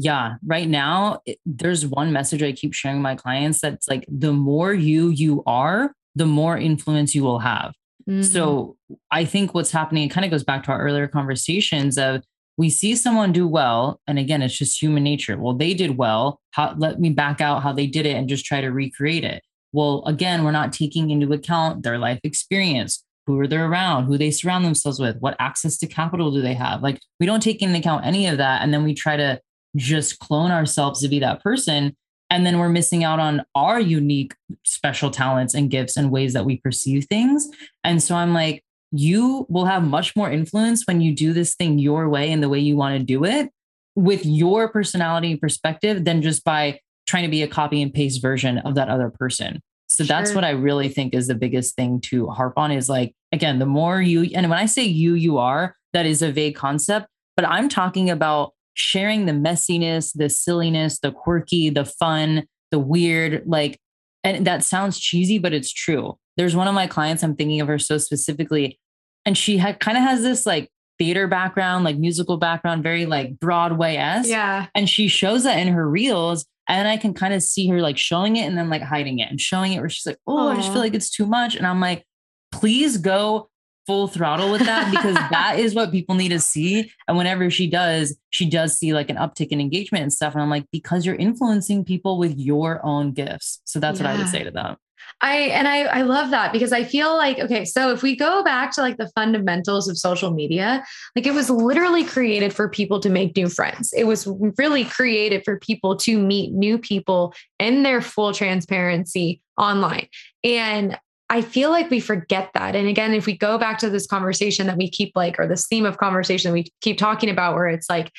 Yeah, 0.00 0.36
right 0.46 0.68
now 0.68 1.20
it, 1.26 1.38
there's 1.44 1.84
one 1.84 2.12
message 2.12 2.40
I 2.40 2.52
keep 2.52 2.72
sharing 2.72 3.02
my 3.02 3.16
clients 3.16 3.60
that's 3.60 3.88
like 3.88 4.04
the 4.08 4.32
more 4.32 4.72
you 4.72 5.08
you 5.08 5.42
are, 5.44 5.92
the 6.14 6.24
more 6.24 6.56
influence 6.56 7.16
you 7.16 7.24
will 7.24 7.40
have. 7.40 7.72
Mm-hmm. 8.08 8.22
So 8.22 8.76
I 9.10 9.24
think 9.24 9.54
what's 9.54 9.72
happening 9.72 10.04
it 10.04 10.12
kind 10.12 10.24
of 10.24 10.30
goes 10.30 10.44
back 10.44 10.62
to 10.64 10.70
our 10.70 10.80
earlier 10.80 11.08
conversations 11.08 11.98
of 11.98 12.22
we 12.56 12.70
see 12.70 12.94
someone 12.94 13.32
do 13.32 13.46
well 13.46 14.00
and 14.06 14.18
again 14.18 14.40
it's 14.40 14.56
just 14.56 14.80
human 14.80 15.02
nature 15.02 15.36
well 15.36 15.54
they 15.54 15.74
did 15.74 15.96
well 15.96 16.40
how, 16.52 16.74
let 16.78 17.00
me 17.00 17.10
back 17.10 17.40
out 17.40 17.62
how 17.62 17.72
they 17.72 17.86
did 17.86 18.06
it 18.06 18.16
and 18.16 18.28
just 18.28 18.44
try 18.44 18.60
to 18.60 18.68
recreate 18.68 19.24
it 19.24 19.42
well 19.72 20.02
again 20.06 20.42
we're 20.44 20.50
not 20.50 20.72
taking 20.72 21.10
into 21.10 21.32
account 21.32 21.82
their 21.82 21.98
life 21.98 22.18
experience 22.24 23.04
who 23.26 23.38
are 23.38 23.46
they 23.46 23.56
around 23.56 24.06
who 24.06 24.18
they 24.18 24.30
surround 24.30 24.64
themselves 24.64 24.98
with 24.98 25.16
what 25.20 25.36
access 25.38 25.76
to 25.78 25.86
capital 25.86 26.32
do 26.32 26.42
they 26.42 26.54
have 26.54 26.82
like 26.82 26.98
we 27.20 27.26
don't 27.26 27.42
take 27.42 27.62
into 27.62 27.78
account 27.78 28.04
any 28.04 28.26
of 28.26 28.38
that 28.38 28.62
and 28.62 28.74
then 28.74 28.82
we 28.82 28.92
try 28.92 29.16
to 29.16 29.40
just 29.78 30.18
clone 30.18 30.50
ourselves 30.50 31.00
to 31.00 31.08
be 31.08 31.18
that 31.18 31.42
person 31.42 31.96
and 32.30 32.44
then 32.44 32.58
we're 32.58 32.68
missing 32.68 33.04
out 33.04 33.18
on 33.18 33.42
our 33.54 33.80
unique 33.80 34.34
special 34.64 35.10
talents 35.10 35.54
and 35.54 35.70
gifts 35.70 35.96
and 35.96 36.10
ways 36.10 36.34
that 36.34 36.44
we 36.44 36.58
perceive 36.58 37.06
things 37.06 37.48
and 37.84 38.02
so 38.02 38.14
i'm 38.14 38.34
like 38.34 38.62
you 38.90 39.46
will 39.48 39.66
have 39.66 39.82
much 39.82 40.16
more 40.16 40.30
influence 40.30 40.86
when 40.86 41.00
you 41.00 41.14
do 41.14 41.32
this 41.32 41.54
thing 41.54 41.78
your 41.78 42.08
way 42.08 42.32
and 42.32 42.42
the 42.42 42.48
way 42.48 42.58
you 42.58 42.76
want 42.76 42.98
to 42.98 43.04
do 43.04 43.24
it 43.24 43.50
with 43.94 44.24
your 44.24 44.68
personality 44.68 45.32
and 45.32 45.40
perspective 45.40 46.04
than 46.04 46.22
just 46.22 46.44
by 46.44 46.78
trying 47.06 47.24
to 47.24 47.28
be 47.28 47.42
a 47.42 47.48
copy 47.48 47.82
and 47.82 47.92
paste 47.92 48.22
version 48.22 48.58
of 48.58 48.76
that 48.76 48.88
other 48.88 49.10
person. 49.10 49.60
So 49.88 50.04
sure. 50.04 50.06
that's 50.06 50.34
what 50.34 50.44
I 50.44 50.50
really 50.50 50.88
think 50.88 51.14
is 51.14 51.26
the 51.26 51.34
biggest 51.34 51.74
thing 51.74 52.00
to 52.02 52.28
harp 52.28 52.54
on 52.56 52.70
is 52.70 52.88
like, 52.88 53.14
again, 53.32 53.58
the 53.58 53.66
more 53.66 54.00
you, 54.00 54.30
and 54.34 54.48
when 54.48 54.58
I 54.58 54.66
say 54.66 54.84
you, 54.84 55.14
you 55.14 55.38
are, 55.38 55.74
that 55.94 56.06
is 56.06 56.22
a 56.22 56.30
vague 56.30 56.54
concept, 56.54 57.08
but 57.34 57.46
I'm 57.48 57.68
talking 57.68 58.10
about 58.10 58.52
sharing 58.78 59.26
the 59.26 59.32
messiness, 59.32 60.12
the 60.14 60.28
silliness, 60.28 60.98
the 61.00 61.12
quirky, 61.12 61.70
the 61.70 61.84
fun, 61.84 62.46
the 62.70 62.78
weird, 62.78 63.42
like, 63.46 63.78
and 64.24 64.46
that 64.46 64.64
sounds 64.64 64.98
cheesy, 64.98 65.38
but 65.38 65.52
it's 65.52 65.72
true 65.72 66.16
there's 66.38 66.56
one 66.56 66.68
of 66.68 66.74
my 66.74 66.86
clients, 66.86 67.22
I'm 67.22 67.34
thinking 67.34 67.60
of 67.60 67.68
her 67.68 67.80
so 67.80 67.98
specifically, 67.98 68.78
and 69.26 69.36
she 69.36 69.58
had 69.58 69.80
kind 69.80 69.98
of 69.98 70.04
has 70.04 70.22
this 70.22 70.46
like 70.46 70.70
theater 70.98 71.26
background, 71.26 71.84
like 71.84 71.98
musical 71.98 72.38
background, 72.38 72.84
very 72.84 73.06
like 73.06 73.38
Broadway 73.38 73.96
esque. 73.96 74.30
Yeah. 74.30 74.66
And 74.74 74.88
she 74.88 75.08
shows 75.08 75.42
that 75.42 75.58
in 75.58 75.68
her 75.68 75.88
reels. 75.88 76.46
And 76.68 76.86
I 76.86 76.96
can 76.96 77.12
kind 77.12 77.34
of 77.34 77.42
see 77.42 77.68
her 77.68 77.80
like 77.80 77.98
showing 77.98 78.36
it 78.36 78.46
and 78.46 78.56
then 78.56 78.70
like 78.70 78.82
hiding 78.82 79.18
it 79.18 79.30
and 79.30 79.40
showing 79.40 79.72
it 79.72 79.80
where 79.80 79.88
she's 79.88 80.06
like, 80.06 80.18
oh, 80.26 80.36
Aww. 80.36 80.52
I 80.52 80.56
just 80.56 80.70
feel 80.70 80.80
like 80.80 80.94
it's 80.94 81.10
too 81.10 81.26
much. 81.26 81.56
And 81.56 81.66
I'm 81.66 81.80
like, 81.80 82.04
please 82.52 82.98
go 82.98 83.48
full 83.88 84.06
throttle 84.06 84.52
with 84.52 84.60
that 84.66 84.90
because 84.90 85.14
that 85.30 85.58
is 85.58 85.74
what 85.74 85.90
people 85.90 86.14
need 86.14 86.28
to 86.28 86.38
see. 86.38 86.92
And 87.08 87.16
whenever 87.16 87.50
she 87.50 87.66
does, 87.66 88.16
she 88.28 88.48
does 88.48 88.78
see 88.78 88.92
like 88.92 89.08
an 89.08 89.16
uptick 89.16 89.48
in 89.48 89.60
engagement 89.60 90.02
and 90.02 90.12
stuff. 90.12 90.34
And 90.34 90.42
I'm 90.42 90.50
like, 90.50 90.66
because 90.70 91.06
you're 91.06 91.14
influencing 91.14 91.86
people 91.86 92.18
with 92.18 92.38
your 92.38 92.84
own 92.84 93.12
gifts. 93.12 93.62
So 93.64 93.80
that's 93.80 93.98
yeah. 93.98 94.06
what 94.06 94.14
I 94.14 94.18
would 94.18 94.28
say 94.28 94.44
to 94.44 94.50
them. 94.50 94.76
I 95.22 95.36
and 95.36 95.66
I 95.66 95.84
I 95.84 96.02
love 96.02 96.30
that 96.30 96.52
because 96.52 96.72
I 96.72 96.84
feel 96.84 97.16
like 97.16 97.38
okay, 97.38 97.64
so 97.64 97.90
if 97.92 98.02
we 98.02 98.14
go 98.14 98.44
back 98.44 98.72
to 98.72 98.82
like 98.82 98.98
the 98.98 99.08
fundamentals 99.14 99.88
of 99.88 99.96
social 99.96 100.32
media, 100.32 100.84
like 101.16 101.26
it 101.26 101.34
was 101.34 101.48
literally 101.48 102.04
created 102.04 102.52
for 102.52 102.68
people 102.68 103.00
to 103.00 103.08
make 103.08 103.34
new 103.36 103.48
friends. 103.48 103.92
It 103.96 104.04
was 104.04 104.28
really 104.58 104.84
created 104.84 105.44
for 105.44 105.58
people 105.58 105.96
to 105.98 106.18
meet 106.18 106.52
new 106.52 106.78
people 106.78 107.32
in 107.58 107.84
their 107.84 108.02
full 108.02 108.32
transparency 108.32 109.40
online. 109.56 110.08
And 110.44 110.98
I 111.30 111.42
feel 111.42 111.70
like 111.70 111.90
we 111.90 112.00
forget 112.00 112.50
that. 112.54 112.74
And 112.74 112.88
again, 112.88 113.12
if 113.12 113.26
we 113.26 113.36
go 113.36 113.58
back 113.58 113.78
to 113.78 113.90
this 113.90 114.06
conversation 114.06 114.66
that 114.66 114.78
we 114.78 114.88
keep 114.88 115.12
like, 115.14 115.38
or 115.38 115.46
this 115.46 115.66
theme 115.66 115.84
of 115.84 115.98
conversation 115.98 116.50
that 116.50 116.54
we 116.54 116.72
keep 116.80 116.96
talking 116.96 117.28
about, 117.28 117.54
where 117.54 117.66
it's 117.66 117.90
like, 117.90 118.10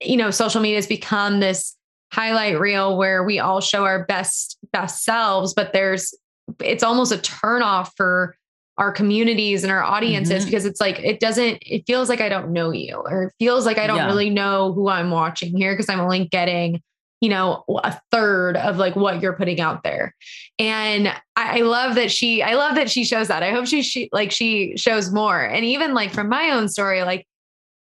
you 0.00 0.16
know, 0.16 0.30
social 0.30 0.60
media 0.60 0.76
has 0.76 0.86
become 0.86 1.40
this 1.40 1.76
highlight 2.12 2.60
reel 2.60 2.96
where 2.96 3.24
we 3.24 3.38
all 3.38 3.60
show 3.60 3.84
our 3.84 4.04
best 4.04 4.58
best 4.70 5.02
selves 5.02 5.54
but 5.54 5.72
there's 5.72 6.14
it's 6.60 6.82
almost 6.82 7.10
a 7.10 7.16
turnoff 7.16 7.90
for 7.96 8.36
our 8.76 8.92
communities 8.92 9.64
and 9.64 9.72
our 9.72 9.82
audiences 9.82 10.42
mm-hmm. 10.42 10.50
because 10.50 10.66
it's 10.66 10.80
like 10.80 10.98
it 10.98 11.20
doesn't 11.20 11.58
it 11.62 11.84
feels 11.86 12.08
like 12.08 12.20
I 12.20 12.28
don't 12.28 12.52
know 12.52 12.70
you 12.70 12.96
or 12.96 13.24
it 13.24 13.34
feels 13.38 13.64
like 13.64 13.78
I 13.78 13.86
don't 13.86 13.96
yeah. 13.96 14.06
really 14.06 14.28
know 14.28 14.72
who 14.72 14.88
I'm 14.88 15.10
watching 15.10 15.56
here 15.56 15.72
because 15.72 15.88
I'm 15.88 16.00
only 16.00 16.26
getting 16.26 16.82
you 17.22 17.28
know 17.28 17.64
a 17.84 17.98
third 18.10 18.56
of 18.58 18.76
like 18.76 18.96
what 18.96 19.22
you're 19.22 19.32
putting 19.32 19.60
out 19.60 19.84
there. 19.84 20.14
And 20.58 21.08
I, 21.36 21.60
I, 21.60 21.60
love 21.62 21.94
that 21.94 22.10
she 22.10 22.42
i 22.42 22.54
love 22.54 22.74
that 22.74 22.90
she 22.90 23.04
shows 23.04 23.28
that. 23.28 23.42
I 23.42 23.52
hope 23.52 23.66
she, 23.66 23.80
she 23.80 24.10
like 24.12 24.32
she 24.32 24.76
shows 24.76 25.10
more. 25.10 25.40
And 25.40 25.64
even 25.64 25.94
like 25.94 26.12
from 26.12 26.28
my 26.28 26.50
own 26.50 26.68
story 26.68 27.02
like 27.02 27.26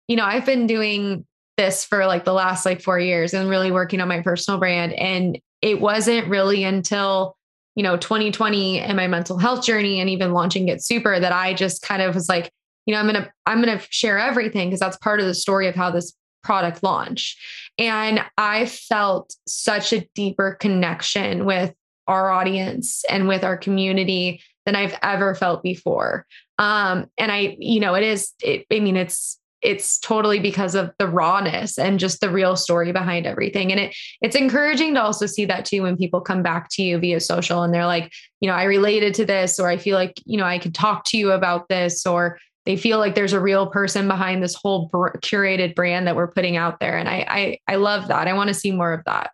you 0.07 0.15
know 0.15 0.23
i've 0.23 0.45
been 0.45 0.67
doing 0.67 1.25
this 1.57 1.83
for 1.83 2.05
like 2.05 2.25
the 2.25 2.33
last 2.33 2.65
like 2.65 2.81
four 2.81 2.99
years 2.99 3.33
and 3.33 3.49
really 3.49 3.71
working 3.71 4.01
on 4.01 4.07
my 4.07 4.21
personal 4.21 4.59
brand. 4.59 4.93
And 4.93 5.39
it 5.61 5.81
wasn't 5.81 6.27
really 6.27 6.63
until 6.63 7.35
you 7.75 7.81
know 7.81 7.97
2020 7.97 8.79
and 8.79 8.95
my 8.95 9.07
mental 9.07 9.39
health 9.39 9.65
journey 9.65 9.99
and 9.99 10.09
even 10.11 10.33
launching 10.33 10.67
Get 10.67 10.83
Super 10.83 11.19
that 11.19 11.31
I 11.31 11.55
just 11.55 11.81
kind 11.81 12.03
of 12.03 12.13
was 12.13 12.29
like, 12.29 12.51
you 12.85 12.93
know, 12.93 12.99
I'm 12.99 13.07
going 13.07 13.23
to 13.23 13.31
I'm 13.47 13.63
going 13.63 13.79
to 13.79 13.85
share 13.89 14.19
everything 14.19 14.69
because 14.69 14.79
that's 14.79 14.97
part 14.97 15.19
of 15.19 15.25
the 15.25 15.33
story 15.33 15.67
of 15.67 15.73
how 15.73 15.89
this 15.89 16.13
product 16.43 16.83
launch. 16.83 17.37
And 17.77 18.23
I 18.37 18.65
felt 18.65 19.35
such 19.47 19.93
a 19.93 20.07
deeper 20.13 20.55
connection 20.59 21.45
with 21.45 21.73
our 22.07 22.29
audience 22.29 23.03
and 23.09 23.27
with 23.27 23.43
our 23.43 23.57
community 23.57 24.41
than 24.65 24.75
I've 24.75 24.97
ever 25.01 25.35
felt 25.35 25.63
before. 25.63 26.25
Um, 26.57 27.09
and 27.17 27.31
I, 27.31 27.55
you 27.59 27.79
know, 27.79 27.95
it 27.95 28.03
is, 28.03 28.31
it, 28.41 28.65
I 28.71 28.79
mean, 28.79 28.97
it's 28.97 29.39
it's 29.63 29.97
totally 29.97 30.39
because 30.39 30.75
of 30.75 30.91
the 30.99 31.07
rawness 31.07 31.79
and 31.79 31.97
just 31.97 32.19
the 32.19 32.29
real 32.29 32.55
story 32.55 32.91
behind 32.91 33.25
everything 33.25 33.71
and 33.71 33.79
it 33.79 33.95
it's 34.21 34.35
encouraging 34.35 34.93
to 34.93 35.01
also 35.01 35.25
see 35.25 35.45
that 35.45 35.65
too 35.65 35.83
when 35.83 35.95
people 35.95 36.19
come 36.19 36.43
back 36.43 36.69
to 36.69 36.83
you 36.83 36.97
via 36.99 37.19
social 37.19 37.63
and 37.63 37.73
they're 37.73 37.85
like 37.85 38.11
you 38.41 38.49
know 38.49 38.55
i 38.55 38.63
related 38.63 39.13
to 39.13 39.25
this 39.25 39.59
or 39.59 39.69
i 39.69 39.77
feel 39.77 39.95
like 39.95 40.13
you 40.25 40.37
know 40.37 40.45
i 40.45 40.59
could 40.59 40.75
talk 40.75 41.05
to 41.05 41.17
you 41.17 41.31
about 41.31 41.67
this 41.69 42.05
or 42.05 42.37
they 42.65 42.77
feel 42.77 42.97
like 42.97 43.15
there's 43.15 43.33
a 43.33 43.39
real 43.39 43.67
person 43.67 44.07
behind 44.07 44.41
this 44.41 44.55
whole 44.55 44.87
br- 44.87 45.17
curated 45.17 45.75
brand 45.75 46.07
that 46.07 46.15
we're 46.15 46.27
putting 46.27 46.57
out 46.57 46.79
there 46.79 46.97
and 46.97 47.09
i 47.09 47.25
i, 47.29 47.73
I 47.73 47.75
love 47.75 48.07
that 48.07 48.27
i 48.27 48.33
want 48.33 48.49
to 48.49 48.53
see 48.53 48.71
more 48.71 48.93
of 48.93 49.03
that 49.05 49.31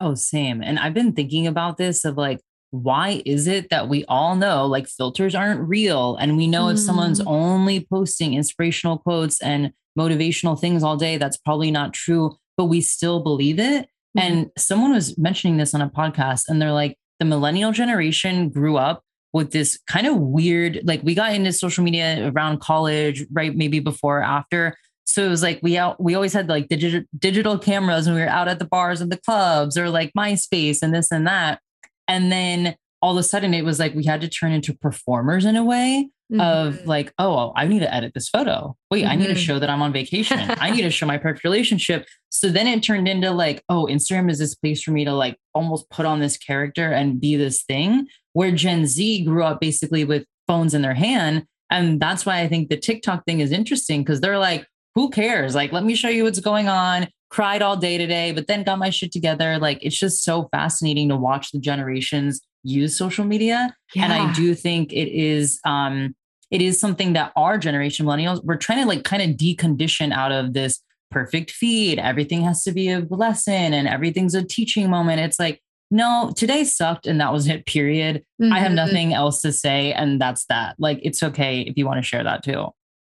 oh 0.00 0.14
same 0.14 0.62
and 0.62 0.78
i've 0.78 0.94
been 0.94 1.12
thinking 1.12 1.46
about 1.46 1.76
this 1.76 2.04
of 2.04 2.16
like 2.16 2.40
why 2.70 3.22
is 3.26 3.46
it 3.46 3.68
that 3.70 3.88
we 3.88 4.04
all 4.04 4.36
know 4.36 4.66
like 4.66 4.86
filters 4.86 5.34
aren't 5.34 5.68
real 5.68 6.16
and 6.16 6.36
we 6.36 6.46
know 6.46 6.66
mm. 6.66 6.72
if 6.72 6.78
someone's 6.78 7.20
mm. 7.20 7.26
only 7.26 7.86
posting 7.90 8.34
inspirational 8.34 8.98
quotes 8.98 9.40
and 9.42 9.72
motivational 9.98 10.58
things 10.58 10.82
all 10.82 10.96
day 10.96 11.16
that's 11.16 11.36
probably 11.36 11.70
not 11.70 11.92
true 11.92 12.36
but 12.56 12.66
we 12.66 12.80
still 12.80 13.20
believe 13.20 13.58
it 13.58 13.86
mm. 14.16 14.22
and 14.22 14.50
someone 14.56 14.92
was 14.92 15.18
mentioning 15.18 15.56
this 15.56 15.74
on 15.74 15.80
a 15.80 15.90
podcast 15.90 16.44
and 16.48 16.62
they're 16.62 16.72
like 16.72 16.96
the 17.18 17.24
millennial 17.24 17.72
generation 17.72 18.48
grew 18.48 18.76
up 18.76 19.02
with 19.32 19.52
this 19.52 19.78
kind 19.86 20.06
of 20.06 20.16
weird 20.16 20.80
like 20.84 21.02
we 21.02 21.14
got 21.14 21.32
into 21.34 21.52
social 21.52 21.84
media 21.84 22.30
around 22.32 22.60
college 22.60 23.24
right 23.32 23.54
maybe 23.56 23.80
before 23.80 24.20
or 24.20 24.22
after. 24.22 24.76
So 25.04 25.24
it 25.24 25.28
was 25.28 25.42
like 25.42 25.60
we 25.62 25.76
out 25.76 26.00
we 26.02 26.14
always 26.14 26.32
had 26.32 26.48
like 26.48 26.68
digital 26.68 27.02
digital 27.18 27.58
cameras 27.58 28.06
and 28.06 28.16
we 28.16 28.22
were 28.22 28.28
out 28.28 28.48
at 28.48 28.58
the 28.58 28.64
bars 28.64 29.00
and 29.00 29.10
the 29.10 29.18
clubs 29.18 29.76
or 29.76 29.90
like 29.90 30.12
MySpace 30.16 30.78
and 30.82 30.94
this 30.94 31.10
and 31.10 31.26
that. 31.26 31.60
And 32.08 32.30
then 32.30 32.76
all 33.02 33.12
of 33.12 33.18
a 33.18 33.22
sudden 33.22 33.54
it 33.54 33.64
was 33.64 33.78
like 33.78 33.94
we 33.94 34.04
had 34.04 34.20
to 34.20 34.28
turn 34.28 34.52
into 34.52 34.74
performers 34.74 35.44
in 35.44 35.56
a 35.56 35.64
way 35.64 36.10
mm-hmm. 36.30 36.40
of 36.40 36.86
like, 36.86 37.12
oh, 37.18 37.52
I 37.56 37.66
need 37.66 37.80
to 37.80 37.92
edit 37.92 38.12
this 38.14 38.28
photo. 38.28 38.76
Wait, 38.90 39.02
mm-hmm. 39.02 39.12
I 39.12 39.16
need 39.16 39.26
to 39.26 39.32
mm-hmm. 39.32 39.40
show 39.40 39.58
that 39.58 39.70
I'm 39.70 39.82
on 39.82 39.92
vacation. 39.92 40.38
I 40.38 40.70
need 40.70 40.82
to 40.82 40.90
show 40.90 41.06
my 41.06 41.18
perfect 41.18 41.44
relationship. 41.44 42.06
So 42.28 42.48
then 42.48 42.66
it 42.66 42.82
turned 42.82 43.08
into 43.08 43.30
like, 43.30 43.62
oh, 43.68 43.86
Instagram 43.86 44.30
is 44.30 44.38
this 44.38 44.54
place 44.54 44.82
for 44.82 44.90
me 44.90 45.04
to 45.04 45.12
like 45.12 45.38
almost 45.54 45.88
put 45.90 46.06
on 46.06 46.20
this 46.20 46.36
character 46.36 46.90
and 46.92 47.20
be 47.20 47.36
this 47.36 47.62
thing 47.62 48.06
where 48.32 48.52
Gen 48.52 48.86
Z 48.86 49.24
grew 49.24 49.44
up 49.44 49.60
basically 49.60 50.04
with 50.04 50.24
phones 50.46 50.74
in 50.74 50.82
their 50.82 50.94
hand. 50.94 51.46
And 51.70 52.00
that's 52.00 52.26
why 52.26 52.40
I 52.40 52.48
think 52.48 52.68
the 52.68 52.76
TikTok 52.76 53.24
thing 53.24 53.40
is 53.40 53.52
interesting 53.52 54.02
because 54.02 54.20
they're 54.20 54.38
like, 54.38 54.66
who 54.94 55.08
cares? 55.10 55.54
Like, 55.54 55.72
let 55.72 55.84
me 55.84 55.94
show 55.94 56.08
you 56.08 56.24
what's 56.24 56.40
going 56.40 56.68
on 56.68 57.08
cried 57.30 57.62
all 57.62 57.76
day 57.76 57.96
today, 57.96 58.32
but 58.32 58.46
then 58.48 58.64
got 58.64 58.78
my 58.78 58.90
shit 58.90 59.12
together. 59.12 59.58
Like 59.58 59.78
it's 59.82 59.96
just 59.96 60.24
so 60.24 60.48
fascinating 60.50 61.08
to 61.08 61.16
watch 61.16 61.52
the 61.52 61.60
generations 61.60 62.40
use 62.62 62.96
social 62.96 63.24
media. 63.24 63.74
Yeah. 63.94 64.04
And 64.04 64.12
I 64.12 64.32
do 64.32 64.54
think 64.54 64.92
it 64.92 65.08
is 65.08 65.60
um 65.64 66.14
it 66.50 66.60
is 66.60 66.80
something 66.80 67.12
that 67.12 67.32
our 67.36 67.58
generation 67.58 68.06
millennials 68.06 68.42
we're 68.44 68.56
trying 68.56 68.82
to 68.82 68.88
like 68.88 69.04
kind 69.04 69.22
of 69.22 69.36
decondition 69.36 70.12
out 70.12 70.32
of 70.32 70.52
this 70.52 70.80
perfect 71.10 71.50
feed. 71.50 71.98
Everything 71.98 72.42
has 72.42 72.62
to 72.64 72.72
be 72.72 72.90
a 72.90 73.00
lesson 73.10 73.74
and 73.74 73.88
everything's 73.88 74.34
a 74.34 74.44
teaching 74.44 74.88
moment. 74.90 75.20
It's 75.20 75.38
like 75.38 75.60
no, 75.90 76.32
today 76.36 76.64
sucked 76.64 77.06
and 77.06 77.20
that 77.20 77.32
was 77.32 77.48
it, 77.48 77.66
period. 77.66 78.24
Mm-hmm. 78.40 78.52
I 78.52 78.60
have 78.60 78.68
mm-hmm. 78.68 78.76
nothing 78.76 79.14
else 79.14 79.40
to 79.42 79.52
say. 79.52 79.92
And 79.92 80.20
that's 80.20 80.44
that. 80.46 80.76
Like, 80.78 81.00
it's 81.02 81.22
okay 81.22 81.62
if 81.62 81.76
you 81.76 81.84
want 81.84 81.98
to 81.98 82.02
share 82.02 82.22
that 82.22 82.44
too. 82.44 82.68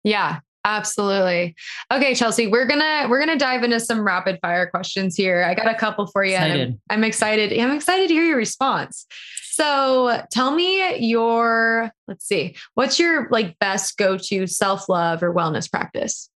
Yeah. 0.04 0.40
Absolutely. 0.66 1.56
Okay, 1.92 2.16
Chelsea, 2.16 2.48
we're 2.48 2.66
gonna 2.66 3.08
we're 3.10 3.20
gonna 3.20 3.38
dive 3.38 3.64
into 3.64 3.80
some 3.80 4.02
rapid 4.02 4.40
fire 4.42 4.66
questions 4.68 5.16
here. 5.16 5.44
I 5.44 5.54
got 5.54 5.68
a 5.68 5.76
couple 5.76 6.08
for 6.08 6.24
you. 6.24 6.38
I'm, 6.38 6.80
I'm 6.90 7.04
excited. 7.04 7.52
I'm 7.60 7.76
excited 7.76 8.08
to 8.08 8.14
hear 8.14 8.24
your 8.24 8.38
response. 8.38 9.06
So 9.52 10.24
tell 10.32 10.52
me 10.52 10.98
your, 10.98 11.92
let's 12.08 12.26
see, 12.26 12.56
what's 12.74 12.98
your 12.98 13.30
like 13.30 13.60
best 13.60 13.98
go-to 13.98 14.48
self-love 14.48 15.22
or 15.22 15.32
wellness 15.32 15.70
practice? 15.70 16.30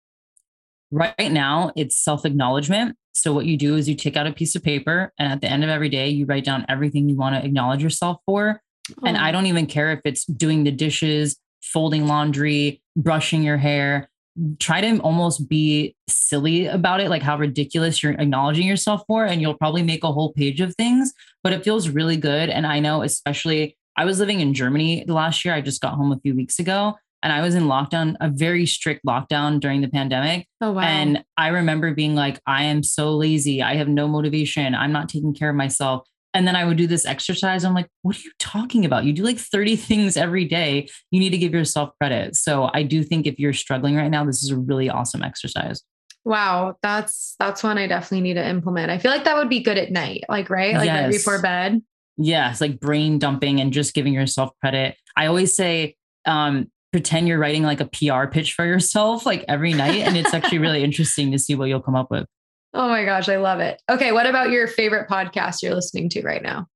Right 0.90 1.32
now, 1.32 1.72
it's 1.76 1.96
self-acknowledgement. 1.96 2.96
So 3.14 3.32
what 3.32 3.46
you 3.46 3.56
do 3.56 3.76
is 3.76 3.88
you 3.88 3.94
take 3.94 4.16
out 4.16 4.26
a 4.26 4.32
piece 4.32 4.54
of 4.54 4.62
paper 4.62 5.12
and 5.18 5.32
at 5.32 5.40
the 5.40 5.50
end 5.50 5.64
of 5.64 5.70
every 5.70 5.88
day, 5.88 6.10
you 6.10 6.26
write 6.26 6.44
down 6.44 6.66
everything 6.68 7.08
you 7.08 7.16
want 7.16 7.36
to 7.36 7.42
acknowledge 7.42 7.82
yourself 7.82 8.18
for. 8.26 8.60
Oh. 8.90 9.06
And 9.06 9.16
I 9.16 9.32
don't 9.32 9.46
even 9.46 9.66
care 9.66 9.92
if 9.92 10.00
it's 10.04 10.26
doing 10.26 10.64
the 10.64 10.70
dishes, 10.70 11.38
folding 11.62 12.06
laundry, 12.06 12.82
brushing 12.96 13.42
your 13.42 13.56
hair. 13.56 14.10
Try 14.58 14.80
to 14.82 14.98
almost 15.00 15.48
be 15.48 15.94
silly 16.08 16.66
about 16.66 17.00
it, 17.00 17.08
like 17.08 17.22
how 17.22 17.38
ridiculous 17.38 18.02
you're 18.02 18.12
acknowledging 18.12 18.66
yourself 18.66 19.02
for. 19.06 19.24
And 19.24 19.40
you'll 19.40 19.56
probably 19.56 19.82
make 19.82 20.04
a 20.04 20.12
whole 20.12 20.32
page 20.32 20.60
of 20.60 20.74
things, 20.76 21.12
but 21.42 21.52
it 21.52 21.64
feels 21.64 21.88
really 21.88 22.16
good. 22.16 22.50
And 22.50 22.66
I 22.66 22.80
know, 22.80 23.02
especially, 23.02 23.76
I 23.96 24.04
was 24.04 24.20
living 24.20 24.40
in 24.40 24.52
Germany 24.54 25.04
the 25.06 25.14
last 25.14 25.44
year. 25.44 25.54
I 25.54 25.60
just 25.60 25.80
got 25.80 25.94
home 25.94 26.12
a 26.12 26.20
few 26.20 26.34
weeks 26.34 26.58
ago 26.58 26.96
and 27.22 27.32
I 27.32 27.40
was 27.40 27.54
in 27.54 27.64
lockdown, 27.64 28.14
a 28.20 28.28
very 28.28 28.66
strict 28.66 29.04
lockdown 29.04 29.58
during 29.58 29.80
the 29.80 29.88
pandemic. 29.88 30.46
Oh, 30.60 30.72
wow. 30.72 30.82
And 30.82 31.24
I 31.36 31.48
remember 31.48 31.94
being 31.94 32.14
like, 32.14 32.40
I 32.46 32.64
am 32.64 32.82
so 32.82 33.16
lazy. 33.16 33.62
I 33.62 33.76
have 33.76 33.88
no 33.88 34.06
motivation. 34.06 34.74
I'm 34.74 34.92
not 34.92 35.08
taking 35.08 35.34
care 35.34 35.50
of 35.50 35.56
myself. 35.56 36.06
And 36.34 36.46
then 36.46 36.54
I 36.54 36.64
would 36.64 36.76
do 36.76 36.86
this 36.86 37.06
exercise. 37.06 37.64
I'm 37.64 37.74
like, 37.74 37.88
what 38.02 38.16
are 38.16 38.20
you 38.20 38.32
talking 38.38 38.84
about? 38.84 39.04
You 39.04 39.12
do 39.12 39.22
like 39.22 39.38
30 39.38 39.76
things 39.76 40.16
every 40.16 40.44
day. 40.44 40.88
You 41.10 41.18
need 41.18 41.30
to 41.30 41.38
give 41.38 41.54
yourself 41.54 41.90
credit. 41.98 42.36
So 42.36 42.70
I 42.74 42.82
do 42.82 43.02
think 43.02 43.26
if 43.26 43.38
you're 43.38 43.54
struggling 43.54 43.96
right 43.96 44.10
now, 44.10 44.24
this 44.24 44.42
is 44.42 44.50
a 44.50 44.58
really 44.58 44.90
awesome 44.90 45.22
exercise. 45.22 45.82
Wow, 46.26 46.74
that's 46.82 47.36
that's 47.38 47.62
one 47.62 47.78
I 47.78 47.86
definitely 47.86 48.22
need 48.22 48.34
to 48.34 48.46
implement. 48.46 48.90
I 48.90 48.98
feel 48.98 49.12
like 49.12 49.22
that 49.24 49.36
would 49.36 49.48
be 49.48 49.60
good 49.60 49.78
at 49.78 49.92
night, 49.92 50.24
like 50.28 50.50
right, 50.50 50.74
like 50.74 50.86
yes. 50.86 51.04
right 51.04 51.12
before 51.12 51.40
bed. 51.40 51.82
Yes, 52.16 52.60
like 52.60 52.80
brain 52.80 53.20
dumping 53.20 53.60
and 53.60 53.72
just 53.72 53.94
giving 53.94 54.12
yourself 54.12 54.50
credit. 54.60 54.96
I 55.16 55.26
always 55.26 55.54
say, 55.54 55.94
um, 56.26 56.68
pretend 56.90 57.28
you're 57.28 57.38
writing 57.38 57.62
like 57.62 57.80
a 57.80 57.86
PR 57.86 58.26
pitch 58.26 58.54
for 58.54 58.66
yourself 58.66 59.24
like 59.24 59.44
every 59.46 59.72
night, 59.72 60.00
and 60.00 60.16
it's 60.16 60.34
actually 60.34 60.58
really 60.58 60.82
interesting 60.84 61.30
to 61.30 61.38
see 61.38 61.54
what 61.54 61.68
you'll 61.68 61.80
come 61.80 61.94
up 61.94 62.10
with. 62.10 62.26
Oh 62.74 62.88
my 62.88 63.04
gosh, 63.04 63.28
I 63.28 63.36
love 63.36 63.60
it. 63.60 63.80
Okay, 63.90 64.12
what 64.12 64.26
about 64.26 64.50
your 64.50 64.66
favorite 64.66 65.08
podcast 65.08 65.62
you're 65.62 65.74
listening 65.74 66.08
to 66.10 66.22
right 66.22 66.42
now? 66.42 66.66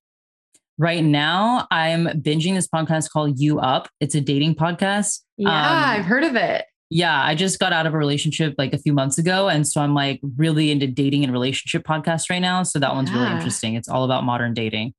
Right 0.78 1.05
now, 1.05 1.66
I'm 1.70 2.07
binging 2.07 2.55
this 2.55 2.66
podcast 2.66 3.11
called 3.11 3.38
You 3.38 3.61
Up. 3.61 3.88
It's 4.01 4.14
a 4.14 4.20
dating 4.20 4.55
podcast. 4.55 5.20
Yeah, 5.36 5.51
um, 5.51 6.01
I've 6.01 6.05
heard 6.07 6.24
of 6.24 6.36
it. 6.36 6.64
Yeah, 6.88 7.22
I 7.22 7.34
just 7.34 7.61
got 7.61 7.72
out 7.72 7.86
of 7.86 7.95
a 7.95 7.99
relationship 7.99 8.55
like 8.59 8.72
a 8.72 8.78
few 8.78 8.93
months 8.93 9.16
ago. 9.16 9.49
And 9.49 9.66
so 9.66 9.80
I'm 9.80 9.95
like 9.95 10.20
really 10.36 10.72
into 10.72 10.88
dating 10.88 11.22
and 11.22 11.32
relationship 11.32 11.84
podcasts 11.84 12.28
right 12.28 12.41
now. 12.41 12.64
So 12.64 12.80
that 12.80 12.88
yeah. 12.88 12.95
one's 12.95 13.12
really 13.12 13.30
interesting. 13.30 13.74
It's 13.74 13.88
all 13.88 14.05
about 14.05 14.24
modern 14.24 14.55
dating. 14.55 14.95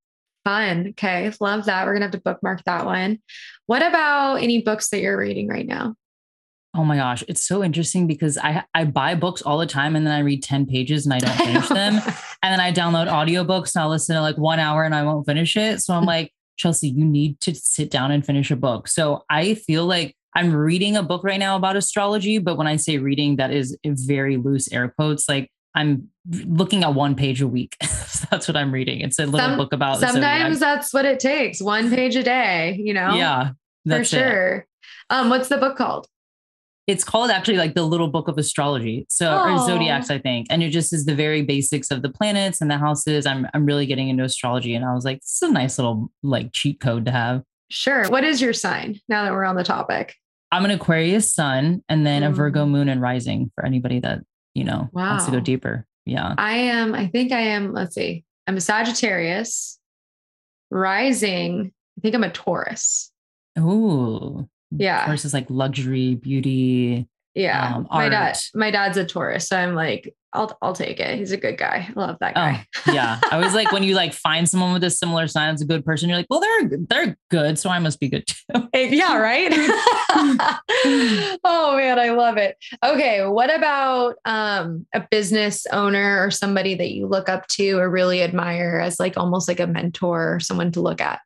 Fun. 0.46 0.88
Okay. 0.92 1.32
Love 1.42 1.66
that. 1.66 1.86
We're 1.86 1.92
going 1.92 2.02
to 2.02 2.06
have 2.06 2.12
to 2.12 2.22
bookmark 2.22 2.64
that 2.64 2.86
one. 2.86 3.20
What 3.66 3.86
about 3.86 4.36
any 4.36 4.62
books 4.62 4.90
that 4.90 5.02
you're 5.02 5.18
reading 5.18 5.48
right 5.50 5.68
now? 5.68 5.96
Oh 6.74 6.86
my 6.86 6.96
gosh, 6.96 7.24
it's 7.28 7.46
so 7.46 7.64
interesting 7.64 8.08
because 8.08 8.38
I 8.38 8.64
I 8.74 8.86
buy 8.86 9.16
books 9.16 9.42
all 9.42 9.58
the 9.58 9.66
time 9.66 9.96
and 9.96 10.06
then 10.06 10.14
I 10.14 10.20
read 10.20 10.42
10 10.42 10.66
pages 10.66 11.06
and 11.06 11.14
I 11.14 11.20
don't 11.20 11.38
finish 11.38 11.68
them. 11.70 12.02
And 12.44 12.52
then 12.52 12.60
I 12.60 12.74
download 12.74 13.08
audiobooks 13.08 13.76
and 13.76 13.84
I'll 13.84 13.90
listen 13.90 14.16
to 14.16 14.22
like 14.22 14.36
1 14.36 14.60
hour 14.60 14.84
and 14.84 14.96
I 14.96 15.04
won't 15.04 15.28
finish 15.28 15.56
it. 15.56 15.80
So 15.80 15.94
I'm 15.94 16.06
like, 16.16 16.34
Chelsea, 16.58 16.90
you 16.90 17.06
need 17.06 17.40
to 17.42 17.54
sit 17.54 17.92
down 17.92 18.10
and 18.10 18.26
finish 18.26 18.50
a 18.50 18.56
book. 18.56 18.88
So 18.88 19.26
I 19.30 19.54
feel 19.54 19.86
like 19.86 20.16
I'm 20.36 20.52
reading 20.52 20.98
a 20.98 21.04
book 21.04 21.24
right 21.24 21.40
now 21.40 21.56
about 21.56 21.76
astrology, 21.76 22.40
but 22.40 22.58
when 22.58 22.66
I 22.66 22.78
say 22.78 22.98
reading, 22.98 23.36
that 23.36 23.52
is 23.52 23.78
very 23.84 24.38
loose 24.38 24.72
air 24.72 24.88
quotes. 24.88 25.30
Like 25.30 25.52
I'm 25.76 26.10
looking 26.30 26.84
at 26.84 26.94
one 26.94 27.16
page 27.16 27.42
a 27.42 27.48
week. 27.48 27.78
that's 28.30 28.48
what 28.48 28.58
I'm 28.58 28.72
reading. 28.72 29.02
It's 29.02 29.20
a 29.20 29.26
little 29.26 29.40
Some, 29.40 29.58
book 29.58 29.74
about. 29.74 30.00
Sometimes 30.00 30.60
that's 30.60 30.94
what 30.94 31.06
it 31.06 31.20
takes. 31.20 31.62
One 31.62 31.90
page 31.90 32.16
a 32.16 32.24
day. 32.24 32.78
You 32.82 32.94
know. 32.94 33.14
Yeah, 33.16 33.52
for 33.88 34.04
sure. 34.04 34.56
It. 34.56 34.66
Um, 35.10 35.30
what's 35.30 35.50
the 35.50 35.58
book 35.58 35.78
called? 35.78 36.08
It's 36.92 37.04
called 37.04 37.32
actually 37.32 37.58
like 37.58 37.74
the 37.74 37.84
little 37.84 38.08
book 38.08 38.28
of 38.28 38.38
astrology. 38.38 39.06
So 39.10 39.26
Aww. 39.26 39.56
or 39.56 39.66
zodiacs, 39.66 40.10
I 40.10 40.20
think. 40.20 40.48
And 40.50 40.62
it 40.62 40.70
just 40.70 40.94
is 40.94 41.06
the 41.06 41.16
very 41.16 41.42
basics 41.42 41.90
of 41.92 42.02
the 42.02 42.10
planets 42.10 42.62
and 42.62 42.70
the 42.70 42.78
houses. 42.78 43.26
I'm 43.26 43.48
I'm 43.54 43.66
really 43.66 43.86
getting 43.86 44.10
into 44.10 44.24
astrology. 44.24 44.76
And 44.76 44.86
I 44.86 44.94
was 44.94 45.06
like, 45.06 45.22
this 45.22 45.42
is 45.42 45.50
a 45.50 45.52
nice 45.52 45.78
little 45.78 46.12
like 46.22 46.52
cheat 46.52 46.80
code 46.80 47.06
to 47.06 47.12
have. 47.12 47.44
Sure. 47.70 48.08
What 48.10 48.24
is 48.24 48.42
your 48.42 48.54
sign 48.54 49.00
now 49.08 49.24
that 49.24 49.32
we're 49.32 49.46
on 49.46 49.56
the 49.56 49.64
topic? 49.64 50.16
I'm 50.52 50.66
an 50.66 50.72
Aquarius 50.72 51.34
sun 51.34 51.84
and 51.88 52.06
then 52.06 52.24
mm. 52.24 52.28
a 52.28 52.32
Virgo 52.32 52.66
moon 52.66 52.90
and 52.90 53.02
rising 53.02 53.52
for 53.56 53.66
anybody 53.66 54.02
that, 54.02 54.20
you 54.54 54.66
know, 54.66 54.90
wow. 54.92 55.12
wants 55.12 55.26
to 55.26 55.32
go 55.32 55.40
deeper. 55.40 55.88
Yeah. 56.06 56.36
I 56.38 56.58
am, 56.58 56.94
I 56.94 57.08
think 57.08 57.32
I 57.32 57.40
am, 57.40 57.72
let's 57.72 57.96
see, 57.96 58.26
I'm 58.48 58.58
a 58.58 58.62
Sagittarius, 58.62 59.80
rising. 60.70 61.72
I 61.98 62.02
think 62.02 62.16
I'm 62.16 62.24
a 62.26 62.32
Taurus. 62.32 63.12
Ooh. 63.60 64.50
Yeah. 64.72 65.08
Versus 65.08 65.34
like 65.34 65.48
luxury, 65.50 66.16
beauty. 66.16 67.08
Yeah. 67.34 67.76
Um, 67.76 67.88
my 67.90 68.10
dad, 68.10 68.38
my 68.54 68.72
dad's 68.72 68.98
a 68.98 69.06
Taurus. 69.06 69.48
So 69.48 69.58
I'm 69.58 69.74
like, 69.74 70.14
I'll 70.34 70.58
I'll 70.62 70.74
take 70.74 71.00
it. 71.00 71.18
He's 71.18 71.34
a 71.34 71.38
good 71.38 71.58
guy. 71.58 71.90
I 71.90 72.00
love 72.00 72.18
that 72.22 72.36
guy. 72.36 72.66
Oh, 72.88 72.94
yeah. 72.94 73.20
I 73.30 73.38
was 73.38 73.54
like, 73.54 73.72
when 73.72 73.84
you 73.84 73.96
like 73.96 74.14
find 74.28 74.48
someone 74.48 74.72
with 74.72 74.84
a 74.84 74.90
similar 74.90 75.28
sign 75.28 75.54
as 75.54 75.62
a 75.62 75.66
good 75.66 75.84
person, 75.84 76.08
you're 76.08 76.18
like, 76.18 76.28
well, 76.30 76.40
they're 76.40 76.72
they're 76.90 77.18
good, 77.30 77.60
so 77.60 77.70
I 77.70 77.80
must 77.80 78.00
be 78.00 78.08
good 78.10 78.26
too. 78.26 78.70
yeah, 78.74 79.18
right. 79.18 79.52
oh 81.44 81.76
man, 81.76 82.00
I 82.00 82.12
love 82.12 82.38
it. 82.38 82.58
Okay, 82.84 83.26
what 83.26 83.54
about 83.54 84.16
um, 84.24 84.86
a 84.94 85.06
business 85.12 85.66
owner 85.72 86.26
or 86.26 86.32
somebody 86.32 86.76
that 86.76 86.92
you 86.92 87.08
look 87.08 87.28
up 87.28 87.48
to 87.48 87.74
or 87.74 87.90
really 87.90 88.22
admire 88.22 88.80
as 88.82 89.00
like 89.00 89.18
almost 89.18 89.50
like 89.50 89.60
a 89.60 89.68
mentor 89.68 90.36
or 90.36 90.40
someone 90.40 90.72
to 90.72 90.82
look 90.82 91.02
at? 91.02 91.20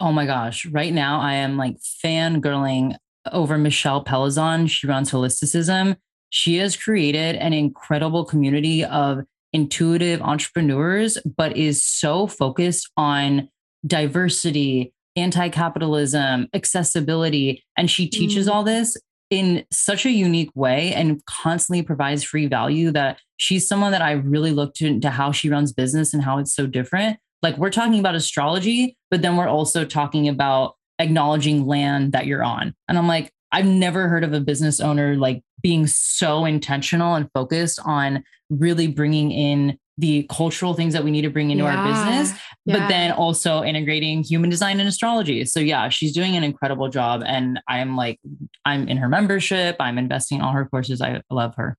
Oh 0.00 0.12
my 0.12 0.24
gosh. 0.24 0.64
Right 0.66 0.92
now, 0.92 1.20
I 1.20 1.34
am 1.34 1.56
like 1.56 1.76
fangirling 1.78 2.96
over 3.30 3.58
Michelle 3.58 4.02
Pellizzon. 4.02 4.68
She 4.68 4.86
runs 4.86 5.10
Holisticism. 5.10 5.96
She 6.30 6.56
has 6.56 6.76
created 6.76 7.36
an 7.36 7.52
incredible 7.52 8.24
community 8.24 8.84
of 8.84 9.20
intuitive 9.52 10.22
entrepreneurs, 10.22 11.18
but 11.36 11.56
is 11.56 11.84
so 11.84 12.26
focused 12.26 12.88
on 12.96 13.48
diversity, 13.86 14.92
anti 15.16 15.48
capitalism, 15.48 16.48
accessibility. 16.54 17.62
And 17.76 17.90
she 17.90 18.08
teaches 18.08 18.48
mm. 18.48 18.52
all 18.52 18.64
this 18.64 18.96
in 19.28 19.64
such 19.70 20.06
a 20.06 20.10
unique 20.10 20.50
way 20.54 20.92
and 20.94 21.24
constantly 21.26 21.82
provides 21.82 22.24
free 22.24 22.46
value 22.46 22.90
that 22.90 23.18
she's 23.36 23.66
someone 23.66 23.92
that 23.92 24.02
I 24.02 24.12
really 24.12 24.50
looked 24.50 24.80
into 24.80 25.10
how 25.10 25.30
she 25.30 25.50
runs 25.50 25.72
business 25.72 26.12
and 26.12 26.22
how 26.22 26.38
it's 26.38 26.54
so 26.54 26.66
different. 26.66 27.18
Like 27.42 27.56
we're 27.56 27.70
talking 27.70 27.98
about 27.98 28.14
astrology, 28.14 28.96
but 29.10 29.22
then 29.22 29.36
we're 29.36 29.48
also 29.48 29.84
talking 29.84 30.28
about 30.28 30.76
acknowledging 30.98 31.66
land 31.66 32.12
that 32.12 32.26
you're 32.26 32.44
on. 32.44 32.74
And 32.88 32.98
I'm 32.98 33.08
like, 33.08 33.32
I've 33.52 33.66
never 33.66 34.08
heard 34.08 34.24
of 34.24 34.32
a 34.32 34.40
business 34.40 34.80
owner 34.80 35.16
like 35.16 35.42
being 35.62 35.86
so 35.86 36.44
intentional 36.44 37.14
and 37.14 37.28
focused 37.32 37.80
on 37.84 38.22
really 38.48 38.86
bringing 38.86 39.30
in 39.30 39.78
the 39.98 40.26
cultural 40.30 40.72
things 40.72 40.94
that 40.94 41.04
we 41.04 41.10
need 41.10 41.22
to 41.22 41.30
bring 41.30 41.50
into 41.50 41.64
yeah. 41.64 41.76
our 41.76 41.86
business, 41.86 42.38
yeah. 42.64 42.78
but 42.78 42.88
then 42.88 43.12
also 43.12 43.62
integrating 43.62 44.22
human 44.22 44.48
design 44.48 44.80
and 44.80 44.88
astrology. 44.88 45.44
So 45.44 45.60
yeah, 45.60 45.90
she's 45.90 46.12
doing 46.12 46.36
an 46.36 46.44
incredible 46.44 46.88
job. 46.88 47.22
And 47.26 47.60
I'm 47.68 47.96
like, 47.96 48.18
I'm 48.64 48.88
in 48.88 48.96
her 48.96 49.08
membership. 49.08 49.76
I'm 49.78 49.98
investing 49.98 50.38
in 50.38 50.44
all 50.44 50.52
her 50.52 50.64
courses. 50.64 51.02
I 51.02 51.20
love 51.30 51.54
her. 51.56 51.76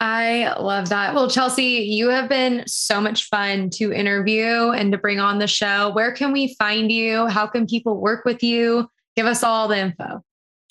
I 0.00 0.54
love 0.60 0.90
that. 0.90 1.14
Well, 1.14 1.28
Chelsea, 1.28 1.88
you 1.90 2.08
have 2.10 2.28
been 2.28 2.62
so 2.66 3.00
much 3.00 3.24
fun 3.24 3.68
to 3.70 3.92
interview 3.92 4.70
and 4.70 4.92
to 4.92 4.98
bring 4.98 5.18
on 5.18 5.38
the 5.38 5.48
show. 5.48 5.90
Where 5.90 6.12
can 6.12 6.32
we 6.32 6.54
find 6.54 6.92
you? 6.92 7.26
How 7.26 7.48
can 7.48 7.66
people 7.66 8.00
work 8.00 8.24
with 8.24 8.42
you? 8.42 8.88
Give 9.16 9.26
us 9.26 9.42
all 9.42 9.66
the 9.66 9.78
info. 9.78 10.22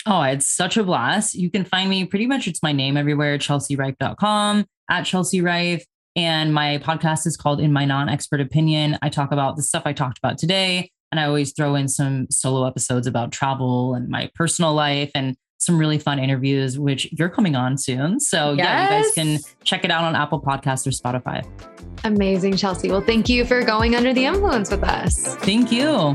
Oh, 0.05 0.21
it's 0.21 0.47
such 0.47 0.77
a 0.77 0.83
blast. 0.83 1.35
You 1.35 1.51
can 1.51 1.65
find 1.65 1.89
me 1.89 2.05
pretty 2.05 2.27
much, 2.27 2.47
it's 2.47 2.63
my 2.63 2.71
name 2.71 2.95
everywhere, 2.95 3.37
chelsearife.com, 3.37 4.65
at 4.89 5.03
Chelsea 5.03 5.41
Rife. 5.41 5.83
And 6.15 6.53
my 6.53 6.77
podcast 6.77 7.27
is 7.27 7.35
called 7.35 7.59
In 7.59 7.73
My 7.73 7.83
Non 7.83 8.07
Expert 8.07 8.39
Opinion. 8.39 8.97
I 9.01 9.09
talk 9.09 9.33
about 9.33 9.57
the 9.57 9.63
stuff 9.63 9.83
I 9.85 9.91
talked 9.91 10.17
about 10.17 10.37
today. 10.37 10.89
And 11.11 11.19
I 11.19 11.25
always 11.25 11.51
throw 11.51 11.75
in 11.75 11.89
some 11.89 12.27
solo 12.31 12.65
episodes 12.65 13.07
about 13.07 13.33
travel 13.33 13.93
and 13.93 14.07
my 14.07 14.31
personal 14.33 14.73
life 14.73 15.11
and 15.13 15.35
some 15.57 15.77
really 15.77 15.97
fun 15.97 16.19
interviews, 16.19 16.77
which 16.77 17.11
you're 17.13 17.29
coming 17.29 17.55
on 17.55 17.77
soon. 17.77 18.19
So 18.19 18.53
yes. 18.53 18.57
yeah, 18.57 18.83
you 18.83 19.03
guys 19.03 19.13
can 19.13 19.39
check 19.63 19.83
it 19.83 19.91
out 19.91 20.03
on 20.03 20.15
Apple 20.15 20.41
Podcasts 20.41 20.85
or 20.87 20.91
Spotify. 20.91 21.45
Amazing, 22.03 22.57
Chelsea. 22.57 22.89
Well, 22.89 23.01
thank 23.01 23.27
you 23.27 23.45
for 23.45 23.63
going 23.63 23.95
under 23.95 24.13
the 24.13 24.25
influence 24.25 24.69
with 24.69 24.83
us. 24.83 25.35
Thank 25.37 25.71
you. 25.71 26.13